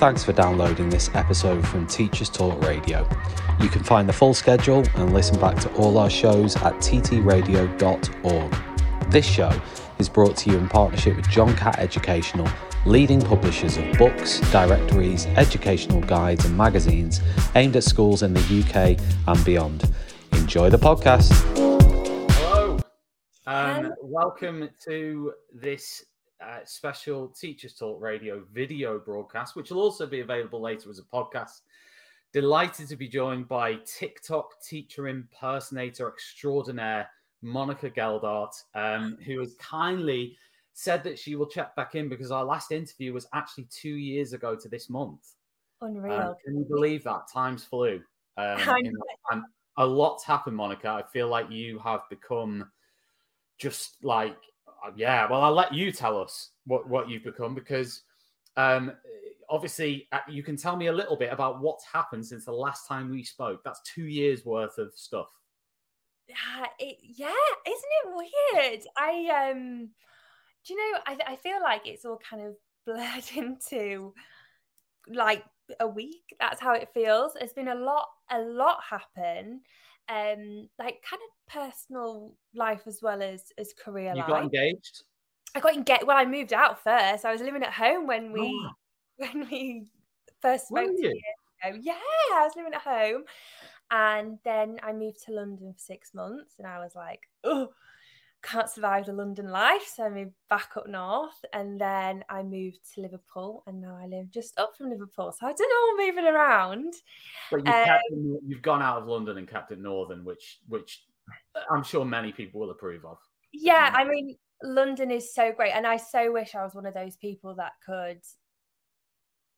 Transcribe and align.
Thanks 0.00 0.24
for 0.24 0.32
downloading 0.32 0.88
this 0.88 1.10
episode 1.12 1.68
from 1.68 1.86
Teachers 1.86 2.30
Talk 2.30 2.58
Radio. 2.64 3.06
You 3.60 3.68
can 3.68 3.84
find 3.84 4.08
the 4.08 4.14
full 4.14 4.32
schedule 4.32 4.82
and 4.94 5.12
listen 5.12 5.38
back 5.38 5.60
to 5.60 5.70
all 5.74 5.98
our 5.98 6.08
shows 6.08 6.56
at 6.56 6.72
ttradio.org. 6.76 8.56
This 9.10 9.26
show 9.26 9.52
is 9.98 10.08
brought 10.08 10.38
to 10.38 10.50
you 10.50 10.56
in 10.56 10.70
partnership 10.70 11.16
with 11.16 11.28
John 11.28 11.54
Catt 11.54 11.78
Educational, 11.78 12.48
leading 12.86 13.20
publishers 13.20 13.76
of 13.76 13.92
books, 13.98 14.40
directories, 14.50 15.26
educational 15.36 16.00
guides, 16.00 16.46
and 16.46 16.56
magazines 16.56 17.20
aimed 17.54 17.76
at 17.76 17.84
schools 17.84 18.22
in 18.22 18.32
the 18.32 18.40
UK 18.40 18.98
and 19.28 19.44
beyond. 19.44 19.84
Enjoy 20.32 20.70
the 20.70 20.78
podcast. 20.78 21.30
Hello, 22.38 22.78
um, 23.46 23.92
welcome 24.00 24.70
to 24.86 25.34
this 25.52 26.06
uh, 26.42 26.60
special 26.64 27.28
Teachers 27.28 27.74
Talk 27.74 28.00
Radio 28.00 28.42
video 28.52 28.98
broadcast, 28.98 29.56
which 29.56 29.70
will 29.70 29.80
also 29.80 30.06
be 30.06 30.20
available 30.20 30.60
later 30.60 30.90
as 30.90 30.98
a 30.98 31.02
podcast. 31.02 31.60
Delighted 32.32 32.88
to 32.88 32.96
be 32.96 33.08
joined 33.08 33.48
by 33.48 33.74
TikTok 33.84 34.62
teacher 34.62 35.08
impersonator 35.08 36.08
extraordinaire 36.08 37.08
Monica 37.42 37.90
Geldart, 37.90 38.52
um, 38.74 39.18
who 39.24 39.40
has 39.40 39.54
kindly 39.54 40.36
said 40.72 41.02
that 41.04 41.18
she 41.18 41.34
will 41.34 41.46
check 41.46 41.74
back 41.74 41.94
in 41.94 42.08
because 42.08 42.30
our 42.30 42.44
last 42.44 42.72
interview 42.72 43.12
was 43.12 43.26
actually 43.34 43.66
two 43.70 43.96
years 43.96 44.32
ago 44.32 44.54
to 44.54 44.68
this 44.68 44.88
month. 44.88 45.34
Unreal. 45.82 46.12
Uh, 46.12 46.34
can 46.44 46.56
you 46.56 46.64
believe 46.64 47.02
that? 47.04 47.22
Times 47.32 47.64
flew. 47.64 48.00
Um, 48.36 48.60
and 49.30 49.42
a 49.76 49.86
lot's 49.86 50.24
happened, 50.24 50.56
Monica. 50.56 50.88
I 50.88 51.02
feel 51.02 51.28
like 51.28 51.50
you 51.50 51.78
have 51.80 52.02
become 52.08 52.70
just 53.58 53.96
like, 54.04 54.36
yeah. 54.96 55.28
Well, 55.30 55.42
I'll 55.42 55.54
let 55.54 55.74
you 55.74 55.92
tell 55.92 56.20
us 56.20 56.50
what 56.66 56.88
what 56.88 57.08
you've 57.08 57.24
become 57.24 57.54
because 57.54 58.02
um, 58.56 58.92
obviously 59.48 60.08
uh, 60.12 60.20
you 60.28 60.42
can 60.42 60.56
tell 60.56 60.76
me 60.76 60.86
a 60.86 60.92
little 60.92 61.16
bit 61.16 61.32
about 61.32 61.60
what's 61.60 61.84
happened 61.84 62.24
since 62.24 62.44
the 62.44 62.52
last 62.52 62.86
time 62.86 63.10
we 63.10 63.22
spoke. 63.22 63.62
That's 63.64 63.80
two 63.82 64.06
years 64.06 64.44
worth 64.44 64.78
of 64.78 64.92
stuff. 64.94 65.28
Yeah, 66.28 66.66
it, 66.78 66.98
yeah, 67.02 67.32
isn't 67.66 67.84
it 68.04 68.30
weird? 68.54 68.80
I 68.96 69.50
um, 69.50 69.88
do 70.66 70.74
you 70.74 70.92
know? 70.92 70.98
I 71.06 71.32
I 71.32 71.36
feel 71.36 71.60
like 71.62 71.86
it's 71.86 72.04
all 72.04 72.18
kind 72.18 72.46
of 72.46 72.54
blurred 72.86 73.24
into 73.36 74.14
like 75.08 75.44
a 75.80 75.86
week. 75.86 76.34
That's 76.38 76.60
how 76.60 76.74
it 76.74 76.88
feels. 76.92 77.32
There's 77.34 77.52
been 77.52 77.68
a 77.68 77.74
lot, 77.74 78.08
a 78.30 78.40
lot 78.40 78.78
happen. 78.88 79.60
Um, 80.08 80.68
like 80.78 81.02
kind 81.08 81.22
of 81.22 81.52
personal 81.52 82.34
life 82.54 82.82
as 82.86 83.00
well 83.00 83.22
as 83.22 83.52
as 83.58 83.72
career 83.72 84.12
you 84.12 84.20
life. 84.20 84.28
got 84.28 84.42
engaged. 84.42 85.04
I 85.54 85.60
got 85.60 85.74
engaged. 85.74 86.04
Well, 86.04 86.16
I 86.16 86.24
moved 86.24 86.52
out 86.52 86.82
first. 86.82 87.24
I 87.24 87.32
was 87.32 87.40
living 87.40 87.62
at 87.62 87.72
home 87.72 88.06
when 88.06 88.32
we 88.32 88.40
oh. 88.40 88.70
when 89.16 89.48
we 89.50 89.86
first 90.40 90.68
spoke 90.68 90.90
years 90.96 91.14
ago. 91.64 91.78
Yeah, 91.80 91.92
I 92.32 92.42
was 92.42 92.52
living 92.56 92.74
at 92.74 92.80
home, 92.80 93.22
and 93.90 94.38
then 94.44 94.80
I 94.82 94.92
moved 94.92 95.24
to 95.26 95.32
London 95.32 95.72
for 95.72 95.78
six 95.78 96.12
months, 96.14 96.54
and 96.58 96.66
I 96.66 96.78
was 96.78 96.94
like, 96.96 97.20
oh 97.44 97.68
can't 98.42 98.70
survive 98.70 99.06
the 99.06 99.12
London 99.12 99.50
life. 99.50 99.92
So 99.94 100.04
I 100.04 100.10
moved 100.10 100.32
back 100.48 100.70
up 100.76 100.88
north 100.88 101.44
and 101.52 101.80
then 101.80 102.24
I 102.28 102.42
moved 102.42 102.78
to 102.94 103.02
Liverpool 103.02 103.62
and 103.66 103.80
now 103.80 103.98
I 104.00 104.06
live 104.06 104.30
just 104.30 104.58
up 104.58 104.72
from 104.76 104.90
Liverpool. 104.90 105.32
So 105.38 105.46
I 105.46 105.52
don't 105.52 105.98
know, 105.98 106.06
moving 106.06 106.26
around. 106.26 106.94
But 107.50 107.66
you've, 107.66 107.74
um, 107.74 108.38
you've 108.46 108.62
gone 108.62 108.82
out 108.82 109.02
of 109.02 109.08
London 109.08 109.38
and 109.38 109.48
kept 109.48 109.72
it 109.72 109.80
northern, 109.80 110.24
which 110.24 110.58
which 110.68 111.02
I'm 111.70 111.82
sure 111.82 112.04
many 112.04 112.32
people 112.32 112.60
will 112.60 112.70
approve 112.70 113.04
of. 113.04 113.18
Yeah, 113.52 113.92
I 113.94 114.04
mean, 114.04 114.36
London 114.62 115.10
is 115.10 115.34
so 115.34 115.52
great. 115.52 115.72
And 115.72 115.86
I 115.86 115.96
so 115.96 116.32
wish 116.32 116.54
I 116.54 116.62
was 116.62 116.74
one 116.74 116.86
of 116.86 116.94
those 116.94 117.16
people 117.16 117.54
that 117.56 117.72
could 117.84 118.20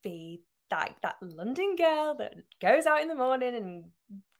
be 0.02 0.42
like 0.70 1.00
that 1.02 1.16
London 1.20 1.76
girl 1.76 2.14
that 2.18 2.34
goes 2.60 2.86
out 2.86 3.02
in 3.02 3.08
the 3.08 3.14
morning 3.14 3.54
and 3.54 3.84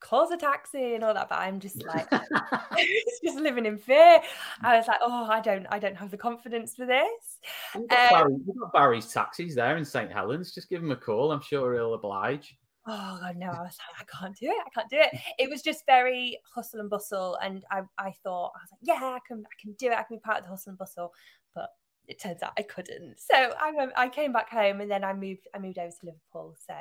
calls 0.03 0.31
a 0.31 0.37
taxi 0.37 0.95
and 0.95 1.05
all 1.05 1.15
that. 1.15 1.29
But 1.29 1.39
I'm 1.39 1.61
just 1.61 1.83
like, 1.87 2.09
just 3.25 3.39
living 3.39 3.67
in 3.67 3.79
fear. 3.79 4.21
I 4.63 4.77
was 4.77 4.89
like, 4.89 5.01
oh, 5.01 5.27
I 5.31 5.41
don't, 5.41 5.67
I 5.71 5.79
don't 5.79 5.97
have 5.97 6.11
the 6.11 6.17
confidence 6.17 6.75
for 6.75 6.87
this. 6.87 7.39
We've 7.75 7.89
got, 7.89 8.13
um, 8.13 8.19
Barry, 8.19 8.35
we've 8.47 8.61
got 8.61 8.73
Barry's 8.73 9.13
taxis 9.13 9.55
there 9.55 9.77
in 9.77 9.85
St 9.85 10.13
Helens. 10.13 10.53
Just 10.53 10.69
give 10.69 10.83
him 10.83 10.91
a 10.91 10.97
call. 10.97 11.33
I'm 11.33 11.43
sure 11.43 11.75
he'll 11.75 11.95
oblige. 11.95 12.57
Oh 12.85 13.19
God, 13.21 13.37
no! 13.37 13.47
I 13.47 13.63
was 13.63 13.79
like, 13.79 14.01
I 14.01 14.19
can't 14.19 14.37
do 14.37 14.47
it. 14.47 14.57
I 14.67 14.71
can't 14.75 14.91
do 14.91 14.99
it. 14.99 15.17
It 15.39 15.49
was 15.49 15.63
just 15.63 15.87
very 15.87 16.37
hustle 16.53 16.81
and 16.81 16.91
bustle, 16.91 17.39
and 17.41 17.65
I, 17.71 17.83
I 17.97 18.13
thought 18.25 18.51
I 18.57 18.61
was 18.61 18.71
like, 18.73 18.81
yeah, 18.83 19.07
I 19.07 19.21
can, 19.25 19.45
I 19.47 19.55
can 19.63 19.73
do 19.75 19.87
it. 19.87 19.93
I 19.93 20.03
can 20.03 20.17
be 20.17 20.21
part 20.21 20.39
of 20.39 20.45
the 20.45 20.51
hustle 20.51 20.71
and 20.71 20.79
bustle. 20.79 21.13
But 21.55 21.69
it 22.09 22.21
turns 22.21 22.43
out 22.43 22.53
I 22.59 22.63
couldn't. 22.63 23.21
So 23.21 23.35
I, 23.37 23.89
I 23.97 24.09
came 24.09 24.33
back 24.33 24.51
home, 24.51 24.81
and 24.81 24.91
then 24.91 25.05
I 25.05 25.13
moved, 25.13 25.47
I 25.55 25.61
moved 25.61 25.79
over 25.79 25.91
to 25.91 26.07
Liverpool. 26.07 26.57
So 26.67 26.75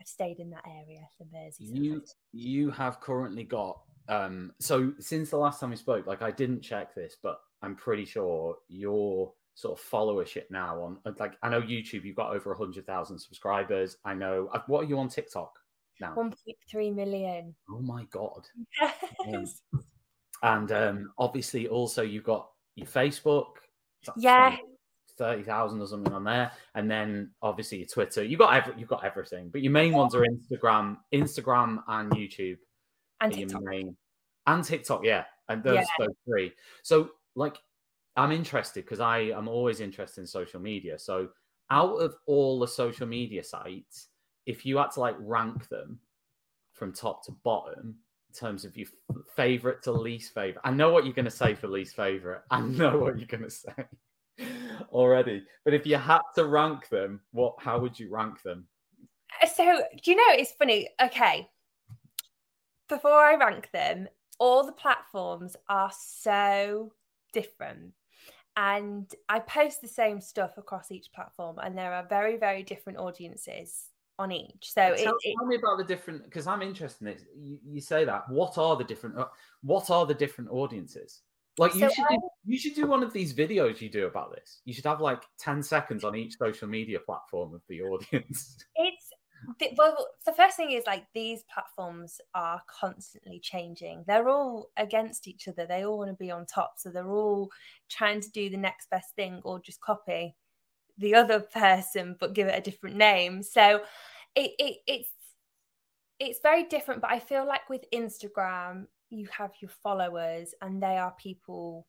I've 0.00 0.06
stayed 0.06 0.38
in 0.38 0.50
that 0.50 0.64
area, 0.66 1.08
the 1.18 1.26
Merseyside. 1.26 1.82
You 1.82 2.04
you 2.32 2.70
have 2.70 3.00
currently 3.00 3.44
got 3.44 3.80
um 4.08 4.52
so 4.60 4.92
since 4.98 5.30
the 5.30 5.36
last 5.36 5.60
time 5.60 5.70
we 5.70 5.76
spoke, 5.76 6.06
like 6.06 6.22
I 6.22 6.30
didn't 6.30 6.62
check 6.62 6.94
this, 6.94 7.16
but 7.22 7.40
I'm 7.62 7.76
pretty 7.76 8.04
sure 8.04 8.56
your 8.68 9.32
sort 9.54 9.78
of 9.78 9.84
followership 9.84 10.44
now 10.50 10.80
on 10.82 10.98
like 11.18 11.36
I 11.42 11.48
know 11.48 11.62
YouTube, 11.62 12.04
you've 12.04 12.16
got 12.16 12.34
over 12.34 12.54
hundred 12.54 12.86
thousand 12.86 13.18
subscribers. 13.18 13.96
I 14.04 14.14
know 14.14 14.48
uh, 14.52 14.60
what 14.66 14.84
are 14.84 14.88
you 14.88 14.98
on 14.98 15.08
TikTok 15.08 15.58
now? 16.00 16.14
One 16.14 16.30
point 16.30 16.56
three 16.70 16.90
million. 16.90 17.54
Oh 17.70 17.80
my 17.80 18.04
god! 18.10 18.46
Yes. 19.26 19.62
Um, 19.72 19.84
and 20.42 20.72
um, 20.72 21.12
obviously, 21.18 21.66
also 21.66 22.02
you've 22.02 22.24
got 22.24 22.48
your 22.74 22.86
Facebook. 22.86 23.46
Yeah, 24.16 24.56
thirty 25.16 25.42
thousand 25.42 25.80
or 25.80 25.86
something 25.86 26.12
on 26.12 26.24
there, 26.24 26.52
and 26.74 26.90
then 26.90 27.30
obviously 27.42 27.78
your 27.78 27.86
Twitter. 27.86 28.24
You 28.24 28.36
got 28.36 28.54
every, 28.54 28.80
you 28.80 28.86
got 28.86 29.04
everything, 29.04 29.48
but 29.50 29.62
your 29.62 29.72
main 29.72 29.92
ones 29.92 30.14
are 30.14 30.24
Instagram, 30.24 30.98
Instagram, 31.12 31.82
and 31.88 32.12
YouTube. 32.12 32.58
And 33.20 33.32
TikTok. 33.32 33.62
Main, 33.62 33.96
and 34.46 34.64
TikTok, 34.64 35.04
yeah, 35.04 35.24
and 35.48 35.62
those, 35.62 35.76
yeah. 35.76 35.84
those 35.98 36.16
three. 36.26 36.52
So, 36.82 37.10
like, 37.34 37.56
I'm 38.16 38.32
interested 38.32 38.84
because 38.84 39.00
I 39.00 39.18
am 39.18 39.48
always 39.48 39.80
interested 39.80 40.20
in 40.20 40.26
social 40.26 40.60
media. 40.60 40.98
So, 40.98 41.28
out 41.70 41.96
of 41.96 42.14
all 42.26 42.58
the 42.58 42.68
social 42.68 43.06
media 43.06 43.42
sites, 43.42 44.08
if 44.46 44.64
you 44.64 44.76
had 44.76 44.92
to 44.92 45.00
like 45.00 45.16
rank 45.18 45.68
them 45.68 45.98
from 46.74 46.92
top 46.92 47.24
to 47.24 47.32
bottom 47.42 47.96
in 48.28 48.34
terms 48.34 48.64
of 48.64 48.76
your 48.76 48.88
favorite 49.34 49.82
to 49.84 49.92
least 49.92 50.34
favorite, 50.34 50.60
I 50.64 50.70
know 50.70 50.92
what 50.92 51.04
you're 51.04 51.14
going 51.14 51.24
to 51.24 51.30
say 51.30 51.54
for 51.54 51.68
least 51.68 51.96
favorite. 51.96 52.42
I 52.50 52.60
know 52.60 52.98
what 52.98 53.18
you're 53.18 53.26
going 53.26 53.44
to 53.44 53.50
say 53.50 53.72
already. 54.90 55.44
But 55.64 55.74
if 55.74 55.86
you 55.86 55.96
had 55.96 56.22
to 56.34 56.46
rank 56.46 56.88
them, 56.88 57.20
what? 57.32 57.54
How 57.58 57.78
would 57.78 57.98
you 57.98 58.10
rank 58.10 58.42
them? 58.42 58.66
So 59.54 59.82
do 60.02 60.10
you 60.10 60.16
know? 60.16 60.34
It's 60.34 60.52
funny. 60.52 60.88
Okay, 61.02 61.48
before 62.88 63.12
I 63.12 63.34
rank 63.36 63.70
them, 63.72 64.08
all 64.38 64.64
the 64.64 64.72
platforms 64.72 65.56
are 65.68 65.90
so 65.96 66.92
different. 67.32 67.92
And 68.58 69.12
I 69.28 69.40
post 69.40 69.82
the 69.82 69.88
same 69.88 70.20
stuff 70.20 70.56
across 70.56 70.90
each 70.90 71.12
platform, 71.12 71.58
and 71.58 71.76
there 71.76 71.92
are 71.92 72.06
very, 72.08 72.38
very 72.38 72.62
different 72.62 72.98
audiences 72.98 73.90
on 74.18 74.32
each. 74.32 74.72
So 74.72 74.94
tell, 74.96 75.14
it, 75.22 75.34
tell 75.36 75.46
me 75.46 75.56
about 75.56 75.76
the 75.76 75.84
different 75.84 76.24
because 76.24 76.46
I'm 76.46 76.62
interested 76.62 77.06
in 77.06 77.12
it. 77.12 77.22
You, 77.36 77.58
you, 77.66 77.80
say 77.82 78.06
that. 78.06 78.28
What 78.30 78.56
are 78.56 78.76
the 78.76 78.84
different? 78.84 79.18
Uh, 79.18 79.26
what 79.62 79.90
are 79.90 80.06
the 80.06 80.14
different 80.14 80.50
audiences? 80.50 81.20
Like 81.58 81.74
you 81.74 81.80
so 81.80 81.88
should 81.88 82.04
do, 82.10 82.18
you 82.44 82.58
should 82.58 82.74
do 82.74 82.86
one 82.86 83.02
of 83.02 83.12
these 83.12 83.32
videos 83.32 83.80
you 83.80 83.88
do 83.88 84.06
about 84.06 84.34
this. 84.34 84.60
You 84.64 84.74
should 84.74 84.84
have 84.84 85.00
like 85.00 85.22
10 85.38 85.62
seconds 85.62 86.04
on 86.04 86.14
each 86.14 86.36
social 86.38 86.68
media 86.68 86.98
platform 87.00 87.54
of 87.54 87.62
the 87.68 87.82
audience. 87.82 88.58
It's 88.76 89.10
well, 89.76 90.08
the 90.24 90.32
first 90.32 90.56
thing 90.56 90.72
is 90.72 90.84
like 90.86 91.04
these 91.14 91.44
platforms 91.52 92.20
are 92.34 92.62
constantly 92.68 93.38
changing. 93.38 94.04
They're 94.06 94.28
all 94.28 94.70
against 94.76 95.28
each 95.28 95.46
other. 95.46 95.66
They 95.66 95.84
all 95.84 95.98
want 95.98 96.10
to 96.10 96.16
be 96.16 96.30
on 96.30 96.46
top. 96.46 96.74
So 96.78 96.90
they're 96.90 97.08
all 97.08 97.50
trying 97.88 98.20
to 98.22 98.30
do 98.30 98.50
the 98.50 98.56
next 98.56 98.90
best 98.90 99.14
thing 99.14 99.40
or 99.44 99.60
just 99.60 99.80
copy 99.80 100.34
the 100.98 101.14
other 101.14 101.40
person 101.54 102.16
but 102.18 102.34
give 102.34 102.48
it 102.48 102.58
a 102.58 102.62
different 102.62 102.96
name. 102.96 103.42
So 103.42 103.82
it, 104.34 104.52
it 104.58 104.76
it's 104.86 105.10
it's 106.18 106.40
very 106.42 106.64
different. 106.64 107.00
But 107.00 107.10
I 107.10 107.18
feel 107.18 107.46
like 107.46 107.68
with 107.68 107.84
Instagram, 107.92 108.86
you 109.10 109.26
have 109.36 109.52
your 109.60 109.70
followers 109.82 110.54
and 110.62 110.82
they 110.82 110.96
are 110.98 111.14
people 111.18 111.86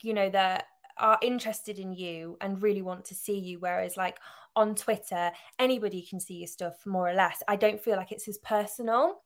you 0.00 0.14
know 0.14 0.30
that 0.30 0.66
are 0.98 1.18
interested 1.22 1.78
in 1.78 1.92
you 1.92 2.36
and 2.40 2.62
really 2.62 2.82
want 2.82 3.04
to 3.06 3.14
see 3.14 3.38
you. 3.38 3.58
Whereas 3.58 3.96
like 3.96 4.18
on 4.54 4.74
twitter 4.74 5.30
anybody 5.58 6.02
can 6.02 6.20
see 6.20 6.34
your 6.34 6.46
stuff 6.46 6.84
more 6.86 7.08
or 7.08 7.14
less. 7.14 7.42
I 7.48 7.56
don't 7.56 7.82
feel 7.82 7.96
like 7.96 8.12
it's 8.12 8.28
as 8.28 8.38
personal 8.38 9.22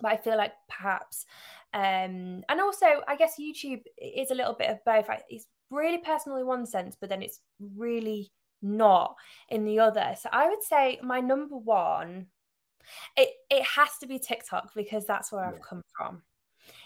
but 0.00 0.12
i 0.12 0.16
feel 0.16 0.36
like 0.36 0.52
perhaps 0.68 1.26
um 1.72 2.42
and 2.48 2.60
also 2.60 2.86
i 3.08 3.16
guess 3.16 3.34
youtube 3.38 3.82
is 3.98 4.30
a 4.30 4.34
little 4.34 4.54
bit 4.54 4.70
of 4.70 4.84
both 4.84 5.06
it's 5.28 5.46
really 5.70 5.98
personal 5.98 6.38
in 6.38 6.46
one 6.46 6.66
sense 6.66 6.96
but 7.00 7.08
then 7.08 7.22
it's 7.22 7.40
really 7.76 8.30
not 8.62 9.14
in 9.50 9.64
the 9.64 9.78
other. 9.78 10.14
So 10.18 10.28
i 10.32 10.48
would 10.48 10.62
say 10.62 10.98
my 11.02 11.20
number 11.20 11.56
one 11.56 12.26
it 13.16 13.30
it 13.50 13.62
has 13.62 13.90
to 14.00 14.06
be 14.06 14.18
tiktok 14.18 14.72
because 14.74 15.06
that's 15.06 15.32
where 15.32 15.42
yeah. 15.42 15.50
i've 15.50 15.62
come 15.62 15.82
from 15.96 16.22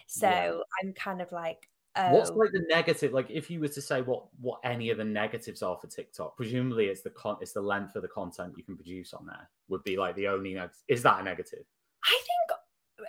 so 0.09 0.29
yeah. 0.29 0.53
I'm 0.83 0.93
kind 0.95 1.23
of 1.23 1.31
like 1.31 1.69
oh. 1.99 2.13
What's 2.15 2.31
like 2.31 2.53
the 2.53 2.65
negative? 2.69 3.13
Like, 3.13 3.31
if 3.31 3.51
you 3.51 3.61
were 3.61 3.69
to 3.69 3.83
say 3.83 4.01
what 4.03 4.25
what 4.41 4.61
any 4.65 4.91
of 4.91 4.99
the 4.99 5.05
negatives 5.05 5.63
are 5.63 5.77
for 5.77 5.87
TikTok, 5.87 6.37
presumably 6.37 6.87
it's 6.87 7.03
the 7.03 7.11
con 7.11 7.37
it's 7.41 7.53
the 7.53 7.61
length 7.61 7.97
of 7.97 8.03
the 8.03 8.09
content 8.09 8.55
you 8.57 8.65
can 8.65 8.77
produce 8.77 9.13
on 9.13 9.27
there 9.27 9.49
would 9.69 9.85
be 9.85 9.97
like 9.97 10.17
the 10.17 10.29
only. 10.29 10.55
Neg- 10.55 10.71
is 10.89 11.03
that 11.03 11.21
a 11.21 11.23
negative? 11.23 11.65
I 12.05 12.19
think 12.19 12.59
uh, 12.59 13.05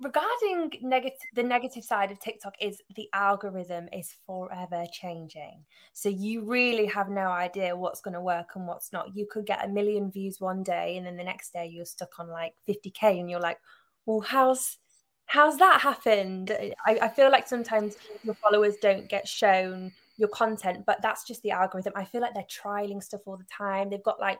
regarding 0.00 0.72
negative 0.82 1.18
the 1.34 1.42
negative 1.42 1.84
side 1.84 2.10
of 2.10 2.18
tiktok 2.18 2.54
is 2.60 2.82
the 2.96 3.08
algorithm 3.12 3.88
is 3.92 4.16
forever 4.26 4.84
changing 4.90 5.62
so 5.92 6.08
you 6.08 6.42
really 6.44 6.86
have 6.86 7.08
no 7.08 7.28
idea 7.28 7.76
what's 7.76 8.00
going 8.00 8.14
to 8.14 8.20
work 8.20 8.48
and 8.56 8.66
what's 8.66 8.92
not 8.92 9.14
you 9.14 9.28
could 9.30 9.46
get 9.46 9.64
a 9.64 9.68
million 9.68 10.10
views 10.10 10.40
one 10.40 10.62
day 10.64 10.96
and 10.96 11.06
then 11.06 11.16
the 11.16 11.22
next 11.22 11.52
day 11.52 11.66
you're 11.66 11.84
stuck 11.84 12.18
on 12.18 12.28
like 12.28 12.54
50k 12.68 13.20
and 13.20 13.30
you're 13.30 13.38
like 13.38 13.58
well 14.06 14.20
how's 14.20 14.78
how's 15.26 15.56
that 15.58 15.80
happened 15.80 16.50
I, 16.86 16.98
I 17.02 17.08
feel 17.08 17.30
like 17.30 17.48
sometimes 17.48 17.96
your 18.22 18.34
followers 18.34 18.76
don't 18.80 19.08
get 19.08 19.26
shown 19.26 19.92
your 20.16 20.28
content 20.28 20.84
but 20.86 21.00
that's 21.02 21.24
just 21.24 21.42
the 21.42 21.50
algorithm 21.50 21.92
i 21.96 22.04
feel 22.04 22.20
like 22.20 22.34
they're 22.34 22.44
trialing 22.44 23.02
stuff 23.02 23.22
all 23.26 23.36
the 23.36 23.44
time 23.44 23.90
they've 23.90 24.02
got 24.02 24.20
like 24.20 24.38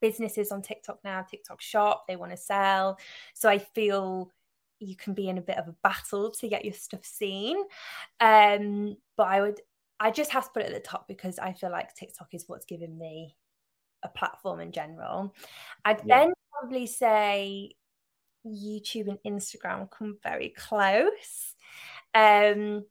businesses 0.00 0.50
on 0.50 0.62
tiktok 0.62 0.98
now 1.04 1.22
tiktok 1.22 1.60
shop 1.60 2.04
they 2.08 2.16
want 2.16 2.30
to 2.30 2.36
sell 2.36 2.98
so 3.34 3.48
i 3.48 3.58
feel 3.58 4.30
you 4.84 4.96
can 4.96 5.14
be 5.14 5.28
in 5.28 5.38
a 5.38 5.42
bit 5.42 5.58
of 5.58 5.68
a 5.68 5.74
battle 5.82 6.30
to 6.30 6.48
get 6.48 6.64
your 6.64 6.74
stuff 6.74 7.04
seen. 7.04 7.56
Um, 8.20 8.96
but 9.16 9.28
I 9.28 9.40
would, 9.40 9.60
I 10.00 10.10
just 10.10 10.30
have 10.32 10.44
to 10.44 10.50
put 10.50 10.62
it 10.62 10.72
at 10.72 10.74
the 10.74 10.88
top 10.88 11.08
because 11.08 11.38
I 11.38 11.52
feel 11.52 11.70
like 11.70 11.94
TikTok 11.94 12.28
is 12.32 12.44
what's 12.46 12.64
given 12.64 12.98
me 12.98 13.36
a 14.02 14.08
platform 14.08 14.60
in 14.60 14.72
general. 14.72 15.34
I'd 15.84 16.02
yeah. 16.04 16.18
then 16.24 16.32
probably 16.52 16.86
say 16.86 17.72
YouTube 18.46 19.08
and 19.08 19.18
Instagram 19.26 19.90
come 19.90 20.18
very 20.22 20.54
close. 20.56 21.54
Um, 22.14 22.84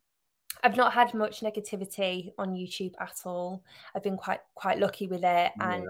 I've 0.62 0.76
not 0.76 0.92
had 0.92 1.14
much 1.14 1.40
negativity 1.40 2.30
on 2.38 2.54
YouTube 2.54 2.92
at 3.00 3.20
all. 3.24 3.62
I've 3.94 4.02
been 4.02 4.16
quite 4.16 4.40
quite 4.54 4.78
lucky 4.78 5.06
with 5.06 5.24
it, 5.24 5.52
and 5.60 5.86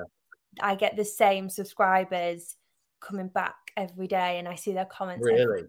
I 0.61 0.75
get 0.75 0.97
the 0.97 1.05
same 1.05 1.49
subscribers 1.49 2.57
coming 3.01 3.29
back 3.29 3.55
every 3.77 4.07
day, 4.07 4.39
and 4.39 4.49
I 4.49 4.55
see 4.55 4.73
their 4.73 4.87
comments. 4.87 5.27
Really? 5.27 5.65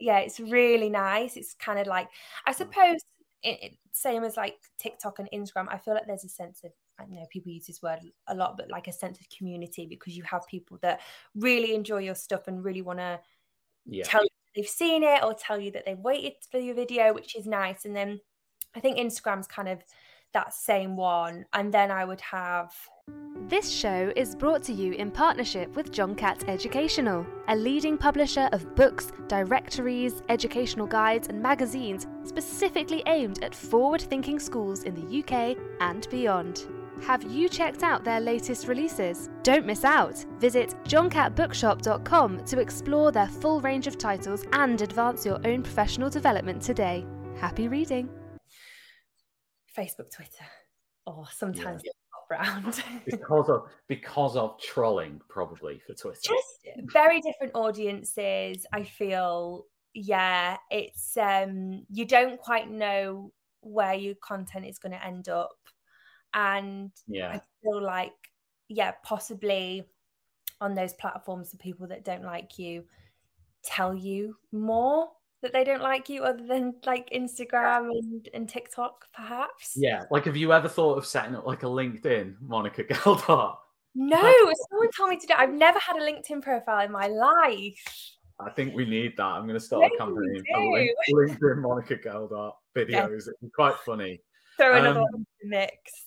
yeah, 0.00 0.18
it's 0.18 0.40
really 0.40 0.90
nice. 0.90 1.36
It's 1.36 1.54
kind 1.54 1.78
of 1.78 1.86
like, 1.86 2.08
I 2.46 2.52
mm. 2.52 2.56
suppose, 2.56 3.00
it, 3.42 3.58
it, 3.62 3.72
same 3.92 4.24
as 4.24 4.36
like 4.36 4.56
TikTok 4.78 5.18
and 5.18 5.28
Instagram. 5.32 5.66
I 5.70 5.78
feel 5.78 5.94
like 5.94 6.06
there's 6.06 6.24
a 6.24 6.28
sense 6.28 6.62
of, 6.64 6.72
I 6.98 7.04
know 7.06 7.24
people 7.30 7.52
use 7.52 7.66
this 7.66 7.82
word 7.82 8.00
a 8.28 8.34
lot, 8.34 8.56
but 8.56 8.70
like 8.70 8.88
a 8.88 8.92
sense 8.92 9.18
of 9.20 9.26
community 9.36 9.86
because 9.86 10.16
you 10.16 10.22
have 10.24 10.46
people 10.46 10.78
that 10.82 11.00
really 11.34 11.74
enjoy 11.74 11.98
your 11.98 12.14
stuff 12.14 12.48
and 12.48 12.64
really 12.64 12.82
want 12.82 12.98
to 12.98 13.20
yeah. 13.86 14.04
tell 14.04 14.22
you 14.22 14.28
they've 14.54 14.66
seen 14.66 15.02
it 15.02 15.22
or 15.22 15.34
tell 15.34 15.60
you 15.60 15.70
that 15.72 15.84
they've 15.84 15.98
waited 15.98 16.32
for 16.50 16.58
your 16.58 16.74
video, 16.74 17.12
which 17.12 17.36
is 17.36 17.46
nice. 17.46 17.84
And 17.84 17.94
then 17.94 18.20
I 18.74 18.80
think 18.80 18.98
Instagram's 18.98 19.46
kind 19.46 19.68
of 19.68 19.82
that 20.32 20.52
same 20.52 20.96
one. 20.96 21.44
And 21.52 21.72
then 21.72 21.90
I 21.90 22.04
would 22.04 22.20
have. 22.20 22.72
This 23.48 23.70
show 23.70 24.12
is 24.16 24.34
brought 24.34 24.64
to 24.64 24.72
you 24.72 24.92
in 24.94 25.10
partnership 25.10 25.76
with 25.76 25.92
John 25.92 26.14
Catt 26.14 26.48
Educational, 26.48 27.24
a 27.48 27.54
leading 27.54 27.96
publisher 27.96 28.48
of 28.52 28.74
books, 28.74 29.12
directories, 29.28 30.22
educational 30.28 30.86
guides, 30.86 31.28
and 31.28 31.40
magazines 31.40 32.06
specifically 32.24 33.02
aimed 33.06 33.44
at 33.44 33.54
forward 33.54 34.00
thinking 34.00 34.40
schools 34.40 34.82
in 34.82 34.94
the 34.94 35.20
UK 35.20 35.56
and 35.80 36.08
beyond. 36.10 36.66
Have 37.02 37.30
you 37.30 37.48
checked 37.48 37.82
out 37.82 38.04
their 38.04 38.20
latest 38.20 38.66
releases? 38.66 39.28
Don't 39.42 39.66
miss 39.66 39.84
out! 39.84 40.24
Visit 40.38 40.74
johncattbookshop.com 40.84 42.44
to 42.44 42.60
explore 42.60 43.12
their 43.12 43.28
full 43.28 43.60
range 43.60 43.86
of 43.86 43.98
titles 43.98 44.44
and 44.52 44.80
advance 44.80 45.24
your 45.24 45.40
own 45.46 45.62
professional 45.62 46.10
development 46.10 46.62
today. 46.62 47.06
Happy 47.38 47.68
reading! 47.68 48.08
Facebook, 49.76 50.10
Twitter, 50.10 50.46
or 51.06 51.26
sometimes 51.32 51.82
yeah. 51.84 51.92
round 52.30 52.82
because 53.04 53.48
of 53.48 53.68
because 53.88 54.36
of 54.36 54.58
trolling, 54.60 55.20
probably 55.28 55.80
for 55.86 55.94
Twitter. 55.94 56.18
Just 56.24 56.92
very 56.92 57.20
different 57.20 57.52
audiences. 57.54 58.66
I 58.72 58.82
feel, 58.82 59.66
yeah, 59.94 60.56
it's 60.70 61.16
um, 61.16 61.84
you 61.90 62.04
don't 62.04 62.40
quite 62.40 62.70
know 62.70 63.32
where 63.60 63.94
your 63.94 64.14
content 64.22 64.66
is 64.66 64.78
going 64.78 64.92
to 64.92 65.04
end 65.04 65.28
up, 65.28 65.56
and 66.34 66.90
yeah, 67.06 67.30
I 67.30 67.40
feel 67.62 67.82
like, 67.82 68.14
yeah, 68.68 68.92
possibly 69.02 69.84
on 70.60 70.74
those 70.74 70.94
platforms, 70.94 71.50
the 71.50 71.58
people 71.58 71.86
that 71.88 72.04
don't 72.04 72.24
like 72.24 72.58
you 72.58 72.84
tell 73.62 73.94
you 73.94 74.36
more 74.52 75.08
that 75.42 75.52
they 75.52 75.64
don't 75.64 75.82
like 75.82 76.08
you 76.08 76.22
other 76.22 76.44
than 76.46 76.74
like 76.86 77.10
Instagram 77.10 77.90
and, 77.90 78.28
and 78.34 78.48
TikTok, 78.48 79.06
perhaps? 79.14 79.74
Yeah. 79.76 80.04
Like, 80.10 80.24
have 80.24 80.36
you 80.36 80.52
ever 80.52 80.68
thought 80.68 80.98
of 80.98 81.06
setting 81.06 81.36
up 81.36 81.46
like 81.46 81.62
a 81.62 81.66
LinkedIn, 81.66 82.36
Monica 82.40 82.84
Geldart? 82.84 83.56
No, 83.94 84.52
someone 84.70 84.90
told 84.96 85.10
me 85.10 85.18
to 85.18 85.26
do. 85.26 85.34
I've 85.36 85.52
never 85.52 85.78
had 85.78 85.96
a 85.96 86.00
LinkedIn 86.00 86.42
profile 86.42 86.84
in 86.84 86.92
my 86.92 87.06
life. 87.06 88.16
I 88.38 88.50
think 88.50 88.74
we 88.74 88.84
need 88.84 89.16
that. 89.16 89.24
I'm 89.24 89.46
going 89.46 89.58
to 89.58 89.64
start 89.64 89.84
a 89.84 89.96
campaign 89.96 90.42
for 90.52 91.26
LinkedIn 91.26 91.62
Monica 91.62 91.96
Geldart 91.96 92.52
videos. 92.76 92.90
Yeah. 92.90 93.04
It'd 93.14 93.34
be 93.40 93.48
quite 93.54 93.74
funny. 93.86 94.20
Throw 94.58 94.76
another 94.76 95.00
um, 95.00 95.04
one 95.04 95.14
in 95.14 95.26
the 95.42 95.56
mix. 95.56 96.05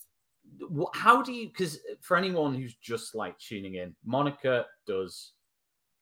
How 0.93 1.21
do 1.21 1.31
you? 1.31 1.47
Because 1.47 1.79
for 2.01 2.17
anyone 2.17 2.55
who's 2.55 2.75
just 2.75 3.15
like 3.15 3.37
tuning 3.39 3.75
in, 3.75 3.95
Monica 4.05 4.65
does 4.85 5.33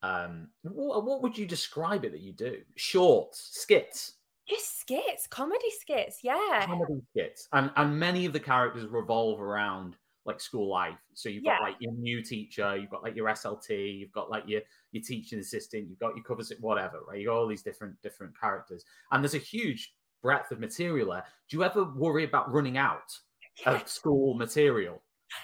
um, 0.04 0.50
what, 0.62 1.06
what 1.06 1.22
would 1.24 1.38
you 1.38 1.46
describe 1.46 2.06
it 2.06 2.12
that 2.12 2.22
you 2.22 2.34
do? 2.34 2.58
Shorts, 2.76 3.50
skits. 3.52 4.14
Just 4.48 4.80
skits, 4.80 5.28
comedy 5.28 5.70
skits, 5.80 6.20
yeah. 6.24 6.66
Comedy 6.66 7.02
skits, 7.12 7.50
and 7.52 7.70
and 7.76 8.00
many 8.00 8.26
of 8.26 8.32
the 8.32 8.40
characters 8.40 8.88
revolve 8.90 9.42
around 9.42 9.98
like 10.24 10.40
school 10.40 10.70
life. 10.70 10.98
So 11.14 11.28
you've 11.28 11.44
got 11.44 11.62
like 11.62 11.76
your 11.80 11.92
new 11.94 12.22
teacher, 12.22 12.78
you've 12.78 12.90
got 12.90 13.04
like 13.04 13.16
your 13.16 13.28
SLT, 13.28 13.98
you've 14.00 14.12
got 14.14 14.30
like 14.30 14.44
your 14.48 14.62
your 14.92 15.04
teaching 15.04 15.40
assistant, 15.40 15.90
you've 15.90 16.00
got 16.00 16.16
your 16.16 16.24
covers 16.24 16.52
it 16.52 16.62
whatever, 16.62 17.00
right? 17.08 17.20
You 17.20 17.28
got 17.28 17.38
all 17.38 17.48
these 17.48 17.64
different 17.64 18.02
different 18.02 18.40
characters, 18.40 18.86
and 19.12 19.22
there's 19.22 19.36
a 19.36 19.40
huge 19.40 19.94
breadth 20.22 20.52
of 20.52 20.60
material 20.60 21.12
there. 21.12 21.26
Do 21.50 21.58
you 21.58 21.64
ever 21.66 21.84
worry 21.84 22.24
about 22.24 22.52
running 22.52 22.78
out 22.78 23.18
of 23.66 23.88
school 23.88 24.34
material? 24.34 25.02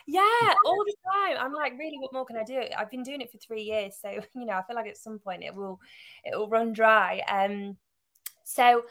Yeah, 0.07 0.54
all 0.65 0.83
the 0.86 0.95
time. 1.13 1.38
I'm 1.39 1.54
like, 1.54 1.74
really, 1.77 1.98
what 2.00 2.13
more 2.13 2.25
can 2.25 2.38
I 2.38 2.44
do? 2.44 2.62
I've 2.77 2.92
been 2.92 3.04
doing 3.04 3.21
it 3.21 3.31
for 3.31 3.38
three 3.38 3.63
years, 3.63 3.95
so 4.01 4.10
you 4.36 4.45
know, 4.45 4.54
I 4.54 4.63
feel 4.63 4.75
like 4.75 4.88
at 4.88 4.98
some 4.98 5.19
point 5.19 5.44
it 5.44 5.54
will, 5.54 5.80
it 6.24 6.38
will 6.38 6.50
run 6.50 6.74
dry. 6.74 7.21
Um, 7.30 7.77
so 8.44 8.83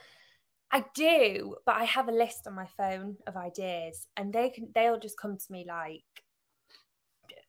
I 0.71 0.85
do, 0.95 1.57
but 1.67 1.77
I 1.77 1.85
have 1.85 2.09
a 2.09 2.13
list 2.13 2.47
on 2.47 2.55
my 2.55 2.67
phone 2.77 3.17
of 3.27 3.37
ideas, 3.37 4.07
and 4.17 4.33
they 4.33 4.51
can, 4.51 4.69
they'll 4.75 5.01
just 5.01 5.19
come 5.19 5.37
to 5.37 5.53
me 5.53 5.65
like 5.67 6.05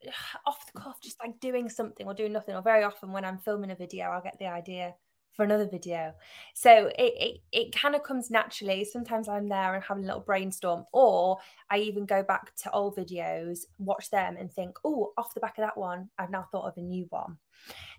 off 0.45 0.71
the 0.71 0.79
cuff, 0.79 1.01
just 1.01 1.19
like 1.19 1.39
doing 1.39 1.69
something 1.69 2.07
or 2.07 2.13
doing 2.13 2.33
nothing. 2.33 2.55
Or 2.55 2.61
very 2.61 2.83
often 2.83 3.11
when 3.11 3.25
I'm 3.25 3.39
filming 3.39 3.71
a 3.71 3.75
video, 3.75 4.05
I'll 4.05 4.21
get 4.21 4.39
the 4.39 4.47
idea 4.47 4.93
for 5.33 5.43
another 5.43 5.67
video. 5.67 6.13
So 6.53 6.87
it, 6.97 7.13
it, 7.17 7.37
it 7.51 7.75
kind 7.75 7.95
of 7.95 8.03
comes 8.03 8.29
naturally. 8.29 8.85
Sometimes 8.85 9.27
I'm 9.27 9.49
there 9.49 9.73
and 9.73 9.83
having 9.83 10.03
a 10.03 10.07
little 10.07 10.21
brainstorm, 10.21 10.85
or 10.93 11.37
I 11.69 11.79
even 11.79 12.05
go 12.05 12.23
back 12.23 12.55
to 12.57 12.71
old 12.71 12.95
videos, 12.95 13.61
watch 13.77 14.09
them, 14.09 14.37
and 14.37 14.51
think, 14.51 14.77
oh, 14.85 15.13
off 15.17 15.33
the 15.33 15.39
back 15.39 15.57
of 15.57 15.63
that 15.63 15.77
one, 15.77 16.09
I've 16.17 16.29
now 16.29 16.47
thought 16.51 16.67
of 16.67 16.77
a 16.77 16.81
new 16.81 17.07
one. 17.09 17.37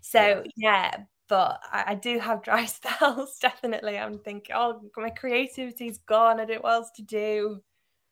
So 0.01 0.43
yeah, 0.55 0.91
yeah 0.93 1.03
but 1.27 1.59
I, 1.71 1.83
I, 1.87 1.95
do 1.95 2.19
have 2.19 2.43
dry 2.43 2.65
spells. 2.65 3.37
Definitely, 3.39 3.97
I'm 3.97 4.19
thinking, 4.19 4.55
oh, 4.55 4.81
my 4.97 5.09
creativity's 5.09 5.97
gone. 5.99 6.39
I 6.39 6.45
don't 6.45 6.57
know 6.57 6.61
what 6.61 6.73
else 6.73 6.91
to 6.97 7.01
do. 7.01 7.61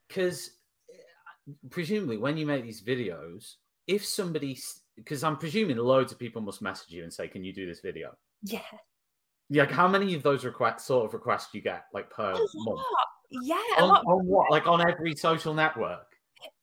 Because 0.07 0.51
eh, 0.91 1.51
presumably, 1.69 2.17
when 2.17 2.37
you 2.37 2.45
make 2.45 2.63
these 2.63 2.83
videos, 2.83 3.55
if 3.87 4.05
somebody, 4.05 4.57
because 4.95 5.23
I'm 5.23 5.37
presuming 5.37 5.77
loads 5.77 6.11
of 6.11 6.19
people 6.19 6.41
must 6.41 6.61
message 6.61 6.89
you 6.89 7.03
and 7.03 7.13
say, 7.13 7.27
"Can 7.27 7.43
you 7.43 7.53
do 7.53 7.65
this 7.65 7.81
video?" 7.81 8.15
Yeah. 8.43 8.61
Yeah, 9.49 9.63
like 9.63 9.71
how 9.71 9.87
many 9.87 10.13
of 10.15 10.23
those 10.23 10.45
requests, 10.45 10.85
sort 10.85 11.05
of 11.05 11.13
requests, 11.13 11.53
you 11.53 11.61
get 11.61 11.85
like 11.93 12.09
per 12.09 12.33
month? 12.33 12.81
Yeah, 13.29 13.55
on, 13.79 13.89
on, 13.89 14.25
what? 14.25 14.51
Like 14.51 14.67
on 14.67 14.87
every 14.87 15.15
social 15.15 15.53
network? 15.53 16.07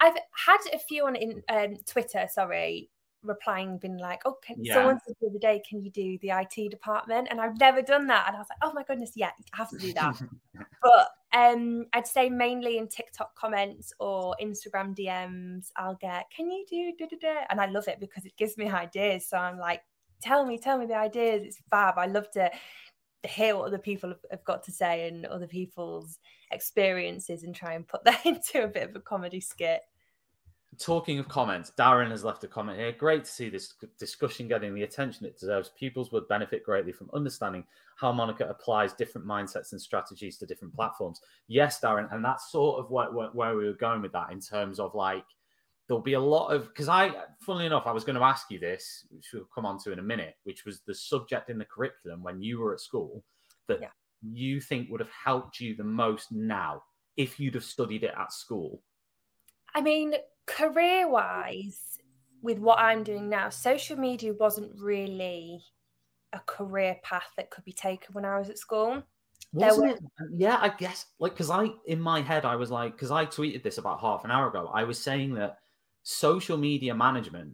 I've 0.01 0.17
had 0.33 0.59
a 0.73 0.79
few 0.79 1.07
on 1.07 1.17
in 1.17 1.43
um, 1.49 1.77
Twitter. 1.87 2.27
Sorry, 2.31 2.91
replying, 3.23 3.79
been 3.79 3.99
like, 3.99 4.23
"Oh, 4.25 4.37
can, 4.43 4.57
yeah. 4.61 4.75
someone 4.75 5.01
said 5.07 5.17
the 5.21 5.29
other 5.29 5.39
day, 5.39 5.63
can 5.69 5.83
you 5.83 5.91
do 5.91 6.19
the 6.19 6.31
IT 6.31 6.71
department?" 6.71 7.29
And 7.31 7.41
I've 7.41 7.59
never 7.59 7.83
done 7.83 8.07
that, 8.09 8.27
and 8.29 8.37
I 8.37 8.39
was 8.39 8.49
like, 8.49 8.59
"Oh 8.63 8.73
my 8.73 8.83
goodness, 8.85 9.13
yeah, 9.15 9.31
I 9.53 9.57
have 9.57 9.71
to 9.71 9.79
do 9.79 9.93
that." 9.95 10.21
but 10.83 11.09
um, 11.33 11.87
I'd 11.93 12.07
say 12.07 12.29
mainly 12.29 12.79
in 12.79 12.89
TikTok 12.89 13.35
comments 13.35 13.93
or 13.99 14.37
Instagram 14.41 14.97
DMs, 14.97 15.71
I'll 15.77 15.97
get, 15.97 16.27
"Can 16.35 16.51
you 16.51 16.65
do 16.69 16.93
da 16.99 17.07
da 17.07 17.17
da?" 17.21 17.41
And 17.51 17.61
I 17.61 17.67
love 17.67 17.89
it 17.89 18.01
because 18.01 18.25
it 18.25 18.37
gives 18.37 18.57
me 18.57 18.69
ideas. 18.69 19.27
So 19.27 19.37
I'm 19.37 19.59
like, 19.59 19.83
tell 20.23 20.45
me, 20.47 20.59
tell 20.59 20.79
me 20.79 20.87
the 20.87 20.97
ideas. 20.97 21.43
It's 21.45 21.63
fab. 21.71 21.99
I 21.99 22.07
love 22.07 22.31
to 22.33 22.51
hear 23.29 23.57
what 23.57 23.67
other 23.67 23.79
people 23.79 24.15
have, 24.31 24.45
got 24.45 24.63
to 24.65 24.73
say 24.73 25.09
and 25.09 25.27
other 25.27 25.47
people's 25.47 26.19
experiences 26.51 27.45
and 27.45 27.55
try 27.55 27.75
and 27.75 27.87
put 27.87 28.05
that 28.05 28.25
into 28.25 28.65
a 28.65 28.69
bit 28.69 28.89
of 28.89 28.97
a 28.97 29.01
comedy 29.01 29.41
skit. 29.41 29.83
talking 30.79 31.19
of 31.19 31.29
comments, 31.29 31.73
Darren 31.79 32.11
has 32.11 32.25
left 32.25 32.45
a 32.45 32.49
comment 32.49 32.79
here. 32.79 32.93
Great 32.93 33.25
to 33.25 33.31
see 33.31 33.51
this 33.51 33.75
discussion 33.99 34.49
getting 34.49 34.75
the 34.75 34.85
attention 34.85 35.27
it 35.27 35.39
deserves. 35.39 35.71
Pupils 35.77 36.13
would 36.13 36.29
benefit 36.29 36.65
greatly 36.65 36.93
from 36.93 37.11
understanding 37.13 37.65
how 37.97 38.13
Monica 38.13 38.47
applies 38.47 38.95
different 38.95 39.27
mindsets 39.27 39.73
and 39.73 39.81
strategies 39.81 40.39
to 40.39 40.47
different 40.47 40.75
platforms. 40.75 41.21
Yes, 41.49 41.81
Darren, 41.81 42.11
and 42.15 42.25
that's 42.25 42.51
sort 42.51 42.79
of 42.79 42.91
what, 42.91 43.35
where 43.35 43.57
we 43.57 43.67
were 43.67 43.75
going 43.75 44.01
with 44.01 44.13
that 44.13 44.33
in 44.33 44.41
terms 44.41 44.81
of 44.81 44.95
like 44.95 45.25
there'll 45.91 46.01
be 46.01 46.13
a 46.13 46.21
lot 46.21 46.51
of 46.51 46.69
because 46.69 46.89
I, 46.89 47.11
funnily 47.41 47.67
enough, 47.67 47.83
I 47.85 47.91
was 47.91 48.05
going 48.05 48.15
to 48.15 48.23
ask 48.23 48.49
you 48.49 48.61
this, 48.61 49.09
which 49.11 49.27
we'll 49.35 49.49
come 49.53 49.67
on 49.67 49.77
to 49.81 49.91
in 49.91 49.99
a 49.99 50.03
minute, 50.03 50.37
which 50.45 50.65
was 50.65 50.83
the 50.87 50.95
subject 50.95 51.51
in 51.51 51.59
the 51.59 51.65
curriculum 51.65 52.23
when 52.23 52.41
you 52.41 52.61
were 52.61 52.73
at 52.73 52.79
school 52.79 53.25
that 53.67 53.81
yeah. 53.81 53.89
you 54.23 54.61
think 54.61 54.89
would 54.89 55.01
have 55.01 55.11
helped 55.11 55.59
you 55.59 55.75
the 55.75 55.83
most 55.83 56.31
now 56.31 56.81
if 57.17 57.41
you'd 57.41 57.57
have 57.57 57.65
studied 57.65 58.05
it 58.05 58.15
at 58.17 58.33
school. 58.33 58.81
I 59.75 59.81
mean, 59.81 60.15
career 60.47 61.09
wise, 61.09 61.99
with 62.41 62.61
what 62.61 62.79
I'm 62.79 63.03
doing 63.03 63.29
now, 63.29 63.49
social 63.49 63.97
media 63.97 64.33
wasn't 64.33 64.71
really 64.79 65.61
a 66.33 66.39
career 66.47 66.99
path 67.03 67.33
that 67.37 67.51
could 67.51 67.65
be 67.65 67.73
taken 67.73 68.15
when 68.15 68.25
I 68.25 68.39
was 68.39 68.49
at 68.49 68.59
school. 68.59 69.03
Wasn't 69.53 69.85
were... 69.85 69.95
it? 69.95 70.01
Yeah, 70.37 70.57
I 70.61 70.69
guess 70.69 71.07
like 71.19 71.33
because 71.33 71.51
I 71.51 71.71
in 71.87 72.01
my 72.01 72.21
head 72.21 72.45
I 72.45 72.55
was 72.55 72.71
like 72.71 72.93
because 72.93 73.11
I 73.11 73.27
tweeted 73.27 73.65
this 73.65 73.79
about 73.79 74.01
half 74.01 74.25
an 74.25 74.31
hour 74.31 74.49
ago. 74.49 74.71
I 74.73 74.85
was 74.85 74.97
saying 74.97 75.35
that 75.35 75.57
social 76.03 76.57
media 76.57 76.95
management 76.95 77.53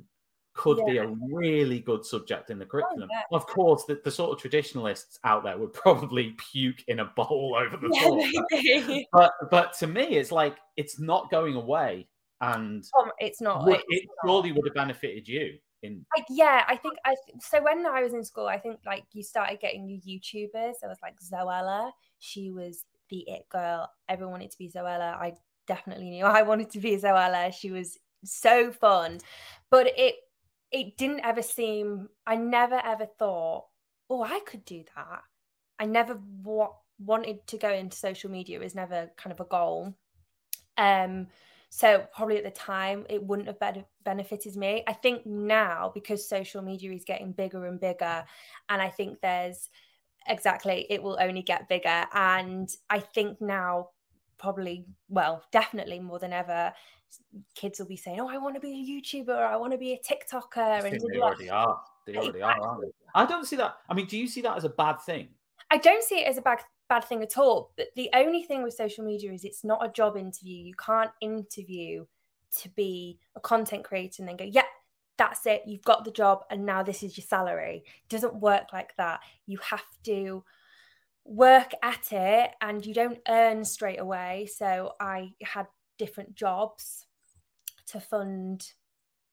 could 0.57 0.79
yeah. 0.79 0.85
be 0.85 0.99
a 0.99 1.07
really 1.31 1.81
good 1.81 2.05
subject 2.05 2.51
in 2.51 2.59
the 2.59 2.65
oh, 2.65 2.69
curriculum. 2.69 3.09
Oh, 3.13 3.15
yeah. 3.15 3.37
Of 3.37 3.47
course, 3.47 3.85
the, 3.85 4.01
the, 4.03 4.11
sort 4.11 4.33
of 4.33 4.41
traditionalists 4.41 5.19
out 5.23 5.45
there 5.45 5.57
would 5.59 5.73
probably 5.75 6.35
puke 6.53 6.83
in 6.89 7.01
a 7.01 7.05
bowl 7.05 7.57
over 7.59 7.77
the 7.77 8.51
yeah, 8.53 9.03
but 9.13 9.33
but 9.51 9.73
to 9.75 9.87
me, 9.87 10.03
it's 10.17 10.33
like 10.33 10.57
it's 10.77 10.99
not 10.99 11.31
going 11.31 11.55
away, 11.55 12.09
and 12.41 12.85
um, 12.99 13.11
it's 13.19 13.41
not. 13.41 13.65
Would, 13.67 13.83
it 13.89 14.09
surely 14.25 14.53
would 14.53 14.67
have 14.67 14.75
benefited 14.75 15.29
you. 15.29 15.59
In... 15.83 16.05
Like, 16.17 16.27
yeah, 16.31 16.65
I 16.67 16.77
think 16.77 16.95
I 17.05 17.15
so 17.39 17.63
when 17.63 17.87
I 17.87 18.03
was 18.03 18.15
in 18.15 18.25
school, 18.25 18.47
I 18.47 18.59
think 18.59 18.81
like 18.87 19.05
you 19.13 19.23
started 19.23 19.61
getting 19.61 19.89
your 19.89 20.01
YouTubers. 20.01 20.75
There 20.81 20.89
was 20.89 20.99
like 21.03 21.17
Zoella. 21.21 21.91
She 22.19 22.51
was 22.51 22.85
the 23.11 23.25
it 23.29 23.47
girl. 23.51 23.91
Everyone 24.09 24.33
wanted 24.33 24.51
to 24.53 24.59
be 24.59 24.71
Zoella. 24.71 25.15
I 25.17 25.35
definitely 25.67 26.11
knew 26.11 26.25
I 26.25 26.43
wanted 26.43 26.71
to 26.71 26.81
be 26.81 26.97
Zoella. 26.97 27.53
She 27.53 27.71
was 27.71 27.99
so 28.27 28.73
fun, 28.73 29.19
but 29.71 29.87
it 29.97 30.17
it 30.71 30.97
didn't 30.97 31.25
ever 31.25 31.43
seem. 31.43 32.09
I 32.27 32.37
never 32.37 32.81
ever 32.85 33.07
thought, 33.19 33.67
oh, 34.11 34.23
I 34.23 34.41
could 34.47 34.65
do 34.65 34.85
that. 34.97 35.23
I 35.79 35.87
never 35.87 36.19
wa- 36.43 36.75
wanted 36.99 37.47
to 37.49 37.59
go 37.59 37.73
into 37.73 37.97
social 37.97 38.31
media. 38.31 38.59
It 38.59 38.63
was 38.63 38.75
never 38.75 39.11
kind 39.17 39.33
of 39.33 39.41
a 39.41 39.49
goal. 39.49 39.95
Um, 40.77 41.29
so 41.69 42.07
probably 42.15 42.39
at 42.39 42.45
the 42.45 42.51
time 42.51 43.07
it 43.09 43.23
wouldn't 43.23 43.49
have 43.49 43.61
be- 43.61 43.85
benefited 44.05 44.57
me. 44.57 44.85
I 44.87 44.93
think 44.93 45.27
now 45.27 45.91
because 45.95 46.29
social 46.29 46.63
media 46.63 46.93
is 46.93 47.05
getting 47.05 47.33
bigger 47.33 47.67
and 47.67 47.81
bigger, 47.81 48.25
and 48.69 48.83
I 48.83 48.89
think 48.89 49.21
there's 49.21 49.69
exactly 50.29 50.87
it 50.91 51.03
will 51.03 51.19
only 51.21 51.43
get 51.43 51.69
bigger. 51.69 52.07
And 52.13 52.69
I 52.91 53.01
think 53.01 53.41
now 53.41 53.91
probably 54.39 54.85
well 55.09 55.43
definitely 55.53 55.99
more 55.99 56.19
than 56.19 56.33
ever 56.33 56.73
kids 57.55 57.79
will 57.79 57.87
be 57.87 57.97
saying 57.97 58.21
oh 58.21 58.29
i 58.29 58.37
want 58.37 58.55
to 58.55 58.61
be 58.61 58.73
a 58.73 59.17
youtuber 59.17 59.37
i 59.37 59.57
want 59.57 59.73
to 59.73 59.79
be 59.79 59.93
a 59.93 59.99
tiktoker 59.99 60.59
I 60.59 60.79
and 60.87 61.01
they 61.01 61.19
already 61.19 61.51
are. 61.51 61.81
They 62.07 62.17
already 62.17 62.43
are 62.43 62.79
they? 62.81 62.89
i 63.15 63.25
don't 63.25 63.47
see 63.47 63.57
that 63.57 63.77
i 63.89 63.95
mean 63.95 64.07
do 64.07 64.19
you 64.19 64.27
see 64.27 64.41
that 64.43 64.57
as 64.57 64.65
a 64.65 64.71
bad 64.71 65.01
thing? 65.01 65.29
I 65.71 65.79
don't 65.79 66.05
see 66.05 66.21
it 66.21 66.29
as 66.29 66.39
a 66.39 66.43
bad 66.43 66.61
bad 66.89 67.05
thing 67.05 67.23
at 67.23 67.37
all 67.39 67.73
but 67.77 67.87
the 67.97 68.09
only 68.15 68.45
thing 68.45 68.63
with 68.63 68.75
social 68.75 69.05
media 69.05 69.33
is 69.33 69.45
it's 69.45 69.65
not 69.65 69.85
a 69.85 69.91
job 69.91 70.17
interview. 70.17 70.65
You 70.65 70.75
can't 70.75 71.11
interview 71.21 72.07
to 72.59 72.69
be 72.71 73.19
a 73.35 73.41
content 73.41 73.85
creator 73.85 74.23
and 74.23 74.29
then 74.29 74.37
go 74.37 74.45
yeah 74.45 74.63
that's 75.19 75.47
it 75.47 75.63
you've 75.67 75.83
got 75.83 76.05
the 76.05 76.11
job 76.11 76.45
and 76.51 76.65
now 76.65 76.83
this 76.83 77.03
is 77.03 77.17
your 77.17 77.25
salary. 77.25 77.83
It 77.85 78.09
doesn't 78.09 78.35
work 78.37 78.73
like 78.73 78.95
that. 78.97 79.21
You 79.47 79.59
have 79.59 79.85
to 80.05 80.45
work 81.27 81.73
at 81.83 82.13
it 82.13 82.51
and 82.61 82.85
you 82.85 82.95
don't 82.95 83.19
earn 83.29 83.65
straight 83.65 84.01
away. 84.01 84.49
So 84.55 84.93
I 85.01 85.33
had 85.43 85.67
different 85.99 86.35
jobs 86.35 87.07
to 87.89 88.01
fund 88.01 88.67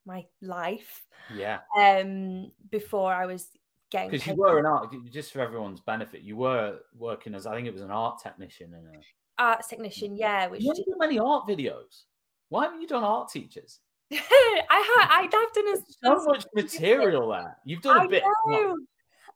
my 0.05 0.25
life. 0.41 1.05
Yeah. 1.35 1.59
Um, 1.77 2.51
before 2.69 3.13
I 3.13 3.25
was 3.25 3.47
getting 3.91 4.11
because 4.11 4.27
you 4.27 4.35
were 4.35 4.59
an 4.59 4.65
art 4.65 4.93
just 5.11 5.31
for 5.31 5.39
everyone's 5.39 5.79
benefit. 5.79 6.21
You 6.21 6.35
were 6.35 6.79
working 6.97 7.35
as 7.35 7.45
I 7.45 7.55
think 7.55 7.67
it 7.67 7.73
was 7.73 7.81
an 7.81 7.91
art 7.91 8.19
technician 8.21 8.73
and 8.73 8.87
a 8.87 8.99
art 9.41 9.61
technician. 9.69 10.17
Yeah, 10.17 10.47
which 10.47 10.63
you 10.63 10.73
done 10.73 10.97
many 10.97 11.19
art 11.19 11.47
videos. 11.47 12.03
Why 12.49 12.65
haven't 12.65 12.81
you 12.81 12.87
done 12.87 13.03
art 13.03 13.29
teachers? 13.29 13.79
I 14.11 15.07
had. 15.09 15.23
I've 15.23 15.53
done 15.53 15.67
a, 15.73 15.77
so 16.03 16.25
much 16.25 16.45
material 16.53 17.29
there. 17.29 17.57
You've 17.65 17.81
done 17.81 17.97
a 17.97 18.01
I 18.01 18.07
bit. 18.07 18.23
Know. 18.47 18.77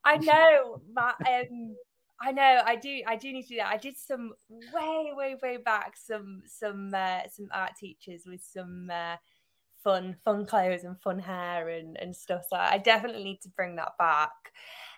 I 0.04 0.16
know, 0.18 0.80
but 0.94 1.16
um, 1.26 1.74
I 2.20 2.32
know 2.32 2.62
I 2.64 2.76
do 2.76 3.00
I 3.06 3.16
do 3.16 3.32
need 3.32 3.42
to 3.42 3.48
do 3.48 3.56
that. 3.56 3.72
I 3.72 3.76
did 3.76 3.96
some 3.96 4.32
way 4.50 5.12
way 5.14 5.36
way 5.40 5.56
back 5.56 5.96
some 5.96 6.42
some 6.46 6.92
uh, 6.94 7.20
some 7.30 7.48
art 7.52 7.72
teachers 7.78 8.24
with 8.26 8.42
some 8.42 8.90
uh, 8.92 9.16
fun 9.84 10.16
fun 10.24 10.44
clothes 10.44 10.84
and 10.84 11.00
fun 11.00 11.18
hair 11.18 11.68
and 11.68 11.96
and 12.00 12.14
stuff. 12.14 12.42
So 12.50 12.56
I 12.56 12.78
definitely 12.78 13.24
need 13.24 13.40
to 13.42 13.48
bring 13.50 13.76
that 13.76 13.92
back. 13.98 14.32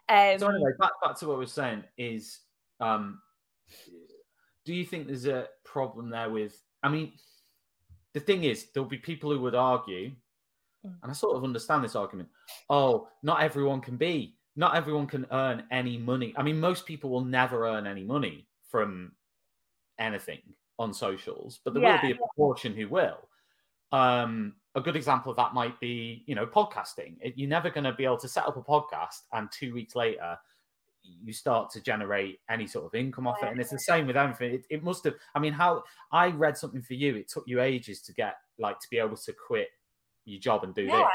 Um, 0.09 0.39
so 0.39 0.49
anyway, 0.49 0.71
back 0.79 0.93
back 1.03 1.19
to 1.19 1.29
what 1.29 1.39
we 1.39 1.45
are 1.45 1.49
saying 1.49 1.85
is, 1.99 2.41
um, 2.81 3.21
do 4.65 4.75
you 4.75 4.85
think 4.85 5.07
there's 5.07 5.27
a 5.27 5.49
problem 5.65 6.09
there 6.09 6.31
with? 6.31 6.61
I 6.83 6.89
mean, 6.89 7.12
the 8.15 8.21
thing 8.21 8.45
is, 8.45 8.69
there'll 8.73 8.89
be 8.89 8.97
people 8.97 9.31
who 9.31 9.41
would 9.41 9.55
argue, 9.55 10.12
mm. 10.87 10.95
and 11.03 11.11
I 11.11 11.12
sort 11.12 11.37
of 11.37 11.45
understand 11.45 11.85
this 11.85 11.97
argument. 11.97 12.31
Oh, 12.71 13.09
not 13.23 13.43
everyone 13.43 13.83
can 13.83 13.99
be 13.99 14.39
not 14.57 14.76
everyone 14.76 15.07
can 15.07 15.26
earn 15.30 15.64
any 15.71 15.97
money. 15.97 16.35
I 16.37 16.42
mean, 16.42 16.61
most 16.61 16.87
people 16.87 17.11
will 17.11 17.25
never 17.25 17.66
earn 17.66 17.87
any 17.87 18.04
money 18.04 18.47
from 18.69 19.12
anything 19.99 20.40
on 20.78 20.92
socials, 20.92 21.61
but 21.64 21.75
there 21.75 21.83
yeah. 21.83 22.00
will 22.00 22.09
be 22.09 22.12
a 22.12 22.16
proportion 22.16 22.75
who 22.75 22.88
will. 22.88 23.28
Um, 23.92 24.54
a 24.75 24.80
good 24.80 24.97
example 24.97 25.30
of 25.30 25.37
that 25.37 25.52
might 25.52 25.78
be, 25.80 26.23
you 26.26 26.35
know, 26.35 26.47
podcasting. 26.47 27.16
It, 27.21 27.35
you're 27.37 27.49
never 27.49 27.71
going 27.71 27.85
to 27.85 27.92
be 27.92 28.04
able 28.04 28.19
to 28.19 28.28
set 28.28 28.47
up 28.47 28.57
a 28.57 28.62
podcast 28.62 29.23
and 29.33 29.49
two 29.50 29.75
weeks 29.75 29.97
later 29.97 30.38
you 31.02 31.33
start 31.33 31.71
to 31.71 31.80
generate 31.80 32.40
any 32.49 32.66
sort 32.66 32.85
of 32.85 32.95
income 32.95 33.26
off 33.26 33.42
it. 33.42 33.49
And 33.49 33.61
it's 33.61 33.71
the 33.71 33.78
same 33.78 34.07
with 34.07 34.16
everything. 34.16 34.54
It, 34.54 34.66
it 34.71 34.83
must 34.83 35.04
have, 35.04 35.14
I 35.35 35.38
mean, 35.38 35.52
how 35.52 35.83
I 36.12 36.28
read 36.28 36.57
something 36.57 36.83
for 36.83 36.95
you, 36.95 37.16
it 37.16 37.28
took 37.28 37.45
you 37.47 37.61
ages 37.61 38.00
to 38.02 38.12
get 38.12 38.37
like 38.59 38.78
to 38.80 38.87
be 38.90 38.99
able 38.99 39.16
to 39.16 39.33
quit 39.33 39.69
your 40.25 40.40
job 40.40 40.62
and 40.62 40.75
do 40.75 40.83
yeah. 40.83 40.99
this. 40.99 41.07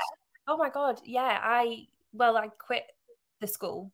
Oh 0.48 0.58
my 0.58 0.70
God. 0.70 1.00
Yeah. 1.06 1.40
I, 1.42 1.88
well, 2.14 2.36
I 2.36 2.50
quit 2.60 2.84
the 3.42 3.48
school 3.48 3.92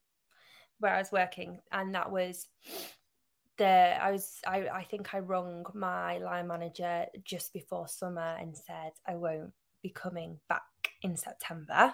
where 0.80 0.94
I 0.96 1.00
was 1.00 1.12
working, 1.12 1.60
and 1.72 1.94
that 1.96 2.12
was 2.12 2.48
the 3.58 4.04
I 4.04 4.12
was 4.12 4.40
I, 4.48 4.68
I 4.70 4.84
think 4.84 5.14
I 5.14 5.20
rung 5.20 5.66
my 5.74 6.18
line 6.18 6.48
manager 6.48 7.06
just 7.24 7.54
before 7.54 7.88
summer 7.88 8.38
and 8.40 8.58
said 8.58 8.92
I 9.08 9.16
won't 9.16 9.52
be 9.84 9.90
coming 9.90 10.40
back 10.50 10.64
in 11.02 11.18
September. 11.18 11.94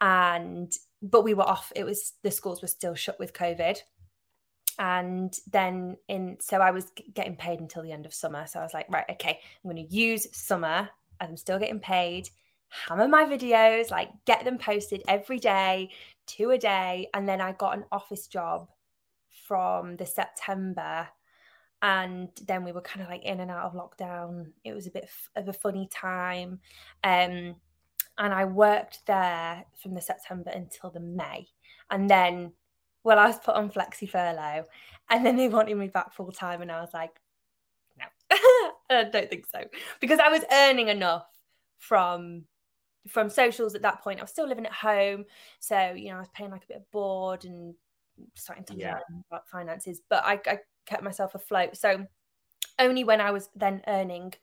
And 0.00 0.72
but 1.02 1.24
we 1.24 1.34
were 1.34 1.48
off, 1.48 1.72
it 1.74 1.84
was 1.84 2.14
the 2.22 2.30
schools 2.30 2.62
were 2.62 2.68
still 2.68 2.94
shut 2.94 3.18
with 3.18 3.32
COVID. 3.32 3.78
And 4.80 5.34
then 5.50 5.96
in 6.08 6.38
so 6.40 6.58
I 6.58 6.70
was 6.70 6.92
getting 7.14 7.36
paid 7.36 7.60
until 7.60 7.82
the 7.82 7.92
end 7.92 8.06
of 8.06 8.14
summer. 8.14 8.46
So 8.46 8.60
I 8.60 8.62
was 8.62 8.74
like, 8.74 8.86
right, 8.88 9.04
okay, 9.10 9.40
I'm 9.64 9.70
gonna 9.70 9.86
use 9.88 10.26
summer 10.36 10.88
I'm 11.20 11.36
still 11.36 11.58
getting 11.58 11.80
paid 11.80 12.28
hammer 12.68 13.08
my 13.08 13.24
videos, 13.24 13.90
like 13.90 14.10
get 14.26 14.44
them 14.44 14.58
posted 14.58 15.02
every 15.08 15.38
day, 15.38 15.90
two 16.28 16.50
a 16.50 16.58
day. 16.58 17.08
And 17.14 17.28
then 17.28 17.40
I 17.40 17.52
got 17.52 17.76
an 17.76 17.84
office 17.90 18.26
job 18.26 18.68
from 19.46 19.96
the 19.96 20.06
September. 20.06 21.08
And 21.82 22.28
then 22.46 22.64
we 22.64 22.72
were 22.72 22.80
kind 22.80 23.02
of 23.02 23.08
like 23.08 23.24
in 23.24 23.40
and 23.40 23.50
out 23.50 23.64
of 23.64 23.74
lockdown. 23.74 24.52
It 24.64 24.74
was 24.74 24.86
a 24.86 24.90
bit 24.90 25.08
of 25.36 25.48
a 25.48 25.52
funny 25.52 25.88
time. 25.92 26.60
Um, 27.02 27.56
and 28.18 28.34
I 28.34 28.44
worked 28.44 29.06
there 29.06 29.64
from 29.80 29.94
the 29.94 30.00
September 30.00 30.50
until 30.50 30.90
the 30.90 31.00
May. 31.00 31.46
And 31.90 32.10
then, 32.10 32.52
well, 33.04 33.18
I 33.18 33.26
was 33.26 33.38
put 33.38 33.54
on 33.54 33.70
flexi 33.70 34.08
furlough. 34.08 34.64
And 35.08 35.24
then 35.24 35.36
they 35.36 35.48
wanted 35.48 35.76
me 35.76 35.88
back 35.88 36.12
full 36.12 36.32
time. 36.32 36.62
And 36.62 36.70
I 36.70 36.80
was 36.80 36.90
like, 36.92 37.12
no, 37.98 38.04
I 38.90 39.04
don't 39.04 39.30
think 39.30 39.46
so. 39.46 39.64
Because 40.00 40.18
I 40.18 40.28
was 40.30 40.44
earning 40.52 40.88
enough 40.88 41.26
from 41.78 42.44
from 43.08 43.28
socials 43.30 43.74
at 43.74 43.82
that 43.82 44.02
point. 44.02 44.20
I 44.20 44.22
was 44.22 44.30
still 44.30 44.48
living 44.48 44.66
at 44.66 44.72
home, 44.72 45.24
so 45.60 45.92
you 45.96 46.10
know 46.10 46.16
I 46.16 46.20
was 46.20 46.30
paying 46.34 46.50
like 46.50 46.64
a 46.64 46.68
bit 46.68 46.76
of 46.78 46.90
board 46.90 47.44
and 47.44 47.74
starting 48.34 48.64
to 48.64 48.74
yeah. 48.74 48.94
learn 48.94 49.24
about 49.30 49.48
finances. 49.48 50.00
But 50.08 50.24
I, 50.24 50.40
I 50.46 50.58
kept 50.86 51.02
myself 51.02 51.34
afloat. 51.34 51.76
So 51.76 52.06
only 52.78 53.04
when 53.04 53.20
I 53.20 53.30
was 53.30 53.48
then 53.54 53.82
earning 53.86 54.34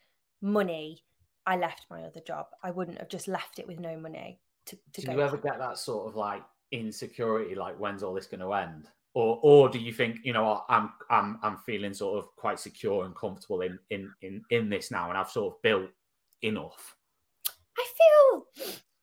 money, 0.42 1.04
I 1.46 1.58
left 1.58 1.86
my 1.90 2.04
other 2.04 2.22
job. 2.22 2.48
I 2.64 2.72
wouldn't 2.72 3.00
have 3.00 3.10
just 3.10 3.28
left 3.28 3.60
it 3.60 3.68
with 3.68 3.80
no 3.80 3.98
money 3.98 4.40
to, 4.66 4.78
to 4.94 5.02
do 5.02 5.12
you 5.12 5.22
ever 5.22 5.38
get 5.38 5.60
that 5.60 5.78
sort 5.78 6.08
of 6.08 6.16
like 6.16 6.44
insecurity, 6.72 7.56
like 7.56 7.78
when's 7.78 8.04
all 8.04 8.14
this 8.14 8.28
going 8.28 8.42
to 8.42 8.54
end? 8.54 8.88
Or, 9.14 9.40
or 9.44 9.70
do 9.70 9.80
you 9.80 9.94
think 9.94 10.20
you 10.24 10.34
know 10.34 10.64
I'm 10.68 10.92
I'm 11.10 11.40
I'm 11.42 11.58
feeling 11.58 11.94
sort 11.94 12.18
of 12.18 12.36
quite 12.36 12.60
secure 12.60 13.06
and 13.06 13.16
comfortable 13.16 13.62
in 13.62 13.80
in 13.90 14.12
in 14.22 14.42
in 14.50 14.70
this 14.70 14.92
now, 14.92 15.10
and 15.10 15.18
I've 15.18 15.30
sort 15.30 15.54
of 15.54 15.62
built 15.62 15.90
enough 16.42 16.98
I 17.78 17.88
feel 17.98 18.46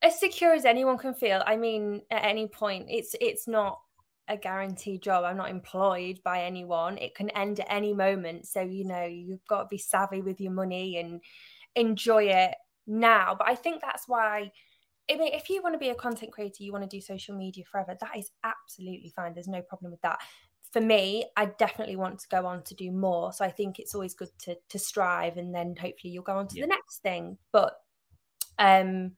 as 0.03 0.19
secure 0.19 0.55
as 0.55 0.65
anyone 0.65 0.99
can 0.99 1.15
feel. 1.15 1.43
I 1.47 1.57
mean, 1.57 2.03
at 2.11 2.25
any 2.25 2.49
point, 2.49 2.87
it's 2.89 3.15
it's 3.21 3.47
not 3.47 3.79
a 4.29 4.37
guaranteed 4.37 5.03
job. 5.03 5.25
I'm 5.25 5.37
not 5.37 5.51
employed 5.51 6.21
by 6.25 6.43
anyone. 6.43 6.99
It 6.99 7.15
can 7.15 7.31
end 7.31 7.61
at 7.61 7.67
any 7.69 7.93
moment. 7.93 8.47
So, 8.47 8.61
you 8.61 8.85
know, 8.85 9.05
you've 9.05 9.45
got 9.49 9.63
to 9.63 9.69
be 9.69 9.79
savvy 9.79 10.23
with 10.23 10.41
your 10.41 10.53
money 10.53 10.99
and 10.99 11.21
enjoy 11.75 12.25
it 12.25 12.55
now. 12.87 13.35
But 13.37 13.49
I 13.49 13.55
think 13.55 13.81
that's 13.81 14.09
why 14.09 14.53
I 15.11 15.17
mean, 15.17 15.33
if 15.33 15.51
you 15.51 15.63
want 15.63 15.75
to 15.75 15.79
be 15.79 15.91
a 15.91 15.95
content 15.95 16.33
creator, 16.33 16.63
you 16.63 16.73
want 16.73 16.89
to 16.89 16.97
do 16.97 17.01
social 17.01 17.37
media 17.37 17.65
forever, 17.71 17.97
that 18.01 18.17
is 18.17 18.31
absolutely 18.45 19.13
fine. 19.15 19.35
There's 19.35 19.49
no 19.49 19.63
problem 19.63 19.91
with 19.91 20.01
that. 20.03 20.21
For 20.71 20.81
me, 20.81 21.27
I 21.37 21.47
definitely 21.47 21.97
want 21.97 22.21
to 22.21 22.29
go 22.29 22.47
on 22.47 22.63
to 22.65 22.75
do 22.75 22.91
more. 22.91 23.33
So 23.33 23.45
I 23.45 23.51
think 23.51 23.79
it's 23.79 23.95
always 23.95 24.15
good 24.15 24.31
to 24.45 24.57
to 24.71 24.79
strive 24.79 25.37
and 25.37 25.55
then 25.55 25.75
hopefully 25.79 26.13
you'll 26.13 26.23
go 26.23 26.39
on 26.39 26.49
to 26.49 26.57
yeah. 26.57 26.65
the 26.65 26.69
next 26.69 27.03
thing. 27.03 27.37
But 27.53 27.75
um 28.59 29.13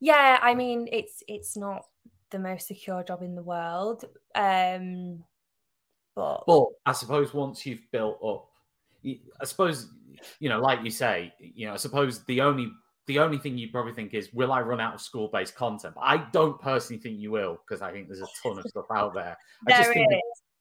yeah, 0.00 0.38
I 0.40 0.54
mean 0.54 0.88
it's 0.90 1.22
it's 1.28 1.56
not 1.56 1.82
the 2.30 2.38
most 2.38 2.68
secure 2.68 3.02
job 3.02 3.22
in 3.22 3.34
the 3.34 3.42
world. 3.42 4.04
Um 4.34 5.24
but 6.14 6.44
But 6.46 6.66
I 6.86 6.92
suppose 6.92 7.32
once 7.32 7.64
you've 7.66 7.90
built 7.92 8.18
up 8.24 8.46
I 9.04 9.44
suppose 9.44 9.88
you 10.38 10.48
know, 10.48 10.60
like 10.60 10.84
you 10.84 10.90
say, 10.90 11.32
you 11.38 11.66
know, 11.66 11.72
I 11.72 11.76
suppose 11.76 12.24
the 12.24 12.40
only 12.40 12.70
the 13.06 13.18
only 13.18 13.38
thing 13.38 13.58
you 13.58 13.68
probably 13.70 13.92
think 13.92 14.14
is, 14.14 14.32
will 14.32 14.52
I 14.52 14.60
run 14.60 14.80
out 14.80 14.94
of 14.94 15.00
school 15.00 15.28
based 15.32 15.56
content? 15.56 15.94
But 15.94 16.02
I 16.02 16.28
don't 16.32 16.60
personally 16.60 17.02
think 17.02 17.18
you 17.18 17.30
will 17.32 17.58
because 17.66 17.82
I 17.82 17.90
think 17.90 18.06
there's 18.06 18.20
a 18.20 18.28
ton 18.42 18.58
of 18.58 18.64
stuff 18.68 18.86
out 18.94 19.14
there. 19.14 19.36
I 19.66 19.70
just 19.70 19.92
think 19.92 20.08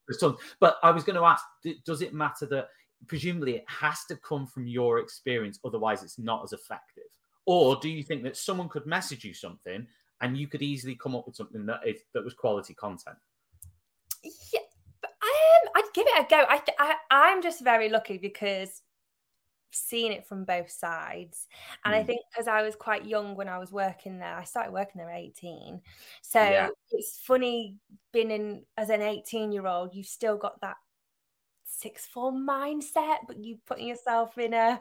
there's 0.08 0.18
tons. 0.18 0.38
But 0.60 0.78
I 0.82 0.92
was 0.92 1.04
going 1.04 1.16
to 1.16 1.26
ask, 1.26 1.44
does 1.86 2.02
it 2.02 2.14
matter 2.14 2.48
that 2.48 2.70
presumably 3.08 3.58
it 3.58 3.66
has 3.68 4.04
to 4.06 4.16
come 4.16 4.48
from 4.48 4.68
your 4.68 4.98
experience, 4.98 5.60
otherwise 5.64 6.02
it's 6.02 6.18
not 6.18 6.44
as 6.44 6.54
effective? 6.54 7.04
Or 7.52 7.78
do 7.78 7.90
you 7.90 8.04
think 8.04 8.22
that 8.26 8.38
someone 8.38 8.70
could 8.70 8.86
message 8.86 9.24
you 9.24 9.34
something 9.34 9.88
and 10.22 10.38
you 10.38 10.46
could 10.46 10.62
easily 10.62 10.94
come 10.94 11.16
up 11.16 11.26
with 11.26 11.36
something 11.36 11.66
that 11.66 11.80
is, 11.84 12.02
that 12.14 12.24
was 12.24 12.36
quality 12.36 12.76
content? 12.76 13.18
Yeah, 14.24 14.60
um, 15.04 15.70
I'd 15.76 15.90
give 15.96 16.06
it 16.08 16.26
a 16.26 16.30
go. 16.30 16.46
I, 16.48 16.62
I 16.78 16.96
I'm 17.10 17.42
just 17.42 17.64
very 17.64 17.90
lucky 17.90 18.20
because 18.20 18.84
seen 19.72 20.12
it 20.12 20.28
from 20.28 20.46
both 20.46 20.70
sides. 20.70 21.48
And 21.86 21.96
mm. 21.96 21.98
I 21.98 22.04
think 22.04 22.22
because 22.32 22.48
I 22.48 22.62
was 22.62 22.76
quite 22.76 23.08
young 23.08 23.36
when 23.36 23.50
I 23.50 23.58
was 23.58 23.72
working 23.72 24.20
there, 24.20 24.36
I 24.36 24.44
started 24.44 24.72
working 24.72 25.00
there 25.00 25.10
at 25.10 25.18
18. 25.18 25.82
So 26.22 26.40
yeah. 26.40 26.68
it's 26.92 27.20
funny 27.24 27.78
being 28.14 28.30
in 28.30 28.62
as 28.78 28.92
an 28.92 29.02
18 29.02 29.52
year 29.52 29.66
old, 29.66 29.96
you've 29.96 30.06
still 30.06 30.38
got 30.38 30.62
that 30.62 30.78
sixth 31.66 32.10
form 32.10 32.48
mindset, 32.48 33.22
but 33.28 33.44
you 33.44 33.58
putting 33.66 33.88
yourself 33.88 34.38
in 34.38 34.54
a 34.54 34.80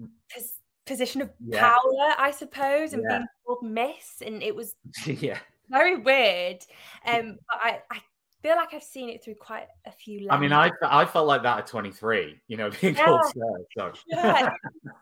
mm. 0.00 0.08
pos- 0.34 0.58
position 0.86 1.22
of 1.22 1.30
yeah. 1.44 1.60
power, 1.60 2.14
I 2.18 2.30
suppose, 2.30 2.92
and 2.92 3.02
yeah. 3.02 3.18
being 3.18 3.28
called 3.46 3.62
miss. 3.62 4.22
And 4.24 4.42
it 4.42 4.54
was 4.54 4.74
yeah. 5.06 5.38
very 5.70 5.96
weird. 5.96 6.64
Um, 7.06 7.38
but 7.48 7.58
I, 7.60 7.80
I 7.90 8.00
feel 8.42 8.56
like 8.56 8.74
I've 8.74 8.82
seen 8.82 9.08
it 9.08 9.22
through 9.22 9.36
quite 9.36 9.68
a 9.86 9.92
few. 9.92 10.28
I 10.30 10.38
mean, 10.38 10.52
I 10.52 10.70
I 10.82 11.04
felt 11.04 11.26
like 11.26 11.42
that 11.44 11.58
at 11.58 11.66
23, 11.66 12.40
you 12.48 12.56
know, 12.56 12.70
being 12.80 12.94
yeah. 12.94 13.04
called 13.04 13.24
sir. 13.26 13.64
So. 13.78 13.92
Yeah, 14.06 14.50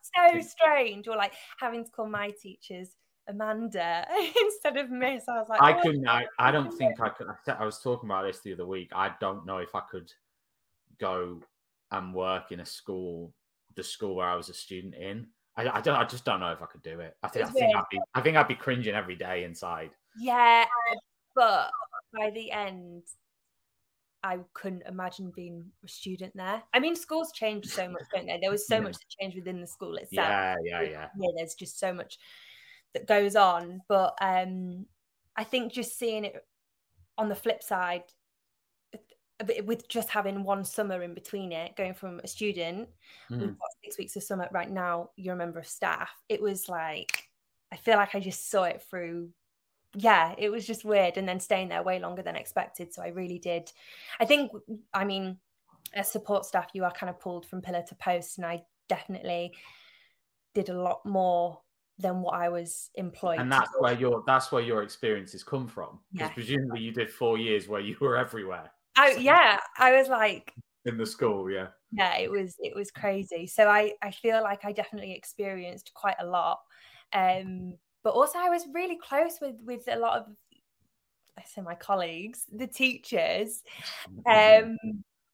so 0.03 0.41
strange. 0.41 1.09
Or 1.09 1.17
like 1.17 1.33
having 1.59 1.85
to 1.85 1.91
call 1.91 2.09
my 2.09 2.31
teachers 2.31 2.91
Amanda 3.29 4.07
instead 4.43 4.77
of 4.77 4.91
Miss. 4.91 5.25
I 5.29 5.39
was 5.39 5.49
like, 5.49 5.63
I 5.63 5.79
oh, 5.79 5.83
couldn't. 5.83 6.09
I, 6.09 6.27
I 6.39 6.51
don't 6.51 6.73
think 6.73 7.01
I 7.01 7.09
could. 7.09 7.29
I 7.49 7.65
was 7.65 7.79
talking 7.79 8.09
about 8.09 8.27
this 8.27 8.41
the 8.41 8.53
other 8.53 8.67
week. 8.67 8.91
I 8.95 9.13
don't 9.21 9.47
know 9.47 9.59
if 9.59 9.75
I 9.75 9.81
could 9.91 10.13
go 11.01 11.41
and 11.91 12.15
work 12.15 12.53
in 12.53 12.61
a 12.61 12.67
school, 12.67 13.33
the 13.75 13.83
school 13.83 14.17
where 14.17 14.29
I 14.29 14.37
was 14.37 14.49
a 14.49 14.55
student 14.55 14.95
in. 14.95 15.27
I, 15.69 15.79
I 15.79 15.81
don't. 15.81 15.97
I 15.97 16.05
just 16.05 16.25
don't 16.25 16.41
know 16.41 16.53
if 16.53 16.63
I 16.63 16.67
could 16.67 16.83
do 16.83 17.01
it. 17.01 17.17
I 17.23 17.29
think. 17.29 17.47
I 17.47 17.51
think 17.51 17.77
I'd 17.77 17.85
be. 17.91 18.01
I 18.15 18.21
think 18.21 18.37
I'd 18.37 18.49
be 18.49 18.55
cringing 18.55 18.95
every 18.95 19.17
day 19.17 19.45
inside. 19.45 19.91
Yeah, 20.19 20.65
but 21.35 21.71
by 22.19 22.31
the 22.31 22.51
end, 22.51 23.03
I 24.23 24.39
couldn't 24.55 24.83
imagine 24.87 25.33
being 25.35 25.65
a 25.85 25.89
student 25.89 26.33
there. 26.35 26.63
I 26.75 26.81
mean, 26.81 26.95
schools 26.95 27.33
change 27.33 27.67
so 27.67 27.89
much, 27.89 28.03
don't 28.15 28.27
they? 28.27 28.39
There 28.41 28.51
was 28.51 28.67
so 28.67 28.75
yeah. 28.77 28.81
much 28.83 28.97
to 28.97 29.17
change 29.19 29.35
within 29.35 29.61
the 29.61 29.67
school 29.67 29.97
itself. 29.97 30.11
Yeah, 30.29 30.57
yeah, 30.65 30.83
yeah. 30.83 31.07
Yeah, 31.19 31.31
there's 31.37 31.55
just 31.55 31.79
so 31.79 31.93
much 31.93 32.19
that 32.95 33.07
goes 33.07 33.37
on. 33.37 33.81
But 33.89 34.15
um 34.21 34.87
I 35.37 35.45
think 35.45 35.73
just 35.73 35.99
seeing 35.99 36.25
it 36.25 36.35
on 37.17 37.29
the 37.29 37.35
flip 37.35 37.63
side, 37.63 38.03
with 39.65 39.89
just 39.89 40.09
having 40.09 40.45
one 40.45 40.65
summer 40.65 41.03
in 41.03 41.15
between 41.15 41.53
it, 41.53 41.77
going 41.77 41.95
from 41.95 42.21
a 42.23 42.27
student, 42.27 42.89
mm. 43.31 43.41
we've 43.41 43.59
got 43.59 43.69
six 43.85 43.99
weeks 43.99 44.17
of 44.17 44.23
summer 44.23 44.49
right 44.53 44.71
now, 44.71 45.11
you're 45.17 45.35
a 45.35 45.39
member 45.39 45.59
of 45.59 45.67
staff. 45.67 46.11
It 46.29 46.41
was 46.41 46.69
like 46.69 47.29
I 47.73 47.77
feel 47.77 47.97
like 47.97 48.15
I 48.15 48.21
just 48.21 48.51
saw 48.51 48.65
it 48.65 48.83
through 48.89 49.31
yeah, 49.95 50.35
it 50.39 50.51
was 50.51 50.67
just 50.67 50.85
weird. 50.85 51.17
And 51.17 51.29
then 51.29 51.41
staying 51.41 51.69
there 51.69 51.83
way 51.83 51.99
longer 51.99 52.23
than 52.23 52.37
expected. 52.37 52.95
So 52.95 53.03
I 53.03 53.09
really 53.09 53.39
did. 53.39 53.73
I 54.21 54.25
think, 54.25 54.53
I 54.95 55.05
mean, 55.05 55.39
as 55.95 56.11
support 56.11 56.45
staff, 56.45 56.69
you 56.75 56.85
are 56.85 56.93
kind 56.93 57.11
of 57.11 57.19
pulled 57.19 57.47
from 57.47 57.61
pillar 57.61 57.83
to 57.89 57.95
post. 57.97 58.39
And 58.39 58.47
I 58.47 58.63
definitely 58.89 59.53
did 60.55 60.69
a 60.69 60.81
lot 60.81 61.05
more 61.05 61.61
than 61.99 62.23
what 62.23 62.35
I 62.35 62.49
was 62.49 62.91
employed. 62.95 63.41
And 63.41 63.53
that's 63.53 63.71
where 63.79 63.95
your 63.95 64.23
that's 64.27 64.53
where 64.53 64.63
your 64.63 64.83
experiences 64.83 65.43
come 65.43 65.67
from. 65.67 65.99
Because 66.13 66.29
yeah. 66.29 66.35
presumably 66.35 66.81
you 66.81 66.93
did 66.93 67.11
four 67.11 67.37
years 67.37 67.69
where 67.69 67.81
you 67.81 67.97
were 68.01 68.17
everywhere. 68.17 68.71
Oh 68.97 69.09
yeah. 69.19 69.59
I 69.79 69.93
was 69.93 70.09
like 70.09 70.53
in 70.85 70.97
the 70.97 71.07
school, 71.07 71.51
yeah. 71.51 71.69
Yeah, 71.93 72.17
it 72.19 72.31
was 72.31 72.57
it 72.61 72.75
was 72.75 72.91
crazy. 72.91 73.47
So 73.47 73.69
I 73.69 73.95
I 74.03 74.11
feel 74.11 74.43
like 74.43 74.65
I 74.65 74.73
definitely 74.73 75.13
experienced 75.13 75.93
quite 75.95 76.17
a 76.21 76.27
lot. 76.27 76.61
Um 77.13 77.75
but 78.03 78.15
also 78.15 78.39
I 78.39 78.49
was 78.49 78.67
really 78.73 78.97
close 78.97 79.39
with 79.41 79.57
with 79.65 79.89
a 79.89 79.97
lot 79.97 80.19
of 80.19 80.27
I 81.39 81.43
say 81.45 81.63
my 81.63 81.75
colleagues, 81.75 82.45
the 82.53 82.67
teachers. 82.67 83.63
Um, 84.27 84.77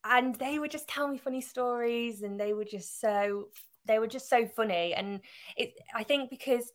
and 0.04 0.34
they 0.36 0.58
would 0.58 0.70
just 0.70 0.88
tell 0.88 1.08
me 1.08 1.18
funny 1.18 1.40
stories 1.40 2.22
and 2.22 2.38
they 2.38 2.52
were 2.52 2.64
just 2.64 3.00
so 3.00 3.48
they 3.86 3.98
were 3.98 4.06
just 4.06 4.28
so 4.28 4.46
funny 4.46 4.94
and 4.94 5.20
it 5.56 5.72
I 5.94 6.02
think 6.02 6.30
because 6.30 6.72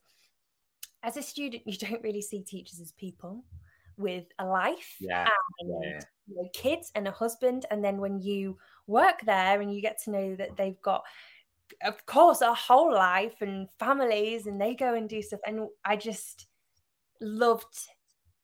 as 1.03 1.17
a 1.17 1.21
student 1.21 1.63
you 1.65 1.77
don't 1.77 2.03
really 2.03 2.21
see 2.21 2.41
teachers 2.41 2.79
as 2.79 2.91
people 2.91 3.43
with 3.97 4.25
a 4.39 4.45
life 4.45 4.95
yeah, 4.99 5.27
and 5.59 5.83
yeah. 5.83 5.99
You 6.27 6.35
know, 6.35 6.49
kids 6.53 6.91
and 6.95 7.07
a 7.07 7.11
husband 7.11 7.65
and 7.71 7.83
then 7.83 7.97
when 7.97 8.19
you 8.19 8.57
work 8.87 9.21
there 9.25 9.61
and 9.61 9.73
you 9.73 9.81
get 9.81 10.01
to 10.03 10.11
know 10.11 10.35
that 10.35 10.55
they've 10.57 10.81
got 10.81 11.03
of 11.83 12.05
course 12.05 12.41
a 12.41 12.53
whole 12.53 12.93
life 12.93 13.41
and 13.41 13.67
families 13.79 14.47
and 14.47 14.59
they 14.59 14.75
go 14.75 14.93
and 14.93 15.09
do 15.09 15.21
stuff 15.21 15.39
and 15.45 15.67
i 15.85 15.95
just 15.95 16.47
loved 17.21 17.87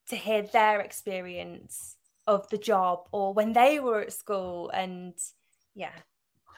to 0.08 0.16
hear 0.16 0.44
their 0.44 0.82
experience 0.82 1.98
of 2.26 2.48
the 2.50 2.58
job 2.58 3.00
or 3.12 3.34
when 3.34 3.54
they 3.54 3.80
were 3.80 4.02
at 4.02 4.14
school 4.14 4.70
and 4.70 5.14
yeah 5.76 5.92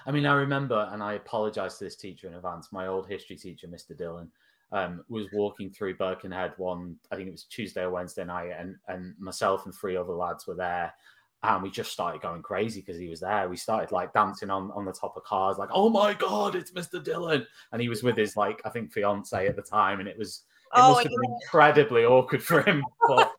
i 0.06 0.12
mean 0.12 0.26
i 0.26 0.34
remember 0.34 0.88
and 0.92 1.02
i 1.02 1.14
apologize 1.14 1.78
to 1.78 1.84
this 1.84 1.96
teacher 1.96 2.28
in 2.28 2.36
advance 2.36 2.72
my 2.72 2.88
old 2.88 3.08
history 3.08 3.36
teacher 3.36 3.68
mr 3.68 3.98
dillon 3.98 4.32
um, 4.72 5.04
was 5.10 5.28
walking 5.34 5.70
through 5.70 5.96
birkenhead 5.96 6.54
one 6.58 6.96
i 7.12 7.16
think 7.16 7.28
it 7.28 7.32
was 7.32 7.46
tuesday 7.46 7.82
or 7.82 7.90
wednesday 7.90 8.24
night 8.24 8.52
and 8.58 8.76
and 8.88 9.16
myself 9.20 9.66
and 9.66 9.74
three 9.74 9.98
other 9.98 10.14
lads 10.14 10.46
were 10.46 10.56
there 10.56 10.94
and 11.44 11.64
we 11.64 11.70
just 11.70 11.92
started 11.92 12.22
going 12.22 12.42
crazy 12.42 12.82
because 12.82 13.00
he 13.00 13.08
was 13.08 13.22
there. 13.22 13.48
We 13.48 13.56
started 13.56 13.92
like 13.92 14.14
dancing 14.14 14.50
on 14.50 14.72
on 14.72 14.86
the 14.86 14.92
top 14.92 15.16
of 15.16 15.24
cars, 15.24 15.58
like, 15.58 15.70
"Oh 15.72 15.90
my 15.90 16.14
god, 16.14 16.56
it's 16.56 16.72
Mr. 16.72 17.02
Dillon!" 17.02 17.48
And 17.72 17.82
he 17.82 17.88
was 17.88 18.04
with 18.04 18.18
his 18.18 18.36
like 18.36 18.62
I 18.66 18.70
think 18.70 18.92
fiance 18.92 19.48
at 19.48 19.56
the 19.56 19.62
time, 19.62 20.00
and 20.00 20.10
it 20.10 20.18
was 20.18 20.44
it 20.76 20.80
oh, 20.80 20.92
must 20.92 21.04
have 21.04 21.12
been 21.12 21.38
incredibly 21.42 22.06
awkward 22.06 22.44
for 22.44 22.62
him. 22.62 22.84
But 23.08 23.32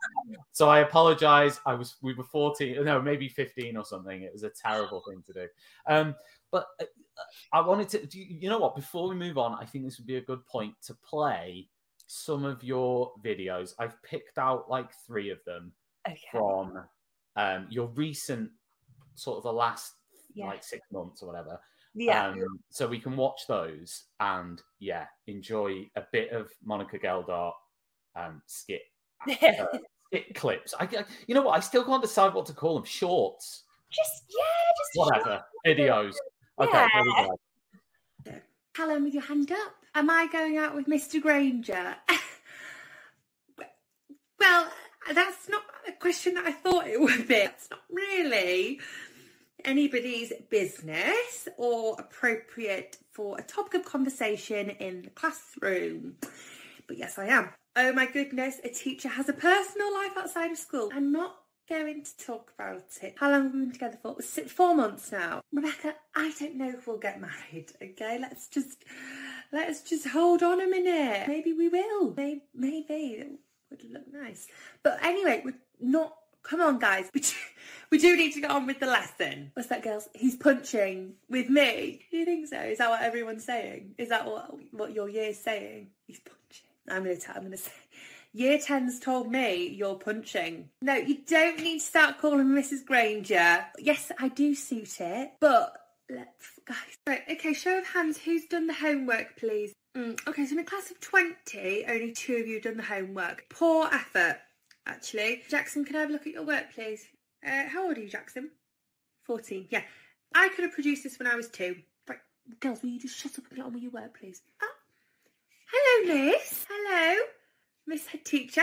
so 0.50 0.68
I 0.68 0.80
apologize. 0.80 1.60
I 1.64 1.74
was 1.74 1.96
we 2.02 2.14
were 2.14 2.24
fourteen, 2.24 2.84
no, 2.84 3.00
maybe 3.00 3.28
fifteen 3.28 3.76
or 3.76 3.84
something. 3.84 4.22
It 4.22 4.32
was 4.32 4.42
a 4.42 4.50
terrible 4.50 5.02
thing 5.06 5.22
to 5.26 5.32
do. 5.32 5.46
Um, 5.86 6.14
but 6.50 6.66
uh, 6.80 6.86
I 7.52 7.60
wanted 7.60 7.88
to, 8.10 8.18
you, 8.18 8.48
know 8.48 8.58
what? 8.58 8.76
Before 8.76 9.08
we 9.08 9.14
move 9.14 9.38
on, 9.38 9.56
I 9.60 9.64
think 9.64 9.84
this 9.84 9.98
would 9.98 10.06
be 10.06 10.16
a 10.16 10.22
good 10.22 10.44
point 10.46 10.74
to 10.86 10.94
play 10.94 11.68
some 12.06 12.44
of 12.44 12.62
your 12.62 13.12
videos. 13.24 13.74
I've 13.78 14.00
picked 14.02 14.38
out 14.38 14.68
like 14.68 14.90
three 15.06 15.30
of 15.30 15.38
them 15.44 15.72
okay. 16.08 16.18
from 16.30 16.78
um, 17.36 17.66
your 17.70 17.88
recent 17.88 18.50
sort 19.14 19.38
of 19.38 19.42
the 19.44 19.52
last 19.52 19.94
yeah. 20.34 20.46
like 20.46 20.64
six 20.64 20.86
months 20.92 21.22
or 21.22 21.26
whatever. 21.26 21.60
Yeah. 21.94 22.28
Um, 22.28 22.60
so 22.70 22.86
we 22.86 22.98
can 22.98 23.16
watch 23.16 23.46
those 23.48 24.04
and 24.20 24.62
yeah, 24.78 25.06
enjoy 25.26 25.90
a 25.96 26.02
bit 26.12 26.30
of 26.30 26.50
Monica 26.64 26.98
Geldart 26.98 27.52
um, 28.16 28.42
skit, 28.46 28.82
uh, 29.28 29.66
skit 30.06 30.34
clips. 30.34 30.74
I, 30.78 30.84
I, 30.84 31.04
you 31.26 31.34
know 31.34 31.42
what? 31.42 31.56
I 31.56 31.60
still 31.60 31.84
can't 31.84 32.02
decide 32.02 32.34
what 32.34 32.46
to 32.46 32.52
call 32.52 32.74
them. 32.74 32.84
Shorts. 32.84 33.64
Just 33.90 34.24
yeah, 34.28 34.44
just 34.78 34.90
whatever 34.94 35.42
videos. 35.66 36.14
Okay. 36.60 36.86
Yeah. 38.26 38.38
Callum, 38.74 39.04
with 39.04 39.14
your 39.14 39.22
hand 39.22 39.50
up. 39.50 39.74
Am 39.94 40.10
I 40.10 40.28
going 40.30 40.56
out 40.58 40.74
with 40.74 40.86
Mr. 40.86 41.20
Granger? 41.20 41.96
well, 44.38 44.68
that's 45.12 45.48
not 45.48 45.62
a 45.88 45.92
question 45.92 46.34
that 46.34 46.46
I 46.46 46.52
thought 46.52 46.86
it 46.86 47.00
would 47.00 47.26
be. 47.26 47.34
It's 47.34 47.68
not 47.70 47.80
really 47.90 48.78
anybody's 49.64 50.32
business 50.50 51.48
or 51.56 51.96
appropriate 51.98 52.98
for 53.12 53.38
a 53.38 53.42
topic 53.42 53.74
of 53.74 53.84
conversation 53.84 54.70
in 54.70 55.02
the 55.02 55.10
classroom. 55.10 56.16
but 56.86 56.96
yes, 56.96 57.18
I 57.18 57.26
am. 57.26 57.50
Oh 57.76 57.92
my 57.92 58.06
goodness, 58.06 58.60
a 58.64 58.68
teacher 58.68 59.08
has 59.08 59.28
a 59.28 59.32
personal 59.32 59.92
life 59.92 60.16
outside 60.16 60.50
of 60.50 60.58
school. 60.58 60.90
I'm 60.92 61.12
not 61.12 61.36
going 61.70 62.02
to 62.02 62.16
talk 62.18 62.52
about 62.58 62.84
it. 63.02 63.14
How 63.18 63.30
long 63.30 63.44
have 63.44 63.54
we 63.54 63.60
been 63.60 63.72
together 63.72 63.98
for? 64.02 64.20
Four 64.20 64.74
months 64.74 65.12
now. 65.12 65.42
Rebecca, 65.52 65.94
I 66.14 66.32
don't 66.38 66.56
know 66.56 66.68
if 66.68 66.86
we'll 66.86 66.98
get 66.98 67.20
married. 67.20 67.72
Okay, 67.80 68.18
let's 68.20 68.48
just 68.48 68.84
let's 69.52 69.82
just 69.82 70.08
hold 70.08 70.42
on 70.42 70.60
a 70.60 70.66
minute. 70.66 71.28
Maybe 71.28 71.52
we 71.52 71.68
will. 71.68 72.14
Maybe, 72.16 72.42
maybe 72.54 72.94
it 72.94 73.30
would 73.70 73.84
look 73.90 74.12
nice. 74.12 74.48
But 74.82 74.98
anyway, 75.02 75.42
we're 75.44 75.54
not. 75.80 76.14
Come 76.42 76.60
on, 76.60 76.78
guys. 76.78 77.10
We 77.14 77.20
do, 77.20 77.34
we 77.90 77.98
do 77.98 78.16
need 78.16 78.32
to 78.34 78.40
get 78.40 78.50
on 78.50 78.66
with 78.66 78.78
the 78.80 78.86
lesson. 78.86 79.50
What's 79.54 79.68
that, 79.68 79.82
girls? 79.82 80.08
He's 80.14 80.36
punching 80.36 81.14
with 81.28 81.50
me. 81.50 82.02
You 82.10 82.24
think 82.24 82.46
so? 82.46 82.58
Is 82.60 82.78
that 82.78 82.88
what 82.88 83.02
everyone's 83.02 83.44
saying? 83.44 83.94
Is 83.98 84.08
that 84.10 84.26
what 84.26 84.54
what 84.72 84.92
your 84.92 85.08
year's 85.08 85.38
saying? 85.38 85.88
He's 86.06 86.20
punching. 86.20 86.66
I'm 86.88 87.02
gonna. 87.02 87.16
tell. 87.16 87.36
I'm 87.36 87.42
gonna 87.42 87.56
say. 87.56 87.72
Year 88.32 88.58
10's 88.58 89.00
told 89.00 89.30
me 89.30 89.66
you're 89.68 89.96
punching. 89.96 90.68
No, 90.82 90.94
you 90.94 91.18
don't 91.26 91.58
need 91.58 91.80
to 91.80 91.84
start 91.84 92.18
calling 92.18 92.46
Mrs. 92.46 92.84
Granger. 92.84 93.64
Yes, 93.76 94.12
I 94.20 94.28
do 94.28 94.54
suit 94.54 95.00
it, 95.00 95.32
but 95.40 95.76
let's, 96.08 96.60
guys. 96.64 96.76
Right, 97.08 97.22
okay, 97.28 97.52
show 97.52 97.78
of 97.78 97.86
hands, 97.86 98.18
who's 98.18 98.44
done 98.46 98.68
the 98.68 98.74
homework, 98.74 99.36
please? 99.36 99.72
Mm, 99.96 100.16
okay, 100.28 100.46
so 100.46 100.52
in 100.52 100.60
a 100.60 100.64
class 100.64 100.92
of 100.92 101.00
20, 101.00 101.86
only 101.88 102.12
two 102.12 102.36
of 102.36 102.46
you 102.46 102.54
have 102.54 102.62
done 102.62 102.76
the 102.76 102.84
homework. 102.84 103.46
Poor 103.50 103.88
effort, 103.92 104.38
actually. 104.86 105.42
Jackson, 105.48 105.84
can 105.84 105.96
I 105.96 106.00
have 106.00 106.10
a 106.10 106.12
look 106.12 106.28
at 106.28 106.32
your 106.32 106.44
work, 106.46 106.72
please? 106.72 107.04
Uh, 107.44 107.64
how 107.66 107.88
old 107.88 107.98
are 107.98 108.00
you, 108.00 108.08
Jackson? 108.08 108.50
14, 109.24 109.66
yeah. 109.70 109.82
I 110.36 110.50
could 110.50 110.62
have 110.62 110.74
produced 110.74 111.02
this 111.02 111.18
when 111.18 111.26
I 111.26 111.34
was 111.34 111.48
two. 111.48 111.78
Right, 112.08 112.18
girls, 112.60 112.80
will 112.80 112.90
you 112.90 113.00
just 113.00 113.18
shut 113.18 113.32
up 113.32 113.44
and 113.48 113.56
get 113.56 113.66
on 113.66 113.72
with 113.72 113.82
your 113.82 113.90
work, 113.90 114.16
please? 114.20 114.40
Ah. 114.62 114.66
Hello, 115.72 116.14
Liz. 116.14 116.64
Hello. 116.68 117.22
Miss 117.90 118.06
Head 118.06 118.24
Teacher. 118.24 118.62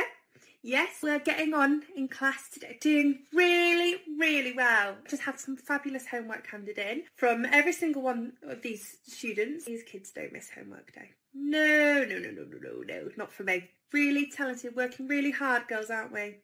Yes, 0.64 1.00
we're 1.04 1.20
getting 1.20 1.54
on 1.54 1.84
in 1.98 2.08
class 2.08 2.48
today, 2.48 2.78
doing 2.80 3.20
really, 3.34 3.98
really 4.18 4.54
well. 4.54 4.96
Just 5.10 5.24
had 5.24 5.38
some 5.38 5.58
fabulous 5.58 6.08
homework 6.08 6.48
handed 6.48 6.78
in 6.78 7.04
from 7.14 7.44
every 7.44 7.74
single 7.74 8.02
one 8.02 8.38
of 8.42 8.62
these 8.62 9.00
students. 9.06 9.66
These 9.66 9.84
kids 9.84 10.12
don't 10.12 10.32
miss 10.32 10.50
homework 10.50 10.94
day. 10.94 11.12
No, 11.34 12.06
no, 12.08 12.20
no, 12.20 12.30
no, 12.32 12.46
no, 12.46 12.58
no, 12.58 12.82
no, 12.88 13.10
not 13.18 13.34
for 13.34 13.44
me. 13.44 13.70
Really 13.92 14.28
talented, 14.28 14.78
working 14.78 15.10
really 15.10 15.32
hard, 15.32 15.68
girls, 15.68 15.90
aren't 15.90 16.14
we? 16.14 16.38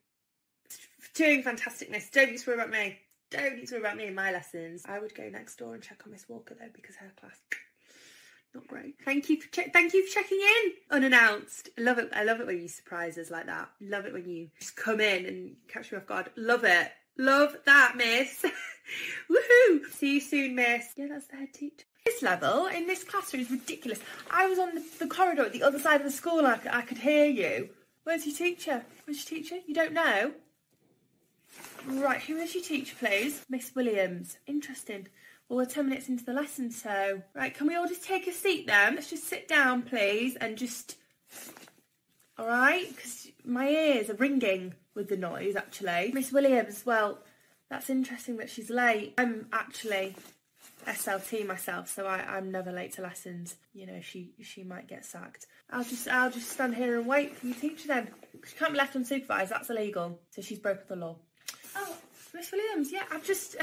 Doing 1.13 1.41
fantasticness. 1.41 2.11
Don't 2.11 2.37
to 2.37 2.49
worry 2.49 2.59
about 2.59 2.69
me. 2.69 2.99
Don't 3.31 3.65
to 3.65 3.75
worry 3.75 3.81
about 3.81 3.95
me 3.95 4.07
in 4.07 4.15
my 4.15 4.33
lessons. 4.33 4.83
I 4.85 4.99
would 4.99 5.15
go 5.15 5.29
next 5.29 5.55
door 5.55 5.73
and 5.73 5.81
check 5.81 6.01
on 6.05 6.11
Miss 6.11 6.27
Walker 6.27 6.53
though, 6.59 6.67
because 6.73 6.97
her 6.97 7.13
class 7.17 7.39
not 8.53 8.67
great. 8.67 8.95
Thank 9.03 9.29
you 9.29 9.41
for 9.41 9.47
che- 9.49 9.69
thank 9.73 9.93
you 9.93 10.05
for 10.07 10.13
checking 10.13 10.39
in 10.39 10.73
unannounced. 10.91 11.69
I 11.77 11.81
love 11.81 11.97
it. 11.97 12.09
I 12.13 12.23
love 12.23 12.39
it 12.39 12.47
when 12.47 12.61
you 12.61 12.67
surprise 12.67 13.17
us 13.17 13.31
like 13.31 13.47
that. 13.47 13.69
Love 13.81 14.05
it 14.05 14.13
when 14.13 14.29
you 14.29 14.49
just 14.59 14.75
come 14.75 14.99
in 14.99 15.25
and 15.25 15.55
catch 15.67 15.91
me 15.91 15.97
off 15.97 16.05
guard. 16.05 16.29
Love 16.35 16.63
it. 16.63 16.91
Love 17.17 17.55
that, 17.65 17.95
miss. 17.95 18.43
Woohoo! 19.29 19.91
See 19.93 20.15
you 20.15 20.19
soon, 20.21 20.55
miss. 20.55 20.85
Yeah, 20.95 21.07
that's 21.09 21.27
the 21.27 21.37
head 21.37 21.53
teacher. 21.53 21.85
This 22.05 22.21
level 22.21 22.65
in 22.67 22.85
this 22.85 23.03
classroom 23.03 23.43
is 23.43 23.51
ridiculous. 23.51 23.99
I 24.29 24.47
was 24.47 24.59
on 24.59 24.75
the, 24.75 24.83
the 24.99 25.07
corridor 25.07 25.45
at 25.45 25.53
the 25.53 25.63
other 25.63 25.79
side 25.79 26.01
of 26.01 26.05
the 26.05 26.11
school 26.11 26.45
I 26.45 26.59
I 26.69 26.81
could 26.81 26.97
hear 26.97 27.25
you. 27.25 27.69
Where's 28.03 28.25
your 28.25 28.35
teacher? 28.35 28.83
Where's 29.05 29.29
your 29.29 29.39
teacher? 29.39 29.57
You 29.65 29.73
don't 29.73 29.93
know? 29.93 30.33
Right, 31.85 32.21
who 32.21 32.37
is 32.37 32.53
your 32.55 32.63
teacher, 32.63 32.95
please? 32.97 33.43
Miss 33.49 33.73
Williams. 33.75 34.37
Interesting. 34.47 35.07
Well, 35.53 35.63
we're 35.67 35.71
10 35.71 35.87
minutes 35.87 36.09
into 36.09 36.25
the 36.25 36.33
lesson, 36.33 36.71
so. 36.71 37.21
Right, 37.35 37.53
can 37.53 37.67
we 37.67 37.75
all 37.75 37.87
just 37.87 38.03
take 38.03 38.25
a 38.25 38.31
seat 38.31 38.65
then? 38.65 38.95
Let's 38.95 39.11
just 39.11 39.25
sit 39.25 39.47
down, 39.47 39.83
please, 39.83 40.35
and 40.37 40.57
just. 40.57 40.95
Alright? 42.39 42.89
Because 42.89 43.27
my 43.45 43.69
ears 43.69 44.09
are 44.09 44.15
ringing 44.15 44.73
with 44.95 45.09
the 45.09 45.15
noise, 45.15 45.55
actually. 45.55 46.09
Miss 46.11 46.31
Williams, 46.31 46.83
well, 46.87 47.19
that's 47.69 47.91
interesting 47.91 48.37
that 48.37 48.49
she's 48.49 48.71
late. 48.71 49.13
I'm 49.15 49.47
actually 49.53 50.15
SLT 50.87 51.45
myself, 51.45 51.87
so 51.87 52.07
I, 52.07 52.21
I'm 52.35 52.51
never 52.51 52.71
late 52.71 52.93
to 52.93 53.03
lessons. 53.03 53.55
You 53.75 53.85
know, 53.85 54.01
she 54.01 54.31
she 54.41 54.63
might 54.63 54.87
get 54.87 55.05
sacked. 55.05 55.45
I'll 55.69 55.83
just 55.83 56.07
I'll 56.07 56.31
just 56.31 56.49
stand 56.49 56.73
here 56.73 56.97
and 56.97 57.05
wait 57.05 57.37
for 57.37 57.45
your 57.45 57.55
teacher 57.55 57.89
then. 57.89 58.07
She 58.43 58.55
can't 58.55 58.71
be 58.71 58.79
left 58.79 58.95
unsupervised. 58.97 59.49
That's 59.49 59.69
illegal. 59.69 60.19
So 60.31 60.41
she's 60.41 60.57
broken 60.57 60.85
the 60.89 60.95
law. 60.95 61.17
Oh, 61.75 61.95
Miss 62.33 62.51
Williams, 62.51 62.91
yeah, 62.91 63.03
I've 63.11 63.23
just 63.23 63.55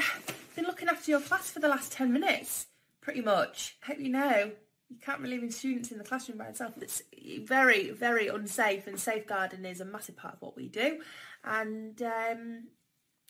been 0.55 0.65
looking 0.65 0.87
after 0.87 1.11
your 1.11 1.21
class 1.21 1.49
for 1.49 1.59
the 1.59 1.67
last 1.67 1.91
10 1.91 2.11
minutes, 2.11 2.67
pretty 3.01 3.21
much. 3.21 3.77
Hope 3.83 3.99
you 3.99 4.09
know 4.09 4.51
you 4.91 4.97
can't 4.99 5.21
be 5.21 5.29
leaving 5.29 5.51
students 5.51 5.91
in 5.91 5.97
the 5.97 6.03
classroom 6.03 6.37
by 6.37 6.45
themselves. 6.45 6.75
It's 6.81 7.01
very, 7.47 7.91
very 7.91 8.27
unsafe, 8.27 8.87
and 8.87 8.99
safeguarding 8.99 9.63
is 9.63 9.79
a 9.79 9.85
massive 9.85 10.17
part 10.17 10.33
of 10.33 10.41
what 10.41 10.57
we 10.57 10.67
do. 10.67 10.99
And 11.45 11.99
um, 12.01 12.63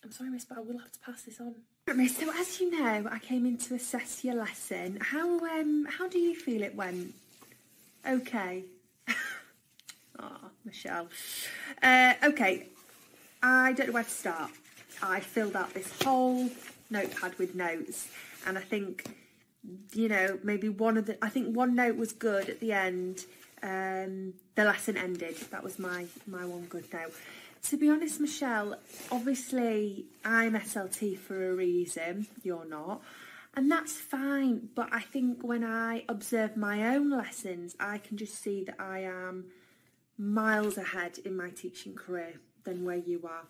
I'm 0.04 0.12
sorry, 0.12 0.32
Miss, 0.32 0.46
but 0.46 0.58
I 0.58 0.62
will 0.62 0.80
have 0.80 0.92
to 0.92 1.00
pass 1.00 1.22
this 1.22 1.40
on. 1.40 1.56
Miss, 1.96 2.18
so 2.18 2.32
as 2.36 2.60
you 2.60 2.72
know, 2.72 3.08
I 3.12 3.20
came 3.20 3.46
in 3.46 3.58
to 3.60 3.76
assess 3.76 4.24
your 4.24 4.36
lesson. 4.36 4.98
How 5.02 5.40
um, 5.40 5.86
how 5.86 6.08
do 6.08 6.18
you 6.18 6.36
feel 6.36 6.64
it 6.64 6.76
went? 6.76 7.14
Okay. 8.08 8.64
Ah, 10.20 10.38
oh, 10.44 10.50
Michelle. 10.66 11.08
Uh, 11.82 12.14
okay, 12.26 12.68
I 13.42 13.72
don't 13.74 13.88
know 13.88 13.94
where 13.94 14.04
to 14.04 14.10
start. 14.10 14.52
I 15.02 15.20
filled 15.20 15.56
out 15.56 15.74
this 15.74 15.92
whole 16.04 16.48
notepad 16.92 17.38
with 17.38 17.56
notes, 17.56 18.10
and 18.46 18.58
I 18.58 18.62
think, 18.62 19.10
you 19.94 20.10
know, 20.10 20.40
maybe 20.44 20.70
one 20.70 20.98
of 20.98 21.06
the, 21.06 21.24
I 21.24 21.30
think 21.30 21.56
one 21.56 21.76
note 21.76 21.98
was 21.98 22.12
good 22.12 22.50
at 22.50 22.60
the 22.60 22.74
end. 22.74 23.26
Um, 23.64 24.34
the 24.56 24.66
lesson 24.66 24.98
ended. 24.98 25.38
That 25.52 25.64
was 25.64 25.78
my 25.78 26.06
my 26.26 26.46
one 26.46 26.66
good 26.66 26.92
note. 26.92 27.14
To 27.70 27.78
be 27.78 27.90
honest, 27.90 28.20
Michelle, 28.20 28.76
obviously 29.12 30.06
I'm 30.26 30.54
SLT 30.54 31.18
for 31.20 31.52
a 31.52 31.54
reason. 31.54 32.28
You're 32.42 32.66
not. 32.66 33.02
And 33.56 33.70
that's 33.70 33.94
fine, 33.94 34.70
but 34.76 34.90
I 34.92 35.02
think 35.02 35.44
when 35.44 35.64
I 35.64 36.06
observe 36.08 36.56
my 36.56 36.96
own 36.96 37.10
lessons, 37.12 37.76
I 37.80 37.98
can 37.98 38.18
just 38.18 38.42
see 38.42 38.64
that 38.64 38.78
I 38.80 39.00
am 39.00 39.48
miles 40.18 40.78
ahead 40.78 41.20
in 41.26 41.36
my 41.36 41.50
teaching 41.50 41.94
career 41.94 42.36
than 42.64 42.86
where 42.86 42.96
you 42.96 43.28
are 43.28 43.44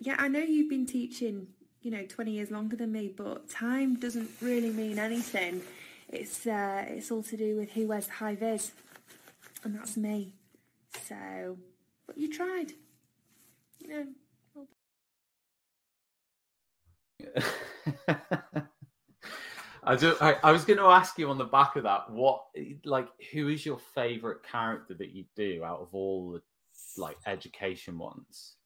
yeah, 0.00 0.16
I 0.18 0.28
know 0.28 0.40
you've 0.40 0.70
been 0.70 0.86
teaching, 0.86 1.48
you 1.82 1.90
know, 1.90 2.04
20 2.06 2.30
years 2.30 2.50
longer 2.50 2.76
than 2.76 2.92
me, 2.92 3.08
but 3.14 3.48
time 3.48 3.94
doesn't 3.94 4.30
really 4.40 4.70
mean 4.70 4.98
anything. 4.98 5.62
It's 6.08 6.46
uh, 6.46 6.84
it's 6.88 7.10
all 7.10 7.22
to 7.24 7.36
do 7.36 7.56
with 7.56 7.70
who 7.72 7.86
wears 7.86 8.06
the 8.06 8.12
high 8.12 8.34
vis, 8.34 8.72
and 9.64 9.74
that's 9.74 9.96
me. 9.96 10.34
So, 11.06 11.56
but 12.06 12.18
you 12.18 12.32
tried, 12.32 12.72
you 13.80 13.88
know. 13.88 14.06
I, 19.84 19.96
do, 19.96 20.16
I, 20.20 20.36
I 20.42 20.52
was 20.52 20.64
going 20.64 20.78
to 20.78 20.86
ask 20.86 21.18
you 21.18 21.30
on 21.30 21.38
the 21.38 21.44
back 21.44 21.76
of 21.76 21.84
that, 21.84 22.10
what 22.10 22.42
like 22.84 23.08
who 23.32 23.48
is 23.48 23.64
your 23.64 23.78
favorite 23.78 24.42
character 24.42 24.94
that 24.94 25.10
you 25.10 25.24
do 25.36 25.62
out 25.64 25.80
of 25.80 25.94
all 25.94 26.32
the 26.32 26.42
like 27.00 27.18
education 27.26 27.98
ones? 27.98 28.56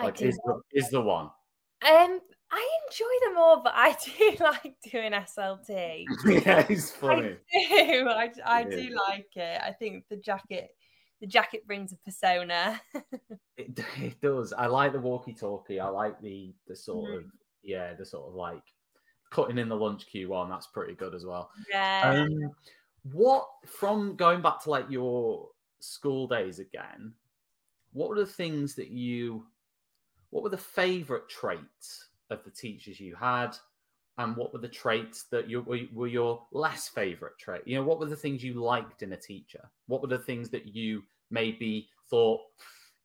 Like, 0.00 0.22
is 0.22 0.38
the, 0.44 0.60
is 0.72 0.88
the 0.88 1.00
one? 1.00 1.30
Um, 1.82 2.20
I 2.52 2.68
enjoy 2.86 3.28
them 3.28 3.38
all, 3.38 3.62
but 3.62 3.72
I 3.74 3.96
do 4.18 4.36
like 4.40 4.76
doing 4.90 5.12
SLT. 5.12 6.04
yeah, 6.44 6.66
it's 6.68 6.90
funny. 6.90 7.36
I 7.54 7.86
do. 7.86 8.08
I, 8.08 8.30
I 8.44 8.64
do 8.64 8.98
like 9.08 9.36
it. 9.36 9.60
I 9.62 9.72
think 9.72 10.04
the 10.08 10.16
jacket, 10.16 10.70
the 11.20 11.26
jacket 11.26 11.66
brings 11.66 11.92
a 11.92 11.96
persona. 11.96 12.80
it, 13.56 13.78
it 13.98 14.20
does. 14.20 14.52
I 14.52 14.66
like 14.66 14.92
the 14.92 15.00
walkie-talkie. 15.00 15.80
I 15.80 15.88
like 15.88 16.20
the 16.20 16.52
the 16.66 16.76
sort 16.76 17.10
mm. 17.10 17.18
of 17.18 17.24
yeah, 17.62 17.94
the 17.94 18.04
sort 18.04 18.28
of 18.28 18.34
like 18.34 18.62
cutting 19.30 19.58
in 19.58 19.68
the 19.68 19.76
lunch 19.76 20.06
queue 20.06 20.28
one. 20.28 20.50
That's 20.50 20.66
pretty 20.66 20.94
good 20.94 21.14
as 21.14 21.24
well. 21.24 21.50
Yeah. 21.70 22.24
Um, 22.26 22.50
what 23.12 23.46
from 23.64 24.16
going 24.16 24.42
back 24.42 24.62
to 24.64 24.70
like 24.70 24.90
your 24.90 25.48
school 25.78 26.26
days 26.26 26.58
again? 26.58 27.14
What 27.92 28.08
were 28.08 28.18
the 28.18 28.26
things 28.26 28.74
that 28.74 28.88
you 28.88 29.46
what 30.30 30.42
were 30.42 30.50
the 30.50 30.56
favorite 30.56 31.28
traits 31.28 32.08
of 32.30 32.42
the 32.44 32.50
teachers 32.50 33.00
you 33.00 33.14
had? 33.14 33.56
And 34.18 34.36
what 34.36 34.52
were 34.52 34.58
the 34.58 34.68
traits 34.68 35.24
that 35.30 35.48
you, 35.48 35.62
were, 35.62 35.78
were 35.92 36.06
your 36.06 36.46
less 36.52 36.88
favorite 36.88 37.38
trait? 37.38 37.62
You 37.64 37.76
know, 37.76 37.84
what 37.84 37.98
were 37.98 38.06
the 38.06 38.16
things 38.16 38.44
you 38.44 38.54
liked 38.54 39.02
in 39.02 39.12
a 39.12 39.16
teacher? 39.16 39.70
What 39.86 40.02
were 40.02 40.08
the 40.08 40.18
things 40.18 40.50
that 40.50 40.66
you 40.66 41.04
maybe 41.30 41.88
thought, 42.10 42.40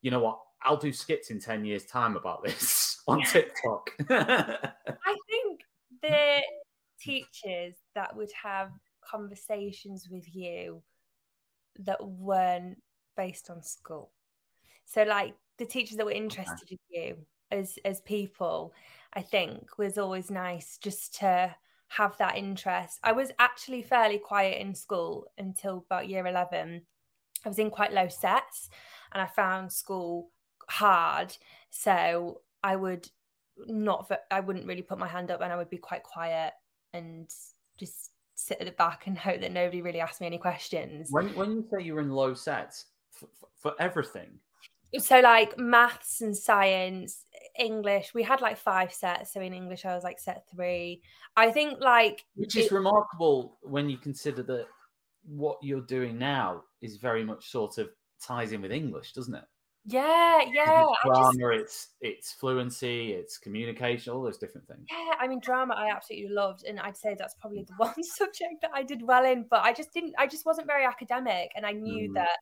you 0.02 0.12
know 0.12 0.20
what, 0.20 0.40
I'll 0.64 0.78
do 0.78 0.92
skits 0.92 1.30
in 1.30 1.40
10 1.40 1.64
years' 1.64 1.86
time 1.86 2.18
about 2.18 2.44
this 2.44 3.02
on 3.08 3.22
TikTok? 3.24 3.92
I 4.10 5.16
think 5.30 5.62
the 6.02 6.42
teachers 7.00 7.76
that 7.94 8.16
would 8.16 8.32
have 8.42 8.72
conversations 9.04 10.10
with 10.10 10.36
you 10.36 10.82
that 11.80 12.06
weren't 12.06 12.82
based 13.16 13.50
on 13.50 13.62
school. 13.62 14.12
So, 14.86 15.04
like 15.04 15.36
the 15.58 15.66
teachers 15.66 15.98
that 15.98 16.06
were 16.06 16.12
interested 16.12 16.72
in 16.72 16.78
you 16.90 17.18
as 17.52 17.78
as 17.86 18.02
people, 18.02 18.74
I 19.14 19.22
think 19.22 19.78
was 19.78 19.98
always 19.98 20.30
nice 20.30 20.78
just 20.78 21.16
to 21.20 21.56
have 21.90 22.18
that 22.18 22.38
interest. 22.38 23.00
I 23.04 23.12
was 23.12 23.32
actually 23.40 23.82
fairly 23.82 24.18
quiet 24.18 24.60
in 24.60 24.74
school 24.74 25.28
until 25.38 25.86
about 25.86 26.10
year 26.10 26.26
11. 26.26 26.82
I 27.46 27.50
was 27.50 27.60
in 27.60 27.70
quite 27.70 27.94
low 27.94 28.08
sets 28.08 28.70
and 29.14 29.22
I 29.22 29.28
found 29.28 29.72
school 29.72 30.32
hard. 30.68 31.36
So 31.70 32.42
I 32.64 32.76
would 32.76 33.08
not, 33.68 34.12
I 34.32 34.40
wouldn't 34.40 34.66
really 34.66 34.82
put 34.82 34.98
my 34.98 35.08
hand 35.08 35.32
up 35.32 35.42
and 35.42 35.54
I 35.54 35.58
would 35.58 35.70
be 35.70 35.78
quite 35.78 36.04
quiet 36.04 36.54
and 36.94 37.30
just 37.78 38.12
sit 38.34 38.60
at 38.60 38.66
the 38.66 38.72
back 38.74 39.08
and 39.08 39.18
hope 39.18 39.42
that 39.42 39.52
nobody 39.52 39.82
really 39.82 40.02
asked 40.02 40.22
me 40.22 40.28
any 40.28 40.38
questions. 40.38 41.10
When, 41.12 41.30
when 41.36 41.52
you 41.52 41.66
say 41.72 41.84
you're 41.84 42.02
in 42.02 42.10
low 42.10 42.34
sets 42.34 42.86
for, 43.12 43.30
for 43.56 43.74
everything, 43.80 44.40
so 45.00 45.20
like 45.20 45.58
maths 45.58 46.22
and 46.22 46.36
science 46.36 47.24
english 47.58 48.14
we 48.14 48.24
had 48.24 48.42
like 48.42 48.58
five 48.58 48.94
sets 48.94 49.34
so 49.34 49.42
in 49.42 49.54
english 49.54 49.86
i 49.86 49.94
was 49.94 50.04
like 50.04 50.20
set 50.20 50.46
three 50.54 51.02
i 51.38 51.50
think 51.52 51.80
like 51.80 52.24
which 52.36 52.56
is 52.56 52.66
it, 52.66 52.72
remarkable 52.72 53.58
when 53.62 53.90
you 53.90 53.98
consider 53.98 54.44
that 54.44 54.66
what 55.24 55.58
you're 55.62 55.82
doing 55.82 56.18
now 56.18 56.62
is 56.82 56.98
very 56.98 57.24
much 57.24 57.50
sort 57.50 57.78
of 57.78 57.90
ties 58.22 58.52
in 58.52 58.62
with 58.62 58.72
english 58.72 59.14
doesn't 59.14 59.36
it 59.36 59.46
yeah, 59.88 60.42
yeah. 60.52 60.84
It's 60.90 61.00
drama, 61.06 61.32
just, 61.32 61.62
it's 61.62 61.90
it's 62.02 62.34
fluency, 62.34 63.12
it's 63.12 63.38
communication, 63.38 64.14
all 64.14 64.24
those 64.24 64.40
different 64.40 64.68
things. 64.68 64.88
Yeah, 64.90 65.14
I 65.20 65.28
mean 65.28 65.40
drama 65.40 65.76
I 65.76 65.92
absolutely 65.92 66.34
loved 66.34 66.64
and 66.66 66.80
I'd 66.80 66.98
say 66.98 67.16
that's 67.18 67.36
probably 67.36 67.68
the 67.68 67.74
one 67.78 68.04
subject 68.04 68.62
that 68.64 68.72
I 68.74 68.82
did 68.82 69.04
well 69.04 69.26
in, 69.26 69.46
but 69.50 69.62
I 69.64 69.74
just 69.74 69.94
didn't 69.94 70.16
I 70.18 70.26
just 70.26 70.46
wasn't 70.46 70.66
very 70.66 70.86
academic 70.86 71.52
and 71.56 71.68
I 71.68 71.74
knew 71.74 72.10
mm. 72.10 72.14
that 72.16 72.38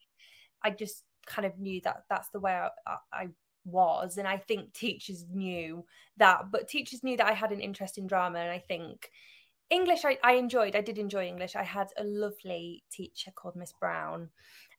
I 0.63 0.69
just 0.69 1.03
kind 1.25 1.45
of 1.45 1.57
knew 1.59 1.81
that 1.81 2.03
that's 2.09 2.29
the 2.29 2.39
way 2.39 2.51
I, 2.51 2.97
I 3.11 3.27
was 3.65 4.17
and 4.17 4.27
I 4.27 4.37
think 4.37 4.73
teachers 4.73 5.25
knew 5.31 5.85
that, 6.17 6.51
but 6.51 6.67
teachers 6.67 7.03
knew 7.03 7.17
that 7.17 7.27
I 7.27 7.33
had 7.33 7.51
an 7.51 7.61
interest 7.61 7.97
in 7.97 8.07
drama 8.07 8.39
and 8.39 8.51
I 8.51 8.59
think 8.59 9.09
English 9.69 10.05
I, 10.05 10.17
I 10.23 10.33
enjoyed. 10.33 10.75
I 10.75 10.81
did 10.81 10.97
enjoy 10.97 11.27
English. 11.27 11.55
I 11.55 11.63
had 11.63 11.87
a 11.97 12.03
lovely 12.03 12.83
teacher 12.91 13.31
called 13.31 13.55
Miss 13.55 13.73
Brown 13.79 14.29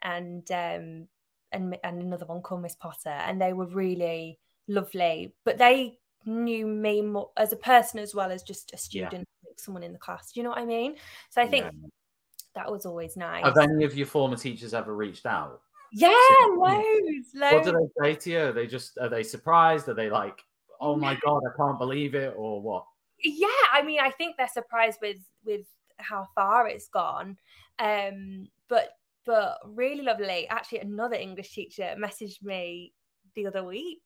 and 0.02 0.48
um 0.50 1.08
and 1.54 1.76
and 1.82 2.02
another 2.02 2.26
one 2.26 2.42
called 2.42 2.62
Miss 2.62 2.74
Potter, 2.74 3.08
and 3.08 3.40
they 3.40 3.52
were 3.52 3.66
really 3.66 4.38
lovely. 4.68 5.34
But 5.44 5.58
they 5.58 5.98
knew 6.26 6.66
me 6.66 7.02
more 7.02 7.30
as 7.36 7.52
a 7.52 7.56
person 7.56 8.00
as 8.00 8.14
well 8.14 8.30
as 8.30 8.42
just 8.42 8.72
a 8.74 8.76
student, 8.76 9.12
yeah. 9.12 9.48
like 9.48 9.58
someone 9.58 9.82
in 9.82 9.92
the 9.92 9.98
class. 9.98 10.32
Do 10.32 10.40
you 10.40 10.44
know 10.44 10.50
what 10.50 10.58
I 10.58 10.66
mean? 10.66 10.96
So 11.30 11.40
I 11.40 11.46
think 11.46 11.64
yeah. 11.64 11.88
that 12.56 12.70
was 12.70 12.86
always 12.86 13.16
nice. 13.16 13.44
Have 13.44 13.56
any 13.58 13.84
of 13.84 13.96
your 13.96 14.06
former 14.06 14.36
teachers 14.36 14.74
ever 14.74 14.94
reached 14.94 15.26
out? 15.26 15.60
Yeah, 15.96 16.10
loads, 16.56 17.28
loads. 17.34 17.54
What 17.54 17.64
do 17.64 17.72
they 17.72 18.02
say 18.02 18.14
to 18.16 18.30
you? 18.30 18.38
Are 18.40 18.52
they 18.52 18.66
just 18.66 18.98
are 18.98 19.08
they 19.08 19.22
surprised? 19.22 19.88
Are 19.88 19.94
they 19.94 20.10
like, 20.10 20.42
oh 20.80 20.96
my 20.96 21.16
god, 21.24 21.42
I 21.46 21.56
can't 21.56 21.78
believe 21.78 22.16
it, 22.16 22.34
or 22.36 22.60
what? 22.60 22.84
Yeah, 23.22 23.48
I 23.72 23.82
mean, 23.82 24.00
I 24.00 24.10
think 24.10 24.36
they're 24.36 24.48
surprised 24.48 24.98
with 25.00 25.18
with 25.44 25.66
how 25.98 26.26
far 26.34 26.66
it's 26.66 26.88
gone. 26.88 27.36
Um, 27.78 28.48
but 28.68 28.90
but 29.24 29.58
really 29.64 30.02
lovely. 30.02 30.48
Actually, 30.48 30.80
another 30.80 31.14
English 31.14 31.54
teacher 31.54 31.94
messaged 31.96 32.42
me 32.42 32.92
the 33.36 33.46
other 33.46 33.62
week, 33.62 34.02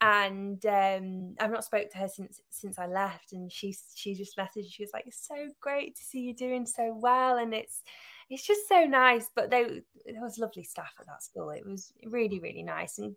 and 0.00 0.64
um, 0.66 1.34
I've 1.38 1.52
not 1.52 1.64
spoke 1.64 1.90
to 1.90 1.98
her 1.98 2.08
since 2.08 2.40
since 2.50 2.76
I 2.76 2.86
left. 2.86 3.32
And 3.32 3.52
she 3.52 3.76
she 3.94 4.14
just 4.14 4.36
messaged. 4.36 4.72
She 4.72 4.82
was 4.82 4.90
like, 4.92 5.06
"It's 5.06 5.28
so 5.28 5.48
great 5.60 5.94
to 5.94 6.02
see 6.02 6.20
you 6.22 6.34
doing 6.34 6.66
so 6.66 6.92
well," 7.00 7.38
and 7.38 7.54
it's 7.54 7.82
it's 8.30 8.46
just 8.46 8.68
so 8.68 8.84
nice. 8.84 9.28
But 9.34 9.50
they 9.50 9.82
there 10.06 10.22
was 10.22 10.38
lovely 10.38 10.64
staff 10.64 10.94
at 10.98 11.06
that 11.06 11.22
school. 11.22 11.50
It 11.50 11.66
was 11.66 11.92
really 12.04 12.40
really 12.40 12.62
nice 12.62 12.98
and 12.98 13.14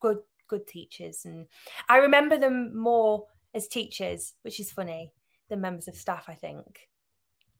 good 0.00 0.18
good 0.48 0.66
teachers. 0.66 1.24
And 1.24 1.46
I 1.88 1.98
remember 1.98 2.38
them 2.38 2.76
more 2.76 3.26
as 3.54 3.68
teachers, 3.68 4.34
which 4.42 4.58
is 4.58 4.72
funny, 4.72 5.12
than 5.48 5.60
members 5.60 5.88
of 5.88 5.96
staff. 5.96 6.24
I 6.28 6.34
think. 6.34 6.88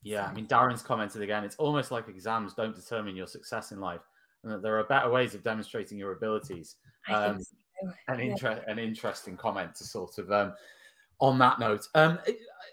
Yeah, 0.02 0.26
I 0.26 0.34
mean, 0.34 0.46
Darren's 0.46 0.82
commented 0.82 1.22
again. 1.22 1.44
It's 1.44 1.56
almost 1.56 1.90
like 1.90 2.08
exams 2.08 2.52
don't 2.52 2.76
determine 2.76 3.16
your 3.16 3.26
success 3.26 3.72
in 3.72 3.80
life, 3.80 4.02
and 4.42 4.52
that 4.52 4.62
there 4.62 4.78
are 4.78 4.84
better 4.84 5.10
ways 5.10 5.34
of 5.34 5.42
demonstrating 5.42 5.98
your 5.98 6.12
abilities. 6.12 6.76
Um, 7.08 7.40
so. 7.40 7.92
An 8.08 8.20
inter- 8.20 8.62
an 8.66 8.78
interesting 8.78 9.36
comment 9.36 9.74
to 9.76 9.84
sort 9.84 10.18
of 10.18 10.30
um, 10.30 10.54
on 11.20 11.38
that 11.38 11.58
note. 11.58 11.86
Um, 11.94 12.18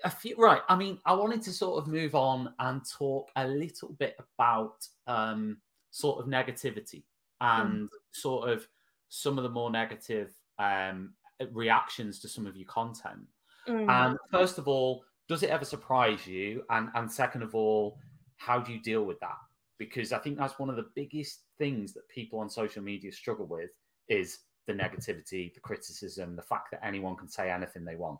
a 0.03 0.09
few, 0.09 0.35
right. 0.37 0.61
I 0.67 0.75
mean, 0.75 0.99
I 1.05 1.13
wanted 1.13 1.41
to 1.43 1.51
sort 1.51 1.81
of 1.81 1.87
move 1.87 2.15
on 2.15 2.53
and 2.59 2.81
talk 2.89 3.29
a 3.35 3.47
little 3.47 3.89
bit 3.99 4.17
about 4.37 4.87
um, 5.07 5.57
sort 5.91 6.19
of 6.19 6.25
negativity 6.25 7.03
and 7.39 7.83
mm. 7.83 7.89
sort 8.11 8.49
of 8.49 8.67
some 9.09 9.37
of 9.37 9.43
the 9.43 9.49
more 9.49 9.69
negative 9.69 10.31
um, 10.59 11.13
reactions 11.51 12.19
to 12.19 12.27
some 12.27 12.47
of 12.47 12.55
your 12.55 12.67
content. 12.67 13.27
Mm. 13.67 13.89
And 13.89 14.17
first 14.31 14.57
of 14.57 14.67
all, 14.67 15.03
does 15.27 15.43
it 15.43 15.49
ever 15.49 15.65
surprise 15.65 16.25
you? 16.25 16.63
And 16.69 16.89
and 16.95 17.11
second 17.11 17.43
of 17.43 17.55
all, 17.55 17.97
how 18.37 18.59
do 18.59 18.73
you 18.73 18.81
deal 18.81 19.03
with 19.03 19.19
that? 19.19 19.37
Because 19.77 20.11
I 20.11 20.19
think 20.19 20.37
that's 20.37 20.59
one 20.59 20.69
of 20.69 20.75
the 20.75 20.89
biggest 20.95 21.41
things 21.57 21.93
that 21.93 22.07
people 22.09 22.39
on 22.39 22.49
social 22.49 22.83
media 22.83 23.11
struggle 23.11 23.45
with 23.45 23.69
is 24.09 24.39
the 24.67 24.73
negativity, 24.73 25.53
the 25.53 25.59
criticism, 25.59 26.35
the 26.35 26.41
fact 26.41 26.71
that 26.71 26.85
anyone 26.85 27.15
can 27.15 27.27
say 27.27 27.49
anything 27.49 27.85
they 27.85 27.95
want. 27.95 28.19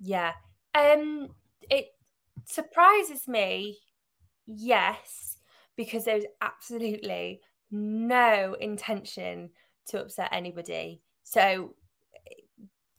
Yeah. 0.00 0.32
Um 0.74 1.28
it 1.70 1.86
surprises 2.44 3.28
me, 3.28 3.78
yes, 4.46 5.38
because 5.76 6.04
there's 6.04 6.24
absolutely 6.40 7.40
no 7.70 8.56
intention 8.60 9.50
to 9.88 10.00
upset 10.00 10.30
anybody. 10.32 11.02
So 11.24 11.74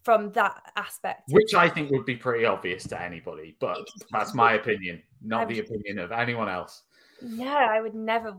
from 0.04 0.32
that 0.32 0.62
aspect. 0.76 1.24
Which 1.30 1.54
I 1.54 1.70
think 1.70 1.92
would 1.92 2.06
be 2.06 2.16
pretty 2.16 2.46
obvious 2.46 2.84
to 2.88 3.02
anybody, 3.02 3.56
but 3.60 3.78
that's 4.12 4.34
my 4.34 4.54
opinion, 4.54 5.02
not 5.22 5.48
the 5.48 5.60
opinion 5.60 6.00
of 6.00 6.12
anyone 6.12 6.50
else. 6.50 6.84
No, 7.22 7.54
I 7.54 7.82
would 7.82 7.96
never, 7.96 8.36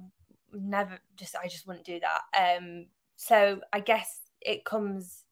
never 0.53 0.99
just, 1.17 1.37
I 1.37 1.49
just 1.49 1.67
wouldn't 1.67 1.85
do 1.85 2.01
that. 2.01 2.59
Um, 2.59 2.87
so 3.17 3.61
I 3.73 3.81
guess 3.81 4.21
it 4.41 4.65
comes 4.65 5.25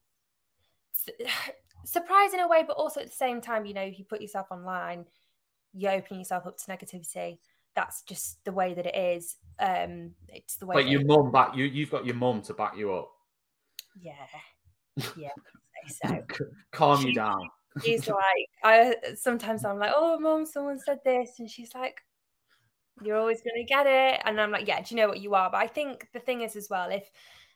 surprise 1.88 2.34
in 2.34 2.40
a 2.40 2.48
way, 2.48 2.64
but 2.66 2.76
also 2.76 3.00
at 3.00 3.06
the 3.06 3.12
same 3.12 3.40
time, 3.40 3.64
you 3.64 3.74
know, 3.74 3.82
if 3.82 3.98
you 3.98 4.04
put 4.04 4.20
yourself 4.20 4.48
online, 4.50 5.06
you're 5.72 5.92
opening 5.92 6.20
yourself 6.20 6.46
up 6.46 6.58
to 6.58 6.64
negativity. 6.64 7.38
That's 7.74 8.02
just 8.02 8.44
the 8.44 8.52
way 8.52 8.74
that 8.74 8.86
it 8.86 8.96
is. 8.96 9.36
Um, 9.58 10.12
it's 10.28 10.56
the 10.56 10.66
way. 10.66 10.74
But 10.74 10.88
your 10.88 11.04
mum 11.04 11.30
back 11.30 11.56
you. 11.56 11.64
You've 11.64 11.90
got 11.90 12.04
your 12.04 12.16
mum 12.16 12.42
to 12.42 12.54
back 12.54 12.76
you 12.76 12.92
up. 12.92 13.10
Yeah, 14.00 14.12
yeah. 15.16 15.30
So 15.88 16.22
calm 16.72 17.00
she, 17.00 17.08
you 17.08 17.14
down. 17.14 17.48
She's 17.84 18.08
like, 18.08 18.48
I 18.64 18.94
sometimes 19.14 19.64
I'm 19.64 19.78
like, 19.78 19.92
oh, 19.94 20.18
mom, 20.18 20.44
someone 20.44 20.78
said 20.78 20.98
this, 21.04 21.36
and 21.38 21.48
she's 21.48 21.74
like, 21.74 22.00
you're 23.02 23.18
always 23.18 23.40
going 23.40 23.64
to 23.64 23.74
get 23.74 23.86
it, 23.86 24.20
and 24.24 24.40
I'm 24.40 24.50
like, 24.50 24.66
yeah, 24.66 24.80
do 24.80 24.94
you 24.94 25.00
know 25.00 25.08
what 25.08 25.20
you 25.20 25.34
are? 25.34 25.50
But 25.50 25.58
I 25.58 25.68
think 25.68 26.08
the 26.12 26.20
thing 26.20 26.42
is 26.42 26.56
as 26.56 26.68
well, 26.68 26.90
if 26.90 27.08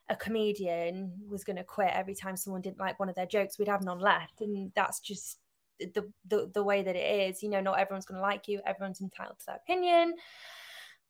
a 0.08 0.16
comedian 0.16 1.12
was 1.28 1.44
going 1.44 1.56
to 1.56 1.64
quit 1.64 1.90
every 1.92 2.14
time 2.14 2.36
someone 2.36 2.62
didn't 2.62 2.80
like 2.80 2.98
one 2.98 3.08
of 3.08 3.14
their 3.14 3.26
jokes, 3.26 3.58
we'd 3.58 3.68
have 3.68 3.84
none 3.84 3.98
left, 3.98 4.40
and 4.40 4.72
that's 4.74 5.00
just 5.00 5.38
the 5.78 6.10
the, 6.26 6.50
the 6.54 6.62
way 6.62 6.82
that 6.82 6.96
it 6.96 7.30
is. 7.30 7.42
You 7.42 7.50
know, 7.50 7.60
not 7.60 7.78
everyone's 7.78 8.06
going 8.06 8.16
to 8.16 8.22
like 8.22 8.48
you. 8.48 8.60
Everyone's 8.66 9.00
entitled 9.00 9.38
to 9.40 9.46
their 9.46 9.56
opinion, 9.56 10.14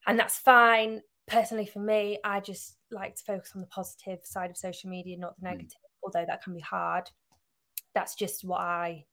and 0.07 0.19
that's 0.19 0.39
fine. 0.39 1.01
Personally, 1.27 1.67
for 1.67 1.79
me, 1.79 2.19
I 2.25 2.41
just 2.41 2.77
like 2.91 3.15
to 3.17 3.25
focus 3.25 3.53
on 3.55 3.61
the 3.61 3.67
positive 3.69 4.19
side 4.25 4.51
of 4.51 4.57
social 4.57 4.91
media, 4.91 5.17
not 5.17 5.37
the 5.41 5.49
hmm. 5.49 5.55
negative 5.55 5.79
although 6.03 6.25
that 6.27 6.43
can 6.43 6.55
be 6.55 6.61
hard. 6.61 7.11
That's 7.95 8.15
just 8.15 8.45
what 8.45 8.61
I 8.61 9.05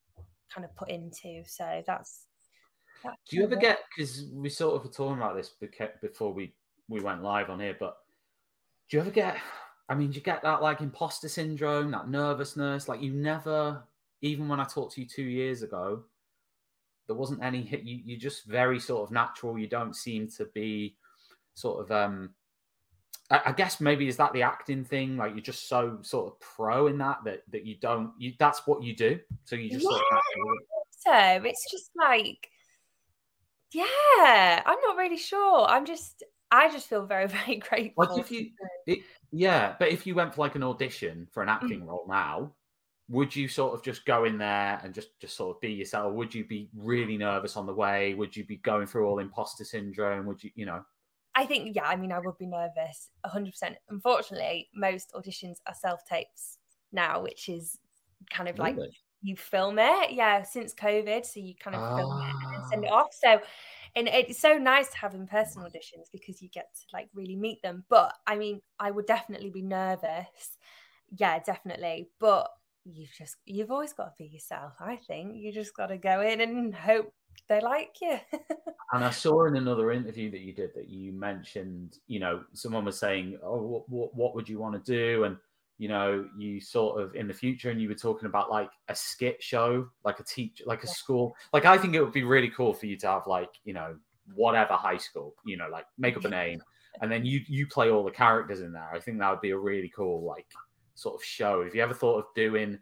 kind 0.53 0.65
of 0.65 0.75
put 0.75 0.89
into. 0.89 1.43
So 1.45 1.83
that's. 1.85 2.25
that's 3.03 3.17
Do 3.29 3.37
you 3.37 3.43
ever 3.43 3.55
it. 3.55 3.61
get 3.61 3.79
because 3.95 4.25
we 4.33 4.49
sort 4.49 4.75
of 4.75 4.83
were 4.83 4.91
talking 4.91 5.17
about 5.17 5.35
this 5.35 5.53
before 6.01 6.33
we 6.33 6.53
we 6.87 7.01
went 7.01 7.21
live 7.21 7.49
on 7.49 7.59
here, 7.59 7.75
but 7.79 7.97
do 8.89 8.97
you 8.97 9.01
ever 9.01 9.11
get? 9.11 9.37
I 9.89 9.95
mean, 9.95 10.13
you 10.13 10.21
get 10.21 10.43
that 10.43 10.61
like 10.61 10.81
imposter 10.81 11.27
syndrome, 11.27 11.91
that 11.91 12.09
nervousness? 12.09 12.87
Like 12.87 13.01
you 13.01 13.11
never, 13.11 13.83
even 14.21 14.47
when 14.47 14.59
I 14.59 14.65
talked 14.65 14.93
to 14.93 15.01
you 15.01 15.07
two 15.07 15.23
years 15.23 15.63
ago, 15.63 16.03
there 17.07 17.15
wasn't 17.15 17.43
any 17.43 17.63
hit. 17.63 17.81
You 17.81 17.99
you 18.05 18.17
just 18.17 18.45
very 18.45 18.79
sort 18.79 19.03
of 19.03 19.11
natural. 19.11 19.57
You 19.57 19.67
don't 19.67 19.95
seem 19.95 20.27
to 20.37 20.45
be 20.53 20.95
sort 21.55 21.83
of 21.83 21.91
um 21.91 22.35
I 23.31 23.51
guess 23.51 23.79
maybe 23.79 24.07
is 24.07 24.17
that 24.17 24.33
the 24.33 24.41
acting 24.41 24.83
thing? 24.83 25.17
Like 25.17 25.33
you're 25.33 25.41
just 25.41 25.67
so 25.67 25.99
sort 26.01 26.33
of 26.33 26.39
pro 26.39 26.87
in 26.87 26.97
that 26.99 27.23
that 27.25 27.43
that 27.51 27.65
you 27.65 27.75
don't 27.75 28.11
you 28.17 28.33
that's 28.39 28.65
what 28.65 28.81
you 28.81 28.95
do. 28.95 29.19
So 29.45 29.55
you 29.55 29.69
just 29.69 29.83
yeah, 29.83 29.89
sort 29.89 30.01
of 30.01 31.39
so 31.41 31.47
it's 31.47 31.71
just 31.71 31.91
like 31.95 32.49
yeah, 33.71 34.63
I'm 34.65 34.79
not 34.81 34.97
really 34.97 35.17
sure. 35.17 35.65
I'm 35.65 35.85
just 35.85 36.23
I 36.51 36.69
just 36.71 36.87
feel 36.87 37.05
very 37.05 37.27
very 37.45 37.57
grateful. 37.57 38.05
Like 38.05 38.19
if 38.19 38.31
you 38.31 38.49
it, 38.87 38.99
yeah, 39.31 39.75
but 39.79 39.89
if 39.89 40.07
you 40.07 40.15
went 40.15 40.33
for 40.33 40.41
like 40.41 40.55
an 40.55 40.63
audition 40.63 41.27
for 41.31 41.43
an 41.43 41.49
acting 41.49 41.81
mm. 41.81 41.87
role 41.87 42.05
now, 42.07 42.51
would 43.09 43.35
you 43.35 43.47
sort 43.47 43.73
of 43.73 43.83
just 43.83 44.05
go 44.05 44.25
in 44.25 44.37
there 44.37 44.79
and 44.83 44.93
just 44.93 45.19
just 45.19 45.35
sort 45.35 45.55
of 45.55 45.61
be 45.61 45.71
yourself? 45.71 46.13
Would 46.13 46.33
you 46.33 46.45
be 46.45 46.69
really 46.75 47.17
nervous 47.17 47.57
on 47.57 47.65
the 47.65 47.73
way? 47.73 48.13
Would 48.13 48.35
you 48.35 48.45
be 48.45 48.57
going 48.57 48.87
through 48.87 49.07
all 49.07 49.19
imposter 49.19 49.63
syndrome? 49.63 50.25
Would 50.25 50.43
you 50.43 50.51
you 50.55 50.65
know? 50.65 50.83
I 51.35 51.45
think, 51.45 51.73
yeah, 51.73 51.85
I 51.85 51.95
mean, 51.95 52.11
I 52.11 52.19
would 52.19 52.37
be 52.37 52.47
nervous 52.47 53.11
100%. 53.25 53.75
Unfortunately, 53.89 54.67
most 54.75 55.13
auditions 55.13 55.57
are 55.67 55.73
self 55.73 56.03
tapes 56.03 56.57
now, 56.91 57.21
which 57.21 57.47
is 57.47 57.77
kind 58.29 58.49
of 58.49 58.57
really? 58.59 58.73
like 58.73 58.91
you 59.21 59.35
film 59.35 59.79
it. 59.79 60.11
Yeah, 60.11 60.43
since 60.43 60.73
COVID. 60.73 61.25
So 61.25 61.39
you 61.39 61.53
kind 61.55 61.75
of 61.75 61.97
film 61.97 62.21
it 62.21 62.55
and 62.55 62.69
send 62.69 62.83
it 62.83 62.91
ah. 62.91 62.97
off. 62.97 63.07
So 63.13 63.39
and 63.95 64.07
it's 64.07 64.39
so 64.39 64.57
nice 64.57 64.89
to 64.89 64.97
have 64.97 65.13
in 65.13 65.27
person 65.27 65.63
auditions 65.63 66.11
because 66.11 66.41
you 66.41 66.49
get 66.49 66.69
to 66.73 66.81
like 66.93 67.09
really 67.13 67.35
meet 67.35 67.61
them. 67.61 67.83
But 67.89 68.13
I 68.27 68.35
mean, 68.35 68.61
I 68.79 68.91
would 68.91 69.05
definitely 69.05 69.49
be 69.49 69.61
nervous. 69.61 70.57
Yeah, 71.15 71.39
definitely. 71.39 72.09
But 72.19 72.49
you've 72.85 73.11
just 73.11 73.37
you've 73.45 73.71
always 73.71 73.93
got 73.93 74.05
to 74.05 74.13
be 74.17 74.25
yourself. 74.25 74.73
I 74.79 74.95
think 74.95 75.35
you 75.35 75.51
just 75.51 75.75
got 75.75 75.87
to 75.87 75.97
go 75.97 76.21
in 76.21 76.41
and 76.41 76.73
hope 76.73 77.13
they 77.47 77.61
like 77.61 77.95
you. 78.01 78.19
and 78.93 79.03
I 79.03 79.11
saw 79.11 79.45
in 79.45 79.55
another 79.55 79.91
interview 79.91 80.31
that 80.31 80.41
you 80.41 80.53
did 80.53 80.71
that 80.75 80.89
you 80.89 81.11
mentioned, 81.11 81.97
you 82.07 82.19
know, 82.19 82.43
someone 82.53 82.85
was 82.85 82.99
saying, 82.99 83.39
"Oh, 83.43 83.61
what, 83.61 83.89
what, 83.89 84.15
what 84.15 84.35
would 84.35 84.49
you 84.49 84.59
want 84.59 84.83
to 84.83 84.91
do?" 84.91 85.23
and 85.23 85.37
you 85.79 85.87
know, 85.87 86.27
you 86.37 86.59
sort 86.59 87.01
of 87.01 87.15
in 87.15 87.25
the 87.25 87.33
future, 87.33 87.71
and 87.71 87.81
you 87.81 87.87
were 87.87 87.95
talking 87.95 88.27
about 88.27 88.51
like 88.51 88.69
a 88.89 88.95
skit 88.95 89.41
show, 89.41 89.87
like 90.03 90.19
a 90.19 90.23
teacher, 90.23 90.65
like 90.67 90.83
a 90.83 90.87
school. 90.87 91.33
Like, 91.53 91.63
I 91.63 91.77
think 91.77 91.95
it 91.95 92.03
would 92.03 92.11
be 92.11 92.23
really 92.23 92.49
cool 92.49 92.73
for 92.73 92.85
you 92.85 92.97
to 92.97 93.07
have 93.07 93.27
like, 93.27 93.49
you 93.63 93.73
know, 93.73 93.95
whatever 94.35 94.73
high 94.73 94.97
school, 94.97 95.33
you 95.45 95.55
know, 95.55 95.69
like 95.71 95.85
make 95.97 96.17
up 96.17 96.25
a 96.25 96.29
name, 96.43 96.61
and 97.01 97.09
then 97.09 97.25
you 97.25 97.39
you 97.47 97.65
play 97.65 97.89
all 97.89 98.03
the 98.03 98.11
characters 98.11 98.59
in 98.59 98.73
there. 98.73 98.91
I 98.93 98.99
think 98.99 99.19
that 99.19 99.31
would 99.31 99.39
be 99.39 99.51
a 99.51 99.57
really 99.57 99.91
cool 99.95 100.25
like 100.25 100.47
sort 100.95 101.15
of 101.15 101.23
show. 101.23 101.63
Have 101.63 101.73
you 101.73 101.81
ever 101.81 101.93
thought 101.93 102.19
of 102.19 102.25
doing 102.35 102.77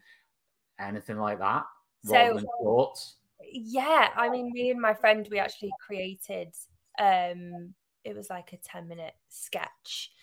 anything 0.80 1.18
like 1.18 1.38
that? 1.38 1.66
So, 2.04 2.40
thoughts? 2.64 3.18
Yeah, 3.44 4.10
I 4.16 4.28
mean, 4.30 4.52
me 4.52 4.72
and 4.72 4.82
my 4.82 4.96
friend, 4.96 5.28
we 5.30 5.38
actually 5.38 5.72
created. 5.80 6.56
um 7.00 7.76
It 8.04 8.16
was 8.16 8.32
like 8.32 8.54
a 8.54 8.58
ten 8.58 8.88
minute 8.88 9.14
sketch 9.30 10.14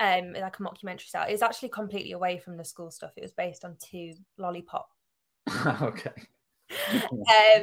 um, 0.00 0.32
like 0.32 0.58
a 0.58 0.62
mockumentary 0.62 1.06
style. 1.06 1.28
It 1.28 1.32
was 1.32 1.42
actually 1.42 1.68
completely 1.68 2.12
away 2.12 2.38
from 2.38 2.56
the 2.56 2.64
school 2.64 2.90
stuff. 2.90 3.12
It 3.16 3.22
was 3.22 3.32
based 3.32 3.64
on 3.64 3.76
two 3.78 4.14
lollipop. 4.38 4.88
okay. 5.82 6.10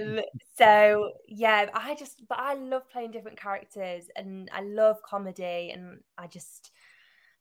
um 0.01 0.19
so 0.57 1.11
yeah 1.29 1.67
i 1.73 1.95
just 1.95 2.27
but 2.27 2.37
i 2.39 2.55
love 2.55 2.89
playing 2.89 3.09
different 3.09 3.39
characters 3.39 4.03
and 4.17 4.49
i 4.53 4.59
love 4.59 5.01
comedy 5.01 5.71
and 5.73 5.99
i 6.17 6.27
just 6.27 6.71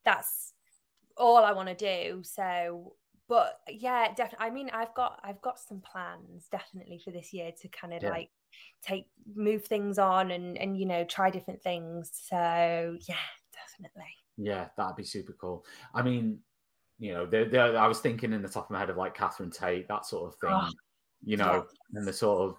that's 0.05 0.53
all 1.17 1.39
i 1.39 1.51
want 1.51 1.69
to 1.69 1.75
do 1.75 2.23
so 2.23 2.95
but 3.29 3.59
yeah 3.69 4.15
definitely 4.15 4.47
i 4.47 4.51
mean 4.51 4.71
i've 4.73 4.95
got 4.95 5.19
i've 5.25 5.43
got 5.43 5.59
some 5.59 5.81
plans 5.81 6.47
definitely 6.53 7.01
for 7.05 7.11
this 7.11 7.33
year 7.33 7.51
to 7.61 7.67
kind 7.67 7.93
of 7.93 8.01
yeah. 8.01 8.11
like 8.11 8.31
take 8.81 9.09
move 9.35 9.65
things 9.65 9.99
on 9.99 10.31
and 10.31 10.57
and 10.59 10.79
you 10.79 10.87
know 10.87 11.03
try 11.03 11.31
different 11.31 11.61
things 11.63 12.13
so 12.29 12.97
yeah 13.09 13.17
definitely 13.53 14.15
yeah, 14.37 14.69
that'd 14.77 14.97
be 14.97 15.05
super 15.05 15.33
cool. 15.33 15.65
I 15.95 16.03
mean, 16.03 16.39
you 16.99 17.13
know, 17.13 17.27
they're, 17.27 17.49
they're, 17.49 17.79
I 17.79 17.87
was 17.87 18.01
thinking 18.01 18.33
in 18.33 18.43
the 18.43 18.49
top 18.49 18.67
of 18.67 18.71
my 18.71 18.79
head 18.79 18.91
of 18.91 18.97
like 18.97 19.15
Catherine 19.15 19.51
Tate, 19.51 19.89
that 19.89 20.07
sort 20.07 20.33
of 20.33 20.39
thing, 20.41 20.51
oh, 20.53 20.71
you 21.25 21.37
know, 21.37 21.65
yes. 21.67 21.77
and 21.95 22.07
the 22.07 22.13
sort 22.13 22.51
of, 22.51 22.57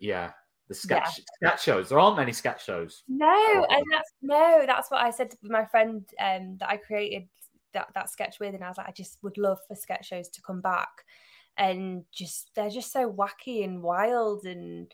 yeah, 0.00 0.30
the 0.68 0.74
sketch 0.74 1.20
yeah. 1.42 1.50
sketch 1.50 1.62
shows. 1.64 1.88
There 1.88 1.98
aren't 1.98 2.16
many 2.16 2.32
sketch 2.32 2.64
shows. 2.64 3.02
No, 3.08 3.66
and 3.70 3.84
that's 3.92 4.10
no, 4.22 4.64
that's 4.66 4.90
what 4.90 5.02
I 5.02 5.10
said 5.10 5.30
to 5.30 5.36
my 5.42 5.64
friend 5.64 6.04
um, 6.20 6.56
that 6.58 6.68
I 6.68 6.76
created 6.76 7.28
that 7.72 7.88
that 7.94 8.10
sketch 8.10 8.40
with, 8.40 8.54
and 8.54 8.64
I 8.64 8.68
was 8.68 8.78
like, 8.78 8.88
I 8.88 8.92
just 8.92 9.18
would 9.22 9.38
love 9.38 9.58
for 9.68 9.74
sketch 9.76 10.06
shows 10.06 10.28
to 10.30 10.42
come 10.42 10.60
back, 10.60 10.88
and 11.56 12.04
just 12.12 12.50
they're 12.54 12.70
just 12.70 12.92
so 12.92 13.12
wacky 13.12 13.64
and 13.64 13.82
wild 13.82 14.44
and 14.44 14.90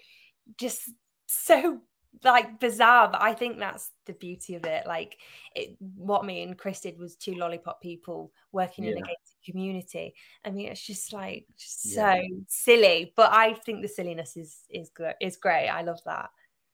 just 0.59 0.91
so 1.27 1.81
like 2.25 2.61
bizarre, 2.61 3.09
but 3.11 3.23
I 3.23 3.35
think 3.35 3.59
that's 3.59 3.91
the 4.07 4.13
beauty 4.13 4.55
of 4.55 4.65
it. 4.65 4.87
Like 4.87 5.19
it, 5.55 5.77
what 5.97 6.25
me 6.25 6.43
and 6.43 6.57
Chris 6.57 6.81
did 6.81 6.99
was 6.99 7.17
two 7.17 7.35
lollipop 7.35 7.81
people 7.81 8.33
working 8.53 8.85
yeah. 8.85 8.93
in 8.93 8.99
a 8.99 9.01
gated 9.01 9.17
community. 9.45 10.15
I 10.45 10.51
mean, 10.51 10.69
it's 10.69 10.87
just 10.87 11.13
like 11.13 11.47
just 11.59 11.87
yeah. 11.87 12.15
so 12.15 12.23
silly, 12.49 13.13
but 13.17 13.33
I 13.33 13.55
think 13.55 13.83
the 13.83 13.89
silliness 13.89 14.37
is 14.37 14.61
is 14.71 14.91
good 14.91 15.15
is 15.21 15.37
great. 15.37 15.69
I 15.69 15.83
love 15.83 16.01
that. 16.07 16.31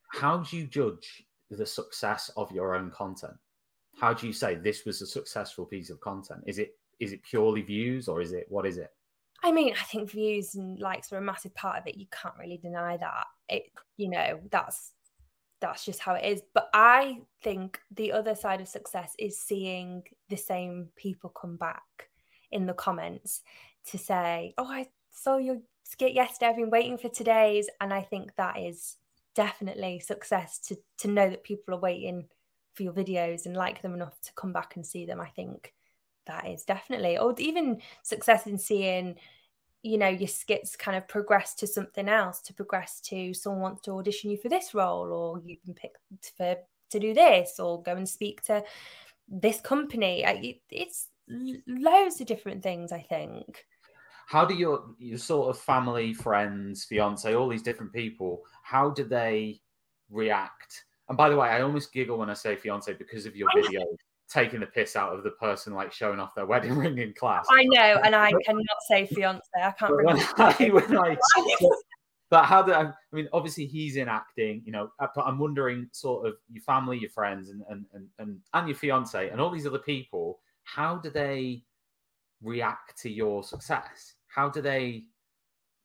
How 0.08 0.38
do 0.38 0.56
you 0.56 0.66
judge 0.66 1.24
the 1.50 1.66
success 1.66 2.30
of 2.36 2.50
your 2.52 2.74
own 2.74 2.90
content? 2.90 3.36
How 3.98 4.12
do 4.12 4.26
you 4.26 4.32
say 4.32 4.54
this 4.54 4.84
was 4.84 5.02
a 5.02 5.06
successful 5.06 5.66
piece 5.66 5.90
of 5.90 6.00
content? 6.00 6.44
Is 6.46 6.58
it 6.58 6.76
is 7.00 7.12
it 7.12 7.22
purely 7.22 7.62
views 7.62 8.08
or 8.08 8.20
is 8.20 8.32
it 8.32 8.46
what 8.48 8.66
is 8.66 8.78
it? 8.78 8.90
I 9.42 9.52
mean, 9.52 9.72
I 9.80 9.84
think 9.84 10.10
views 10.10 10.56
and 10.56 10.80
likes 10.80 11.12
are 11.12 11.18
a 11.18 11.22
massive 11.22 11.54
part 11.54 11.78
of 11.78 11.86
it. 11.86 11.96
You 11.96 12.06
can't 12.10 12.34
really 12.38 12.58
deny 12.58 12.96
that. 12.96 13.26
It, 13.48 13.70
you 13.96 14.10
know, 14.10 14.40
that's 14.50 14.92
that's 15.60 15.84
just 15.84 16.00
how 16.00 16.14
it 16.14 16.24
is. 16.24 16.42
But 16.54 16.68
I 16.72 17.20
think 17.42 17.80
the 17.90 18.12
other 18.12 18.34
side 18.34 18.60
of 18.60 18.68
success 18.68 19.14
is 19.18 19.40
seeing 19.40 20.02
the 20.28 20.36
same 20.36 20.88
people 20.96 21.30
come 21.30 21.56
back 21.56 22.10
in 22.50 22.66
the 22.66 22.74
comments 22.74 23.42
to 23.86 23.98
say, 23.98 24.54
Oh, 24.58 24.66
I 24.66 24.86
saw 25.10 25.36
your 25.36 25.58
skit 25.84 26.12
yesterday, 26.12 26.50
I've 26.50 26.56
been 26.56 26.70
waiting 26.70 26.98
for 26.98 27.08
today's. 27.08 27.68
And 27.80 27.92
I 27.92 28.02
think 28.02 28.34
that 28.36 28.58
is 28.58 28.96
definitely 29.34 30.00
success 30.00 30.58
to 30.58 30.76
to 30.98 31.08
know 31.08 31.30
that 31.30 31.44
people 31.44 31.74
are 31.74 31.80
waiting 31.80 32.28
for 32.74 32.82
your 32.82 32.92
videos 32.92 33.46
and 33.46 33.56
like 33.56 33.82
them 33.82 33.94
enough 33.94 34.20
to 34.22 34.32
come 34.34 34.52
back 34.52 34.76
and 34.76 34.86
see 34.86 35.04
them. 35.04 35.20
I 35.20 35.28
think 35.28 35.74
that 36.26 36.46
is 36.46 36.64
definitely, 36.64 37.18
or 37.18 37.34
even 37.38 37.80
success 38.02 38.46
in 38.46 38.58
seeing 38.58 39.16
you 39.82 39.98
know 39.98 40.08
your 40.08 40.28
skits 40.28 40.76
kind 40.76 40.96
of 40.96 41.06
progress 41.06 41.54
to 41.54 41.66
something 41.66 42.08
else 42.08 42.40
to 42.40 42.52
progress 42.52 43.00
to 43.00 43.32
someone 43.32 43.62
wants 43.62 43.82
to 43.82 43.92
audition 43.92 44.30
you 44.30 44.36
for 44.36 44.48
this 44.48 44.74
role 44.74 45.12
or 45.12 45.40
you've 45.44 45.62
been 45.64 45.74
picked 45.74 46.32
for 46.36 46.56
to 46.90 46.98
do 46.98 47.14
this 47.14 47.60
or 47.60 47.82
go 47.82 47.94
and 47.94 48.08
speak 48.08 48.42
to 48.42 48.62
this 49.28 49.60
company. 49.60 50.24
It's 50.70 51.08
loads 51.66 52.20
of 52.20 52.26
different 52.26 52.62
things 52.62 52.90
i 52.90 53.00
think. 53.00 53.66
How 54.26 54.44
do 54.44 54.54
your 54.54 54.94
your 54.98 55.18
sort 55.18 55.50
of 55.50 55.60
family 55.60 56.14
friends 56.14 56.84
fiance 56.84 57.34
all 57.34 57.48
these 57.48 57.62
different 57.62 57.92
people 57.92 58.42
how 58.62 58.90
do 58.90 59.04
they 59.04 59.60
react? 60.10 60.84
And 61.08 61.16
by 61.18 61.28
the 61.28 61.36
way 61.36 61.48
i 61.48 61.60
almost 61.60 61.92
giggle 61.92 62.18
when 62.18 62.30
i 62.30 62.34
say 62.34 62.56
fiance 62.56 62.92
because 62.94 63.26
of 63.26 63.36
your 63.36 63.48
videos 63.50 63.96
taking 64.28 64.60
the 64.60 64.66
piss 64.66 64.96
out 64.96 65.14
of 65.14 65.24
the 65.24 65.30
person 65.30 65.74
like 65.74 65.92
showing 65.92 66.20
off 66.20 66.34
their 66.34 66.46
wedding 66.46 66.74
ring 66.78 66.98
in 66.98 67.12
class. 67.14 67.46
I 67.50 67.64
know, 67.64 68.00
and 68.04 68.14
I 68.14 68.32
cannot 68.44 68.66
say 68.88 69.06
fiance. 69.06 69.42
I 69.56 69.70
can't 69.72 69.92
remember. 69.92 70.22
I, 70.36 70.54
I, 71.36 71.56
but 72.30 72.44
how 72.44 72.62
do 72.62 72.72
I, 72.72 72.84
I 72.84 72.92
mean? 73.12 73.28
Obviously, 73.32 73.66
he's 73.66 73.96
in 73.96 74.08
acting. 74.08 74.62
You 74.64 74.72
know, 74.72 74.90
uh, 75.00 75.06
but 75.14 75.22
I'm 75.26 75.38
wondering, 75.38 75.88
sort 75.92 76.26
of, 76.26 76.34
your 76.50 76.62
family, 76.62 76.98
your 76.98 77.10
friends, 77.10 77.50
and 77.50 77.62
and 77.68 77.86
and 77.92 78.06
and, 78.18 78.38
and 78.54 78.68
your 78.68 78.76
fiance, 78.76 79.28
and 79.28 79.40
all 79.40 79.50
these 79.50 79.66
other 79.66 79.78
people. 79.78 80.40
How 80.64 80.96
do 80.96 81.08
they 81.08 81.62
react 82.42 83.00
to 83.00 83.10
your 83.10 83.42
success? 83.42 84.14
How 84.26 84.50
do 84.50 84.60
they 84.60 85.04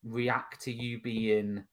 react 0.04 0.62
to 0.64 0.72
you 0.72 1.02
being? 1.02 1.64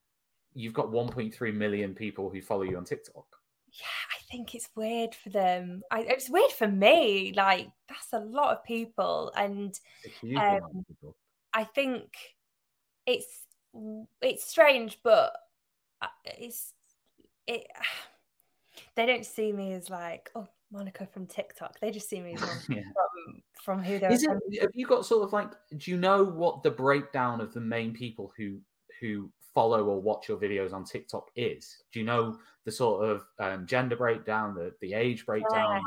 You've 0.53 0.75
got 0.75 0.89
1.3 0.89 1.55
million 1.55 1.95
people 1.95 2.29
who 2.29 2.43
follow 2.43 2.63
you 2.63 2.77
on 2.77 2.85
TikTok 2.85 3.25
yeah, 3.73 4.17
I 4.17 4.23
think 4.31 4.55
it's 4.55 4.69
weird 4.75 5.15
for 5.15 5.31
them. 5.31 5.83
I, 5.91 6.01
it's 6.01 6.31
weird 6.31 6.53
for 6.53 6.69
me. 6.69 7.33
Like 7.37 7.71
that's 7.89 8.13
a 8.13 8.19
lot 8.19 8.53
of 8.53 8.65
people, 8.65 9.33
and 9.37 9.79
um, 10.37 10.85
people. 10.89 11.17
I 11.53 11.65
think 11.65 12.05
it's 13.07 13.47
it's 14.21 14.45
strange, 14.45 14.99
but 15.03 15.33
uh, 16.03 16.09
it's 16.25 16.73
it. 17.47 17.67
They 18.97 19.05
don't 19.05 19.27
see 19.27 19.53
me 19.53 19.73
as 19.75 19.91
like 19.91 20.31
oh 20.35 20.49
Monica 20.73 21.07
from 21.07 21.27
TikTok. 21.27 21.79
They 21.81 21.91
just 21.91 22.09
see 22.09 22.21
me 22.21 22.35
as 22.35 22.41
yeah. 22.69 22.81
from 22.83 23.43
from 23.63 23.83
who 23.83 23.99
they're. 23.99 24.13
Is 24.13 24.23
it, 24.23 24.31
have 24.61 24.71
you 24.75 24.87
got 24.87 25.05
sort 25.05 25.25
of 25.25 25.33
like? 25.33 25.51
Do 25.77 25.91
you 25.91 25.97
know 25.97 26.25
what 26.25 26.63
the 26.63 26.71
breakdown 26.71 27.41
of 27.41 27.53
the 27.53 27.61
main 27.61 27.93
people 27.93 28.33
who 28.37 28.59
who 29.01 29.31
follow 29.55 29.85
or 29.85 30.01
watch 30.01 30.29
your 30.29 30.39
videos 30.39 30.73
on 30.73 30.85
TikTok 30.85 31.31
is? 31.37 31.85
Do 31.93 32.01
you 32.01 32.07
know 32.07 32.39
the 32.65 32.73
sort 32.73 33.09
of 33.09 33.25
um, 33.39 33.67
gender 33.67 33.97
breakdown, 33.97 34.55
the 34.55 34.73
the 34.81 34.95
age 34.95 35.27
breakdown? 35.27 35.77
Yeah. 35.77 35.81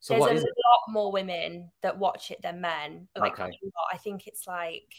So 0.00 0.14
There's 0.14 0.42
a 0.42 0.46
lot 0.46 0.82
more 0.88 1.12
women 1.12 1.70
that 1.82 1.96
watch 1.96 2.32
it 2.32 2.42
than 2.42 2.60
men. 2.60 3.06
Like, 3.16 3.38
okay. 3.38 3.56
I 3.92 3.96
think 3.98 4.26
it's 4.26 4.48
like 4.48 4.92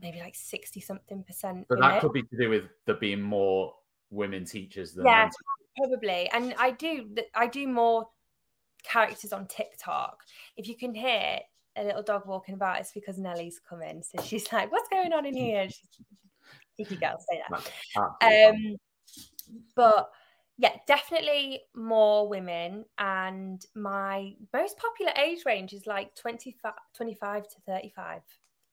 maybe 0.00 0.20
like 0.20 0.34
sixty 0.34 0.80
something 0.80 1.22
percent. 1.22 1.66
But 1.68 1.80
that 1.80 2.00
could 2.00 2.14
be 2.14 2.22
to 2.22 2.36
do 2.40 2.48
with 2.48 2.64
there 2.86 2.94
being 2.94 3.20
more 3.20 3.74
women 4.10 4.46
teachers 4.46 4.94
than 4.94 5.04
yeah, 5.04 5.28
probably. 5.76 6.30
And 6.30 6.54
I 6.58 6.70
do 6.70 7.14
I 7.34 7.46
do 7.46 7.68
more 7.68 8.08
characters 8.84 9.34
on 9.34 9.46
TikTok. 9.46 10.22
If 10.56 10.66
you 10.66 10.76
can 10.76 10.94
hear 10.94 11.40
a 11.78 11.84
little 11.84 12.02
dog 12.02 12.26
walking 12.26 12.54
about, 12.54 12.80
it's 12.80 12.92
because 12.92 13.18
Nellie's 13.18 13.60
coming. 13.68 14.02
So 14.02 14.22
she's 14.22 14.52
like, 14.52 14.70
"What's 14.72 14.88
going 14.88 15.12
on 15.12 15.26
in 15.26 15.36
here?" 15.36 15.68
She's, 15.68 15.88
cheeky 16.76 16.96
girl, 16.96 17.18
say 17.30 17.42
that. 17.48 18.50
Um, 18.54 18.76
but 19.74 20.10
yeah, 20.58 20.72
definitely 20.86 21.60
more 21.74 22.28
women. 22.28 22.84
And 22.98 23.64
my 23.74 24.34
most 24.52 24.76
popular 24.76 25.12
age 25.16 25.44
range 25.46 25.72
is 25.72 25.86
like 25.86 26.14
25, 26.16 26.72
25 26.94 27.42
to 27.48 27.56
35 27.66 28.22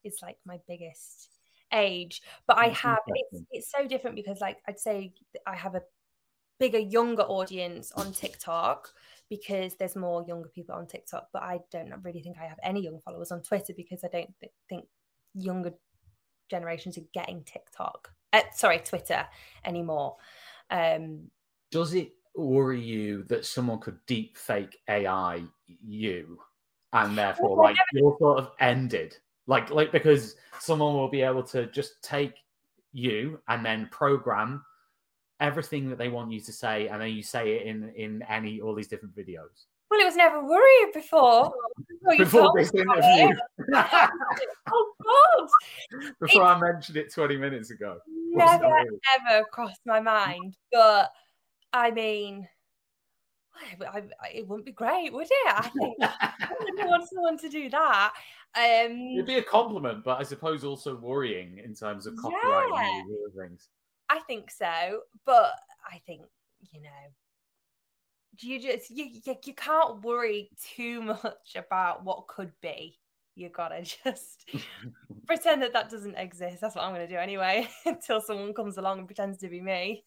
is 0.03 0.19
like 0.21 0.37
my 0.45 0.59
biggest 0.67 1.29
age. 1.71 2.21
But 2.47 2.57
I 2.57 2.69
have, 2.69 2.99
it's, 3.07 3.43
it's 3.51 3.71
so 3.71 3.87
different 3.87 4.15
because 4.15 4.41
like 4.41 4.57
I'd 4.67 4.79
say 4.79 5.13
I 5.45 5.55
have 5.55 5.75
a 5.75 5.81
bigger, 6.59 6.79
younger 6.79 7.23
audience 7.23 7.91
on 7.91 8.11
TikTok 8.13 8.91
because 9.29 9.75
there's 9.75 9.95
more 9.95 10.23
younger 10.27 10.49
people 10.49 10.75
on 10.75 10.87
TikTok. 10.87 11.27
But 11.33 11.43
I 11.43 11.59
don't 11.71 11.93
really 12.03 12.21
think 12.21 12.37
I 12.39 12.45
have 12.45 12.59
any 12.63 12.83
young 12.83 12.99
followers 12.99 13.31
on 13.31 13.41
Twitter 13.41 13.73
because 13.75 14.03
I 14.03 14.07
don't 14.07 14.33
th- 14.39 14.51
think 14.69 14.85
younger 15.33 15.73
generations 16.49 16.97
are 16.97 17.05
getting 17.13 17.43
TikTok, 17.43 18.11
uh, 18.33 18.41
sorry, 18.53 18.79
Twitter 18.79 19.25
anymore. 19.63 20.17
Um, 20.69 21.29
Does 21.71 21.93
it 21.93 22.11
worry 22.35 22.81
you 22.81 23.23
that 23.23 23.45
someone 23.45 23.79
could 23.79 23.97
deep 24.07 24.37
fake 24.37 24.77
AI 24.89 25.43
you 25.67 26.39
and 26.91 27.17
therefore 27.17 27.57
like 27.57 27.77
you're 27.93 28.15
sort 28.19 28.39
of 28.39 28.51
ended? 28.59 29.17
Like 29.47 29.69
like 29.69 29.91
because 29.91 30.35
someone 30.59 30.93
will 30.93 31.09
be 31.09 31.21
able 31.21 31.43
to 31.43 31.67
just 31.67 32.01
take 32.01 32.33
you 32.93 33.39
and 33.47 33.65
then 33.65 33.87
program 33.91 34.63
everything 35.39 35.89
that 35.89 35.97
they 35.97 36.09
want 36.09 36.31
you 36.31 36.39
to 36.39 36.53
say 36.53 36.87
and 36.87 37.01
then 37.01 37.09
you 37.09 37.21
say 37.23 37.55
it 37.55 37.67
in 37.67 37.89
in 37.95 38.21
any 38.29 38.61
all 38.61 38.73
these 38.75 38.87
different 38.87 39.15
videos. 39.15 39.65
Well, 39.91 39.99
it 39.99 40.05
was 40.05 40.15
never 40.15 40.43
worried 40.43 40.93
before. 40.93 41.53
Before 42.17 42.51
this 42.55 42.71
interview. 42.73 43.35
oh 43.75 44.93
God! 45.03 45.49
Before 46.19 46.43
I 46.43 46.59
mentioned 46.59 46.97
it 46.97 47.13
20 47.13 47.37
minutes 47.37 47.69
ago. 47.69 47.99
Never 48.07 48.65
ever 48.65 49.45
crossed 49.51 49.81
my 49.85 49.99
mind. 49.99 50.55
But 50.71 51.11
I 51.71 51.91
mean, 51.91 52.47
I, 53.81 54.03
I, 54.23 54.27
it 54.33 54.47
wouldn't 54.47 54.65
be 54.65 54.71
great, 54.71 55.13
would 55.13 55.27
it? 55.29 55.53
I 55.53 55.69
think 55.69 55.97
I 56.01 56.49
wouldn't 56.59 56.89
want 56.89 57.09
someone 57.09 57.37
to 57.39 57.49
do 57.49 57.69
that. 57.69 58.13
Um, 58.57 59.13
It'd 59.15 59.25
be 59.25 59.37
a 59.37 59.43
compliment, 59.43 60.03
but 60.03 60.19
I 60.19 60.23
suppose 60.23 60.63
also 60.63 60.95
worrying 60.95 61.59
in 61.63 61.75
terms 61.75 62.07
of 62.07 62.15
copyright 62.15 62.69
Yeah. 62.73 62.99
and 62.99 63.33
things. 63.37 63.69
I 64.09 64.19
think 64.27 64.51
so, 64.51 65.01
but 65.25 65.53
I 65.89 65.99
think 66.05 66.21
you 66.71 66.81
know, 66.81 66.89
you 68.39 68.59
just 68.59 68.89
you 68.89 69.05
you, 69.25 69.35
you 69.43 69.53
can't 69.53 70.01
worry 70.01 70.49
too 70.75 71.01
much 71.23 71.55
about 71.55 72.03
what 72.03 72.27
could 72.27 72.51
be. 72.61 72.99
You 73.35 73.49
gotta 73.49 73.81
just 74.03 74.49
pretend 75.27 75.61
that 75.61 75.73
that 75.73 75.89
doesn't 75.89 76.15
exist. 76.15 76.61
That's 76.61 76.75
what 76.75 76.83
I'm 76.83 76.93
gonna 76.93 77.07
do 77.07 77.15
anyway, 77.15 77.67
until 77.85 78.21
someone 78.21 78.53
comes 78.53 78.77
along 78.77 78.99
and 78.99 79.07
pretends 79.07 79.37
to 79.39 79.49
be 79.49 79.61
me. 79.61 80.03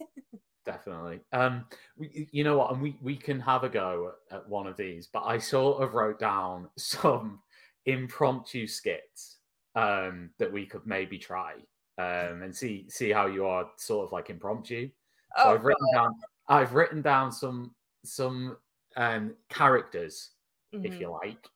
Definitely. 0.64 1.20
Um, 1.32 1.64
we, 1.96 2.28
you 2.30 2.44
know 2.44 2.58
what? 2.58 2.72
And 2.72 2.82
we, 2.82 2.94
we 3.00 3.16
can 3.16 3.40
have 3.40 3.64
a 3.64 3.70
go 3.70 4.12
at, 4.30 4.36
at 4.36 4.48
one 4.48 4.66
of 4.66 4.76
these, 4.76 5.08
but 5.10 5.22
I 5.22 5.38
sort 5.38 5.82
of 5.82 5.94
wrote 5.94 6.20
down 6.20 6.68
some 6.76 7.40
impromptu 7.86 8.66
skits 8.66 9.38
um, 9.76 10.28
that 10.38 10.52
we 10.52 10.66
could 10.66 10.86
maybe 10.86 11.16
try 11.16 11.54
um, 11.98 12.42
and 12.42 12.54
see 12.54 12.88
see 12.88 13.10
how 13.10 13.26
you 13.26 13.44
are 13.46 13.68
sort 13.76 14.06
of 14.06 14.12
like 14.12 14.30
impromptu. 14.30 14.88
So 15.36 15.42
Oh, 15.44 15.54
I've 15.54 15.64
written 15.64 15.86
down 15.92 16.14
I've 16.48 16.74
written 16.74 17.02
down 17.02 17.30
some 17.32 17.74
some 18.04 18.56
um, 18.96 19.34
characters, 19.48 20.30
if 20.72 20.92
Mhm. 20.92 21.00
you 21.00 21.10
like, 21.10 21.48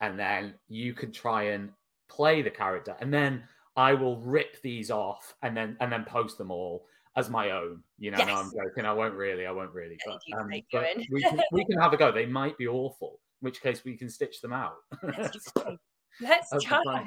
and 0.00 0.18
then 0.18 0.54
you 0.68 0.92
can 0.94 1.12
try 1.12 1.44
and 1.44 1.72
play 2.08 2.42
the 2.42 2.50
character, 2.50 2.96
and 3.00 3.12
then 3.12 3.44
I 3.76 3.92
will 3.94 4.18
rip 4.20 4.60
these 4.62 4.90
off 4.90 5.34
and 5.42 5.56
then 5.56 5.76
and 5.80 5.92
then 5.92 6.04
post 6.04 6.38
them 6.38 6.50
all 6.50 6.86
as 7.16 7.30
my 7.30 7.50
own. 7.52 7.82
You 7.98 8.10
know, 8.10 8.18
no, 8.24 8.34
I'm 8.34 8.50
joking. 8.50 8.84
I 8.86 8.92
won't 8.92 9.14
really. 9.14 9.46
I 9.46 9.52
won't 9.52 9.72
really. 9.72 9.98
But, 10.06 10.20
um, 10.38 10.50
but 10.72 10.88
we 11.10 11.22
can 11.22 11.40
we 11.52 11.64
can 11.66 11.78
have 11.80 11.92
a 11.92 11.96
go. 11.96 12.10
They 12.10 12.26
might 12.26 12.56
be 12.58 12.66
awful, 12.66 13.20
in 13.40 13.46
which 13.46 13.60
case 13.60 13.84
we 13.84 13.96
can 13.96 14.08
stitch 14.10 14.40
them 14.40 14.52
out. 14.52 14.76
Let's 15.02 15.44
So, 15.54 15.62
try. 15.62 15.76
Let's 16.20 16.64
try. 16.64 17.06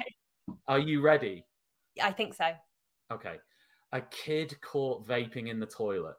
are 0.68 0.78
you 0.78 1.00
ready? 1.00 1.44
I 2.02 2.12
think 2.12 2.34
so. 2.34 2.50
Okay. 3.12 3.36
A 3.92 4.00
kid 4.00 4.60
caught 4.60 5.06
vaping 5.06 5.48
in 5.48 5.58
the 5.58 5.66
toilet. 5.66 6.16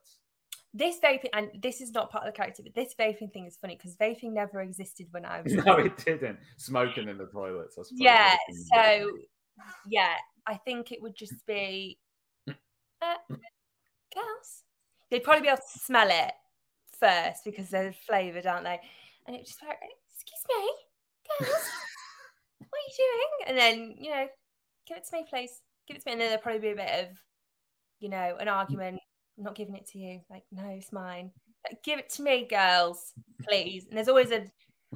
This 0.74 1.00
vaping, 1.00 1.30
and 1.34 1.50
this 1.62 1.82
is 1.82 1.92
not 1.92 2.12
part 2.12 2.26
of 2.26 2.34
the 2.34 2.38
character, 2.38 2.64
but 2.64 2.74
this 2.74 2.94
vaping 3.00 3.32
thing 3.34 3.46
is 3.46 3.58
funny 3.58 3.76
because 3.76 3.96
vaping 3.98 4.32
never 4.34 4.62
existed 4.62 5.08
when 5.12 5.26
I 5.26 5.42
was. 5.44 5.54
No, 5.54 5.78
it 5.78 5.98
didn't. 5.98 6.38
Smoking 6.58 7.10
in 7.10 7.18
the 7.18 7.26
toilets. 7.28 7.78
I 7.78 7.82
yeah, 7.96 8.24
would 8.24 8.30
have 8.32 8.40
been- 8.48 8.66
so 8.74 9.12
yeah, 9.90 10.14
I 10.48 10.56
think 10.56 10.92
it 10.92 11.02
would 11.02 11.16
just 11.16 11.46
be 11.46 11.98
uh, 12.48 13.16
girls. 13.30 14.64
They'd 15.10 15.24
probably 15.24 15.42
be 15.44 15.48
able 15.50 15.58
to 15.58 15.80
smell 15.80 16.08
it 16.10 16.32
first 17.00 17.42
because 17.44 17.70
they're 17.70 17.94
flavoured, 18.08 18.46
aren't 18.46 18.64
they? 18.64 18.80
And 19.28 19.36
it 19.36 19.46
just 19.46 19.60
be 19.60 19.68
like, 19.68 19.78
excuse 20.14 20.44
me, 20.50 20.72
girls, 21.40 21.64
what 22.60 22.80
are 22.80 22.88
you 22.88 22.96
doing? 22.98 23.48
And 23.50 23.58
then 23.58 23.96
you 24.00 24.10
know, 24.12 24.28
give 24.92 24.98
it 24.98 25.08
to 25.10 25.16
me, 25.18 25.26
please. 25.30 25.62
Give 25.88 25.98
it 25.98 26.04
to 26.04 26.06
me, 26.08 26.12
and 26.14 26.22
then 26.22 26.28
there'll 26.30 26.42
probably 26.44 26.60
be 26.62 26.72
a 26.72 26.76
bit 26.76 27.06
of, 27.06 27.18
you 28.00 28.10
know, 28.10 28.36
an 28.39 28.48
argument. 28.48 29.00
I'm 29.38 29.44
not 29.44 29.56
giving 29.56 29.76
it 29.76 29.88
to 29.92 29.98
you. 29.98 30.20
Like, 30.30 30.44
no, 30.52 30.68
it's 30.68 30.92
mine. 30.92 31.32
Like, 31.70 31.84
give 31.84 32.00
it 32.00 32.10
to 32.12 32.24
me, 32.24 32.46
girls, 32.50 33.14
please. 33.48 33.86
And 33.88 33.98
there's 33.98 34.08
always 34.10 34.32
a 34.32 34.46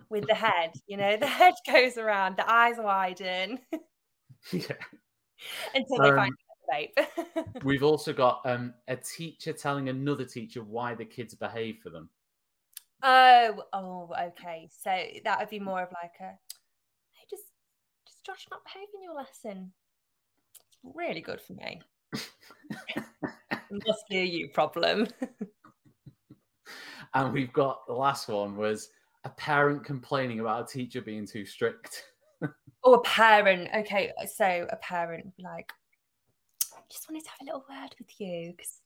with 0.10 0.28
the 0.28 0.36
head, 0.36 0.72
you 0.88 0.98
know, 0.98 1.16
the 1.20 1.28
head 1.28 1.54
goes 1.66 1.98
around, 1.98 2.36
the 2.38 2.52
eyes 2.52 2.76
widen 2.78 3.60
yeah. 4.52 4.76
until 5.74 6.02
they 6.02 6.10
Um, 6.10 6.16
find 6.16 6.34
the 6.68 6.74
vape. 7.04 7.64
We've 7.64 7.84
also 7.84 8.12
got 8.12 8.42
um, 8.46 8.74
a 8.88 8.98
teacher 8.98 9.54
telling 9.54 9.88
another 9.88 10.26
teacher 10.26 10.62
why 10.64 10.96
the 10.96 11.06
kids 11.06 11.34
behave 11.34 11.78
for 11.82 11.90
them. 11.90 12.10
oh, 13.04 13.64
oh, 13.72 14.14
okay. 14.30 14.68
So 14.84 14.90
that 15.24 15.40
would 15.40 15.50
be 15.50 15.60
more 15.60 15.82
of 15.84 15.90
like 15.94 16.16
a, 16.20 16.34
hey, 17.14 17.26
just, 17.30 17.44
just 18.06 18.26
Josh 18.26 18.48
not 18.52 18.64
behaving 18.66 18.90
in 18.98 19.04
your 19.04 19.16
lesson. 19.16 19.72
Really 20.94 21.22
good 21.22 21.42
for 21.42 21.54
me. 21.54 21.82
Must 23.72 24.08
be 24.10 24.20
a 24.20 24.24
you 24.24 24.50
problem. 24.50 25.08
And 27.14 27.32
we've 27.32 27.54
got 27.54 27.88
the 27.88 27.94
last 27.94 28.28
one 28.28 28.58
was 28.58 28.90
a 29.24 29.30
parent 29.30 29.86
complaining 29.86 30.42
about 30.42 30.70
a 30.70 30.74
teacher 30.74 31.02
being 31.02 31.26
too 31.26 31.46
strict. 31.46 32.04
oh, 32.84 32.96
a 32.96 33.02
parent. 33.04 33.70
Okay, 33.74 34.12
so 34.28 34.68
a 34.70 34.76
parent 34.78 35.32
like, 35.40 35.72
I 36.74 36.82
just 36.90 37.10
wanted 37.10 37.24
to 37.24 37.30
have 37.30 37.40
a 37.42 37.46
little 37.46 37.66
word 37.70 37.96
with 37.98 38.20
you 38.20 38.52
because 38.52 38.82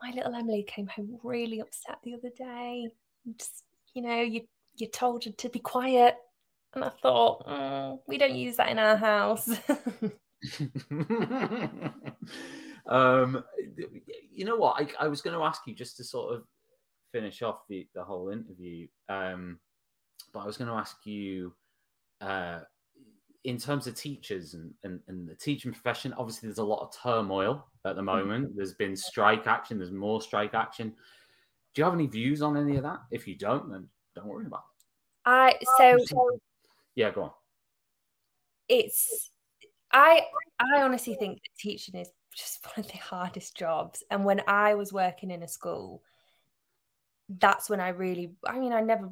my 0.00 0.12
little 0.14 0.34
Emily 0.34 0.62
came 0.62 0.86
home 0.86 1.18
really 1.24 1.58
upset 1.58 1.98
the 2.04 2.14
other 2.14 2.30
day. 2.36 2.88
Just, 3.36 3.64
you 3.92 4.02
know, 4.02 4.20
you 4.20 4.42
you 4.76 4.86
told 4.86 5.24
her 5.24 5.32
to 5.32 5.48
be 5.48 5.58
quiet, 5.58 6.16
and 6.74 6.84
I 6.84 6.90
thought 7.02 7.46
"Mm, 7.46 7.98
we 8.06 8.18
don't 8.18 8.36
use 8.36 8.56
that 8.56 8.70
in 8.70 8.78
our 8.78 8.96
house. 8.96 9.50
um, 12.86 13.44
you 14.32 14.44
know 14.44 14.56
what? 14.56 14.80
I, 14.80 15.04
I 15.04 15.08
was 15.08 15.20
going 15.20 15.36
to 15.36 15.44
ask 15.44 15.62
you 15.66 15.74
just 15.74 15.96
to 15.98 16.04
sort 16.04 16.34
of 16.34 16.44
finish 17.12 17.42
off 17.42 17.60
the, 17.68 17.86
the 17.94 18.02
whole 18.02 18.30
interview, 18.30 18.86
um, 19.08 19.58
but 20.32 20.40
I 20.40 20.46
was 20.46 20.56
going 20.56 20.68
to 20.68 20.76
ask 20.76 20.96
you 21.04 21.52
uh, 22.20 22.60
in 23.44 23.58
terms 23.58 23.86
of 23.86 23.94
teachers 23.94 24.54
and, 24.54 24.72
and, 24.84 25.00
and 25.08 25.28
the 25.28 25.34
teaching 25.34 25.72
profession. 25.72 26.14
Obviously, 26.16 26.48
there's 26.48 26.58
a 26.58 26.64
lot 26.64 26.82
of 26.82 26.94
turmoil 27.02 27.66
at 27.84 27.96
the 27.96 28.02
moment. 28.02 28.56
There's 28.56 28.74
been 28.74 28.96
strike 28.96 29.46
action. 29.46 29.78
There's 29.78 29.90
more 29.90 30.22
strike 30.22 30.54
action. 30.54 30.94
Do 31.74 31.80
you 31.80 31.84
have 31.84 31.94
any 31.94 32.06
views 32.06 32.42
on 32.42 32.56
any 32.56 32.76
of 32.76 32.82
that? 32.84 33.00
If 33.10 33.26
you 33.26 33.36
don't, 33.36 33.70
then 33.70 33.88
don't 34.14 34.26
worry 34.26 34.46
about 34.46 34.60
it. 34.60 34.82
I 35.24 35.54
so 35.78 35.96
it. 35.96 36.40
Yeah, 36.94 37.10
go 37.10 37.22
on. 37.22 37.30
it's 38.68 39.31
I 39.92 40.22
I 40.58 40.82
honestly 40.82 41.14
think 41.14 41.38
that 41.42 41.58
teaching 41.58 41.96
is 42.00 42.08
just 42.34 42.64
one 42.76 42.84
of 42.84 42.90
the 42.90 42.98
hardest 42.98 43.56
jobs. 43.56 44.02
And 44.10 44.24
when 44.24 44.42
I 44.46 44.74
was 44.74 44.92
working 44.92 45.30
in 45.30 45.42
a 45.42 45.48
school, 45.48 46.02
that's 47.28 47.70
when 47.70 47.80
I 47.80 47.88
really 47.88 48.32
I 48.46 48.58
mean 48.58 48.72
I 48.72 48.80
never 48.80 49.08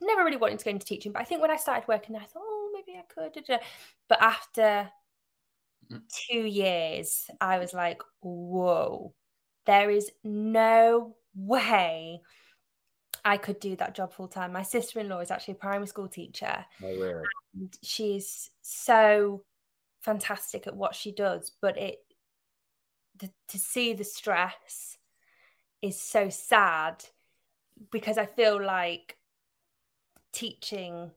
never 0.00 0.24
really 0.24 0.36
wanted 0.36 0.58
to 0.58 0.64
go 0.64 0.70
into 0.70 0.86
teaching, 0.86 1.12
but 1.12 1.22
I 1.22 1.24
think 1.24 1.40
when 1.40 1.50
I 1.50 1.56
started 1.56 1.88
working 1.88 2.12
there, 2.14 2.22
I 2.22 2.26
thought, 2.26 2.42
oh 2.44 2.70
maybe 2.72 2.98
I 2.98 3.02
could. 3.12 3.44
But 4.08 4.22
after 4.22 4.90
Mm. 5.90 6.02
two 6.28 6.44
years, 6.46 7.28
I 7.40 7.58
was 7.58 7.74
like, 7.74 8.02
whoa, 8.20 9.14
there 9.66 9.90
is 9.90 10.10
no 10.22 11.16
way 11.34 12.20
I 13.24 13.36
could 13.36 13.60
do 13.60 13.76
that 13.76 13.94
job 13.94 14.12
full 14.12 14.28
time. 14.28 14.52
My 14.52 14.62
sister 14.62 15.00
in 15.00 15.08
law 15.08 15.20
is 15.20 15.30
actually 15.30 15.52
a 15.52 15.58
primary 15.58 15.86
school 15.86 16.08
teacher 16.08 16.64
Oh, 16.82 16.88
really? 16.88 17.24
and 17.54 17.76
she's 17.82 18.50
so 18.62 19.44
fantastic 20.02 20.66
at 20.66 20.76
what 20.76 20.94
she 20.94 21.12
does 21.12 21.52
but 21.60 21.78
it 21.78 21.98
the, 23.18 23.30
to 23.48 23.58
see 23.58 23.92
the 23.92 24.04
stress 24.04 24.98
is 25.80 25.98
so 25.98 26.28
sad 26.28 27.04
because 27.90 28.18
i 28.18 28.26
feel 28.26 28.62
like 28.62 29.16
teaching 30.32 31.10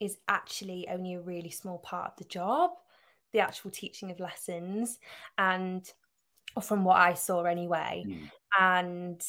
is 0.00 0.18
actually 0.28 0.86
only 0.88 1.14
a 1.14 1.20
really 1.20 1.50
small 1.50 1.78
part 1.78 2.12
of 2.12 2.16
the 2.16 2.24
job 2.24 2.70
the 3.32 3.40
actual 3.40 3.70
teaching 3.70 4.10
of 4.10 4.20
lessons 4.20 4.98
and 5.38 5.92
from 6.60 6.84
what 6.84 6.98
i 6.98 7.14
saw 7.14 7.42
anyway 7.44 8.04
Mm. 8.06 8.30
and 8.60 9.22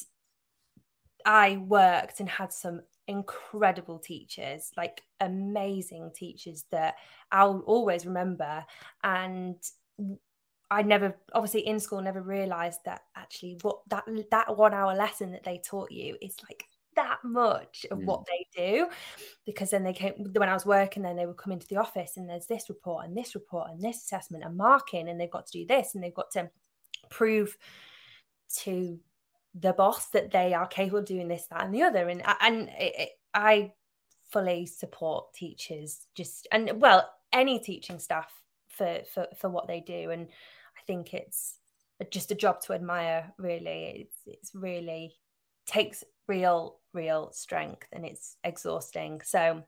I 1.26 1.56
worked 1.56 2.20
and 2.20 2.28
had 2.28 2.52
some 2.52 2.82
incredible 3.08 3.98
teachers, 3.98 4.72
like 4.76 5.02
amazing 5.20 6.12
teachers 6.14 6.64
that 6.70 6.94
I'll 7.32 7.60
always 7.66 8.06
remember. 8.06 8.64
And 9.02 9.56
I 10.70 10.82
never, 10.82 11.16
obviously, 11.32 11.66
in 11.66 11.78
school, 11.78 12.00
never 12.00 12.22
realized 12.22 12.80
that 12.84 13.02
actually 13.16 13.58
what 13.62 13.80
that 13.88 14.04
that 14.30 14.56
one 14.56 14.74
hour 14.74 14.94
lesson 14.94 15.32
that 15.32 15.44
they 15.44 15.58
taught 15.58 15.92
you 15.92 16.16
is 16.20 16.36
like 16.48 16.64
that 16.96 17.18
much 17.24 17.84
of 17.90 17.98
Mm. 17.98 18.04
what 18.04 18.24
they 18.26 18.46
do 18.56 18.88
because 19.44 19.70
then 19.70 19.82
they 19.82 19.92
came 19.92 20.14
when 20.32 20.48
I 20.48 20.54
was 20.54 20.64
working 20.64 21.02
then 21.02 21.16
they 21.16 21.26
would 21.26 21.36
come 21.36 21.52
into 21.52 21.66
the 21.66 21.76
office 21.76 22.16
and 22.16 22.28
there's 22.28 22.46
this 22.46 22.68
report 22.68 23.04
and 23.04 23.16
this 23.16 23.34
report 23.34 23.70
and 23.70 23.82
this 23.82 24.04
assessment 24.04 24.44
and 24.44 24.56
marking 24.56 25.08
and 25.08 25.20
they've 25.20 25.30
got 25.30 25.46
to 25.46 25.58
do 25.58 25.66
this 25.66 25.94
and 25.94 26.04
they've 26.04 26.14
got 26.14 26.30
to 26.32 26.48
prove 27.10 27.56
to 28.58 29.00
the 29.54 29.72
boss 29.72 30.08
that 30.08 30.30
they 30.30 30.52
are 30.52 30.66
capable 30.66 30.98
of 30.98 31.06
doing 31.06 31.28
this, 31.28 31.46
that, 31.50 31.64
and 31.64 31.74
the 31.74 31.82
other. 31.82 32.08
And 32.08 32.22
uh, 32.24 32.34
and 32.40 32.68
it, 32.70 32.94
it, 32.98 33.08
I 33.32 33.72
fully 34.30 34.66
support 34.66 35.32
teachers 35.34 36.06
just 36.16 36.48
and 36.50 36.80
well 36.80 37.08
any 37.32 37.58
teaching 37.58 37.98
staff 37.98 38.32
for 38.68 39.00
for 39.12 39.26
for 39.38 39.48
what 39.48 39.68
they 39.68 39.80
do. 39.80 40.10
And 40.10 40.26
I 40.28 40.80
think 40.86 41.14
it's 41.14 41.58
just 42.10 42.30
a 42.30 42.36
job 42.36 42.60
to 42.62 42.72
admire. 42.72 43.32
Really, 43.38 44.06
it's 44.06 44.16
it's 44.26 44.54
really 44.54 45.14
takes 45.66 46.04
real 46.26 46.80
real 46.92 47.30
strength 47.32 47.86
and 47.92 48.04
it's 48.04 48.36
exhausting. 48.44 49.20
So 49.24 49.62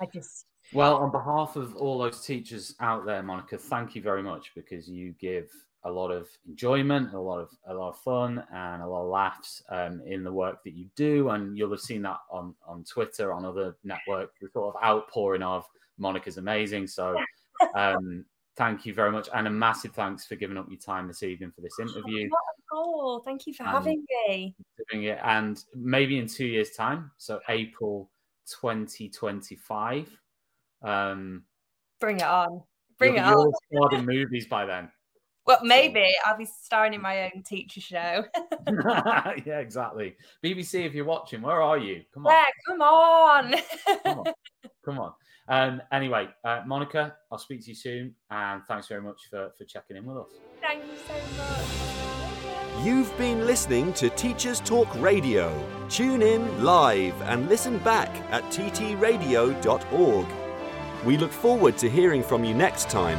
I 0.00 0.06
just 0.12 0.46
well, 0.72 0.96
on 0.96 1.10
behalf 1.10 1.56
of 1.56 1.76
all 1.76 1.98
those 1.98 2.24
teachers 2.24 2.74
out 2.80 3.04
there, 3.04 3.22
Monica, 3.22 3.58
thank 3.58 3.94
you 3.94 4.02
very 4.02 4.22
much 4.22 4.52
because 4.54 4.88
you 4.88 5.12
give 5.20 5.50
a 5.84 5.90
lot 5.90 6.10
of 6.10 6.28
enjoyment, 6.48 7.12
a 7.12 7.20
lot 7.20 7.40
of 7.40 7.50
a 7.66 7.74
lot 7.74 7.90
of 7.90 7.98
fun, 7.98 8.42
and 8.52 8.82
a 8.82 8.86
lot 8.86 9.02
of 9.02 9.10
laughs 9.10 9.62
um, 9.68 10.00
in 10.06 10.24
the 10.24 10.32
work 10.32 10.64
that 10.64 10.72
you 10.72 10.86
do. 10.96 11.28
And 11.30 11.56
you'll 11.56 11.70
have 11.70 11.80
seen 11.80 12.02
that 12.02 12.18
on 12.30 12.54
on 12.66 12.84
Twitter, 12.84 13.32
on 13.32 13.44
other 13.44 13.76
networks, 13.84 14.40
the 14.40 14.48
sort 14.48 14.74
of 14.74 14.82
outpouring 14.82 15.42
of 15.42 15.66
Monica's 15.98 16.38
amazing. 16.38 16.86
So, 16.86 17.16
um, 17.74 18.24
thank 18.56 18.86
you 18.86 18.94
very 18.94 19.12
much, 19.12 19.28
and 19.34 19.46
a 19.46 19.50
massive 19.50 19.92
thanks 19.92 20.26
for 20.26 20.36
giving 20.36 20.56
up 20.56 20.66
your 20.68 20.80
time 20.80 21.06
this 21.06 21.22
evening 21.22 21.52
for 21.54 21.60
this 21.60 21.78
interview. 21.78 22.28
Oh, 22.72 23.20
thank 23.24 23.46
you 23.46 23.52
for 23.52 23.64
having 23.64 24.04
me. 24.28 24.54
Doing 24.90 25.04
it, 25.04 25.18
and 25.22 25.62
maybe 25.74 26.18
in 26.18 26.26
two 26.26 26.46
years' 26.46 26.70
time, 26.70 27.10
so 27.18 27.40
April 27.48 28.10
2025. 28.46 30.18
Um, 30.82 31.44
Bring 32.00 32.16
it 32.16 32.22
on. 32.22 32.62
Bring 32.98 33.16
it 33.16 33.24
on. 33.24 33.52
You'll 33.70 33.88
in 33.88 34.06
movies 34.06 34.46
by 34.46 34.64
then. 34.64 34.90
Well, 35.46 35.58
maybe 35.62 36.14
so. 36.22 36.30
I'll 36.30 36.38
be 36.38 36.46
starring 36.46 36.94
in 36.94 37.02
my 37.02 37.24
own 37.24 37.42
teacher 37.42 37.80
show. 37.80 38.24
yeah, 38.66 39.58
exactly. 39.58 40.16
BBC, 40.42 40.86
if 40.86 40.94
you're 40.94 41.04
watching, 41.04 41.42
where 41.42 41.60
are 41.60 41.78
you? 41.78 42.02
Come 42.12 42.26
on. 42.26 42.32
Yeah, 42.32 42.44
come 42.66 42.80
on. 42.80 43.54
come 44.02 44.18
on. 44.18 44.24
Come 44.84 44.98
on. 44.98 45.12
Um, 45.48 45.82
anyway, 45.92 46.28
uh, 46.44 46.60
Monica, 46.66 47.14
I'll 47.32 47.38
speak 47.38 47.62
to 47.64 47.68
you 47.68 47.74
soon. 47.74 48.14
And 48.30 48.62
thanks 48.68 48.86
very 48.86 49.00
much 49.00 49.28
for, 49.30 49.50
for 49.56 49.64
checking 49.64 49.96
in 49.96 50.04
with 50.04 50.18
us. 50.18 50.28
Thank 50.60 50.84
you 50.84 50.96
so 51.06 51.14
much. 51.38 52.84
You've 52.84 53.16
been 53.16 53.46
listening 53.46 53.94
to 53.94 54.10
Teachers 54.10 54.60
Talk 54.60 54.88
Radio. 55.00 55.54
Tune 55.88 56.20
in 56.20 56.62
live 56.62 57.18
and 57.22 57.48
listen 57.48 57.78
back 57.78 58.10
at 58.30 58.42
ttradio.org. 58.44 60.26
We 61.06 61.16
look 61.16 61.32
forward 61.32 61.78
to 61.78 61.88
hearing 61.88 62.22
from 62.22 62.44
you 62.44 62.52
next 62.52 62.90
time 62.90 63.18